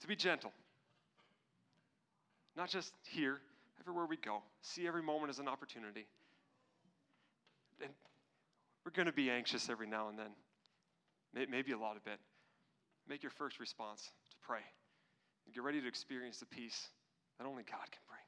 to 0.00 0.06
be 0.06 0.16
gentle, 0.16 0.52
not 2.56 2.68
just 2.68 2.92
here, 3.02 3.40
everywhere 3.80 4.06
we 4.06 4.16
go. 4.16 4.42
See 4.62 4.86
every 4.86 5.02
moment 5.02 5.30
as 5.30 5.38
an 5.38 5.48
opportunity. 5.48 6.06
And 7.82 7.90
we're 8.84 8.92
going 8.92 9.06
to 9.06 9.12
be 9.12 9.30
anxious 9.30 9.68
every 9.68 9.86
now 9.86 10.08
and 10.08 10.18
then, 10.18 10.30
maybe 11.50 11.72
a 11.72 11.78
lot 11.78 11.96
of 11.96 12.06
it. 12.06 12.18
Make 13.08 13.22
your 13.22 13.30
first 13.30 13.60
response 13.60 14.10
to 14.30 14.36
pray 14.42 14.60
and 15.44 15.54
get 15.54 15.62
ready 15.62 15.80
to 15.80 15.86
experience 15.86 16.38
the 16.38 16.46
peace 16.46 16.88
that 17.38 17.46
only 17.46 17.62
God 17.62 17.90
can 17.90 18.00
bring. 18.08 18.20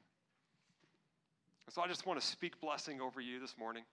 So 1.69 1.81
I 1.81 1.87
just 1.87 2.05
want 2.05 2.19
to 2.19 2.25
speak 2.25 2.59
blessing 2.61 2.99
over 3.01 3.21
you 3.21 3.39
this 3.39 3.55
morning 3.57 3.83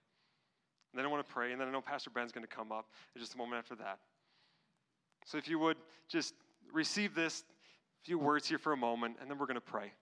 And 0.97 1.05
then 1.05 1.11
I 1.11 1.13
want 1.13 1.27
to 1.27 1.31
pray, 1.31 1.53
and 1.53 1.61
then 1.61 1.69
I 1.69 1.71
know 1.71 1.83
Pastor 1.83 2.09
Ben's 2.09 2.33
going 2.33 2.47
to 2.47 2.49
come 2.49 2.73
up 2.73 2.87
in 3.15 3.21
just 3.21 3.35
a 3.35 3.37
moment 3.37 3.59
after 3.59 3.75
that. 3.75 3.99
So 5.27 5.37
if 5.37 5.47
you 5.47 5.59
would 5.59 5.77
just 6.09 6.33
receive 6.73 7.15
this 7.15 7.45
few 8.03 8.19
words 8.19 8.49
here 8.49 8.57
for 8.57 8.73
a 8.73 8.79
moment, 8.79 9.19
and 9.21 9.31
then 9.31 9.37
we're 9.37 9.45
going 9.45 9.57
to 9.57 9.61
pray. 9.61 9.93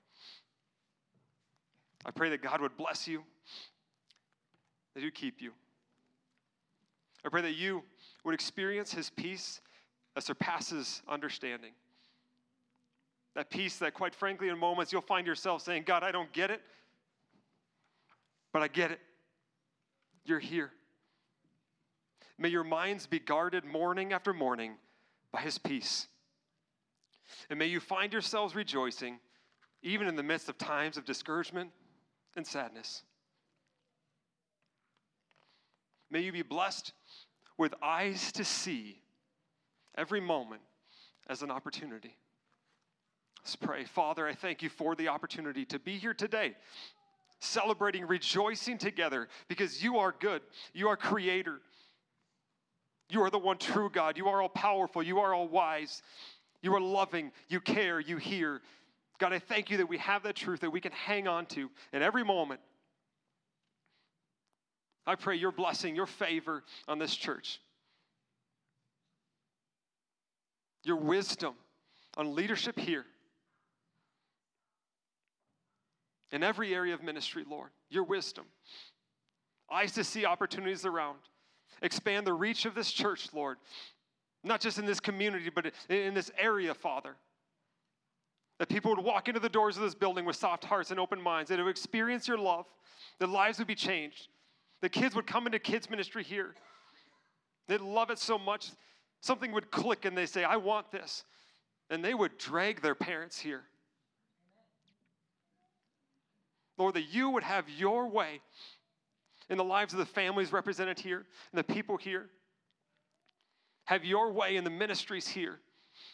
I 2.07 2.13
pray 2.13 2.31
that 2.31 2.43
God 2.43 2.61
would 2.61 2.77
bless 2.77 3.09
you, 3.09 3.25
that 4.95 5.01
He 5.01 5.07
would 5.07 5.17
keep 5.17 5.43
you. 5.43 5.51
I 7.27 7.29
pray 7.29 7.43
that 7.43 7.57
you 7.57 7.83
would 8.23 8.35
experience 8.35 8.95
His 8.95 9.11
peace 9.11 9.61
that 10.15 10.23
surpasses 10.23 11.03
understanding. 11.09 11.73
That 13.35 13.51
peace 13.51 13.79
that, 13.79 13.95
quite 13.95 14.15
frankly, 14.15 14.49
in 14.49 14.57
moments 14.57 14.93
you'll 14.93 15.03
find 15.03 15.27
yourself 15.27 15.63
saying, 15.63 15.83
God, 15.87 16.05
I 16.05 16.13
don't 16.13 16.33
get 16.33 16.53
it, 16.53 16.61
but 18.53 18.63
I 18.63 18.69
get 18.69 18.93
it. 18.93 19.01
You're 20.25 20.39
here. 20.39 20.71
May 22.39 22.49
your 22.49 22.65
minds 22.65 23.07
be 23.07 23.19
guarded 23.19 23.65
morning 23.65 24.13
after 24.13 24.33
morning 24.33 24.77
by 25.33 25.41
His 25.41 25.59
peace. 25.59 26.09
And 27.49 27.59
may 27.59 27.67
you 27.67 27.81
find 27.81 28.13
yourselves 28.13 28.55
rejoicing 28.55 29.19
even 29.83 30.07
in 30.07 30.17
the 30.17 30.23
midst 30.23 30.49
of 30.49 30.59
times 30.59 30.97
of 30.97 31.05
discouragement 31.05 31.71
and 32.37 32.47
sadness. 32.47 33.03
May 36.11 36.21
you 36.21 36.33
be 36.33 36.43
blessed 36.43 36.93
with 37.59 37.75
eyes 37.83 38.33
to 38.33 38.45
see 38.45 39.01
every 39.97 40.21
moment 40.21 40.63
as 41.29 41.43
an 41.43 41.51
opportunity. 41.51 42.17
Let's 43.43 43.57
pray. 43.57 43.85
Father, 43.85 44.27
I 44.27 44.35
thank 44.35 44.63
you 44.63 44.69
for 44.69 44.95
the 44.95 45.09
opportunity 45.09 45.65
to 45.67 45.79
be 45.79 45.99
here 45.99 46.15
today, 46.15 46.55
celebrating, 47.41 48.07
rejoicing 48.07 48.79
together 48.79 49.29
because 49.49 49.83
you 49.83 49.99
are 49.99 50.15
good. 50.19 50.41
You 50.73 50.89
are 50.89 50.97
creator. 50.97 51.61
You 53.11 53.23
are 53.23 53.31
the 53.31 53.39
one 53.39 53.59
true 53.59 53.91
God. 53.91 54.17
You 54.17 54.29
are 54.29 54.41
all 54.41 54.49
powerful. 54.49 55.03
You 55.03 55.19
are 55.21 55.35
all 55.35 55.49
wise. 55.49 56.03
You 56.63 56.75
are 56.75 56.81
loving. 56.81 57.33
You 57.49 57.61
care. 57.61 58.01
You 58.01 58.17
hear. 58.17 58.63
God, 59.19 59.33
I 59.33 59.39
thank 59.39 59.71
you 59.71 59.77
that 59.79 59.89
we 59.89 59.99
have 59.99 60.23
that 60.25 60.37
truth 60.37 60.61
that 60.61 60.71
we 60.71 60.81
can 60.81 60.93
hang 60.93 61.29
on 61.29 61.47
to 61.47 61.71
in 61.93 62.03
every 62.03 62.25
moment. 62.25 62.61
I 65.07 65.15
pray 65.17 65.37
your 65.37 65.53
blessing, 65.53 65.95
your 65.95 66.07
favor 66.07 66.65
on 66.89 66.99
this 66.99 67.15
church, 67.15 67.61
your 70.83 70.97
wisdom 70.97 71.55
on 72.17 72.35
leadership 72.35 72.79
here. 72.79 73.05
In 76.33 76.43
every 76.43 76.75
area 76.75 76.95
of 76.95 77.03
ministry, 77.03 77.45
Lord, 77.49 77.71
your 77.91 78.05
wisdom. 78.05 78.47
Eyes 79.71 79.93
to 79.93 80.03
see 80.03 80.25
opportunities 80.25 80.85
around. 80.85 81.19
Expand 81.83 82.27
the 82.27 82.33
reach 82.33 82.65
of 82.65 82.75
this 82.75 82.91
church, 82.91 83.29
Lord. 83.33 83.59
Not 84.43 84.61
just 84.61 84.79
in 84.79 84.87
this 84.87 85.01
community, 85.01 85.51
but 85.51 85.73
in 85.89 86.15
this 86.15 86.31
area, 86.39 86.75
Father. 86.75 87.17
That 88.59 88.69
people 88.69 88.95
would 88.95 89.05
walk 89.05 89.29
into 89.29 89.41
the 89.41 89.49
doors 89.49 89.77
of 89.77 89.83
this 89.83 89.95
building 89.95 90.25
with 90.25 90.37
soft 90.37 90.65
hearts 90.65 90.91
and 90.91 91.01
open 91.01 91.21
minds, 91.21 91.51
that 91.51 91.59
would 91.59 91.69
experience 91.69 92.29
your 92.29 92.39
love, 92.39 92.67
that 93.19 93.29
lives 93.29 93.59
would 93.59 93.67
be 93.67 93.75
changed. 93.75 94.29
The 94.81 94.89
kids 94.89 95.15
would 95.15 95.27
come 95.27 95.47
into 95.47 95.59
kids' 95.59 95.91
ministry 95.91 96.23
here. 96.23 96.55
They'd 97.69 97.81
love 97.81 98.11
it 98.11 98.19
so 98.19 98.39
much, 98.39 98.71
something 99.21 99.53
would 99.53 99.71
click 99.71 100.05
and 100.05 100.17
they 100.17 100.27
say, 100.27 100.45
I 100.45 100.57
want 100.57 100.93
this. 100.93 101.25
And 101.91 102.05
they 102.05 102.15
would 102.15 102.39
drag 102.39 102.83
their 102.83 102.95
parents 102.95 103.39
here. 103.39 103.63
Lord, 106.77 106.95
that 106.95 107.13
you 107.13 107.31
would 107.31 107.45
have 107.45 107.69
your 107.69 108.09
way 108.09 108.41
in 109.51 109.59
the 109.59 109.65
lives 109.65 109.93
of 109.93 109.99
the 109.99 110.07
families 110.07 110.53
represented 110.53 110.99
here 110.99 111.27
and 111.53 111.59
the 111.59 111.65
people 111.65 111.97
here. 111.97 112.27
Have 113.85 114.05
your 114.05 114.33
way 114.33 114.57
in 114.57 114.65
the 114.65 114.71
ministries 114.71 115.29
here, 115.29 115.61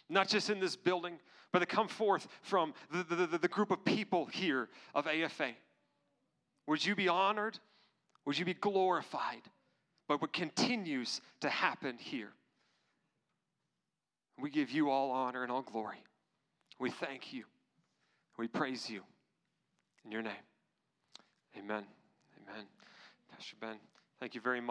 not 0.09 0.29
just 0.29 0.51
in 0.51 0.59
this 0.59 0.77
building, 0.77 1.19
but 1.53 1.61
to 1.61 1.67
come 1.67 1.89
forth 1.89 2.27
from 2.43 2.75
the, 2.93 3.05
the, 3.05 3.27
the, 3.27 3.39
the 3.39 3.49
group 3.49 3.71
of 3.71 3.85
people 3.85 4.27
here 4.27 4.69
of 4.95 5.07
AFA. 5.07 5.53
Would 6.67 6.85
you 6.85 6.95
be 6.95 7.09
honored? 7.09 7.59
Would 8.25 8.39
you 8.39 8.45
be 8.45 8.55
glorified 8.55 9.43
by 10.09 10.17
what 10.17 10.33
continues 10.33 11.21
to 11.41 11.49
happen 11.49 11.97
here? 11.99 12.33
We 14.41 14.51
give 14.51 14.71
you 14.71 14.91
all 14.91 15.11
honor 15.11 15.43
and 15.43 15.53
all 15.53 15.63
glory. 15.63 16.03
We 16.79 16.91
thank 16.91 17.33
you. 17.33 17.45
We 18.39 18.49
praise 18.49 18.89
you. 18.89 19.03
In 20.05 20.13
your 20.13 20.23
name. 20.23 20.33
Amen. 21.59 21.85
Amen. 22.49 22.67
Ben, 23.61 23.77
thank 24.21 24.35
you 24.35 24.41
very 24.41 24.61
much. 24.61 24.69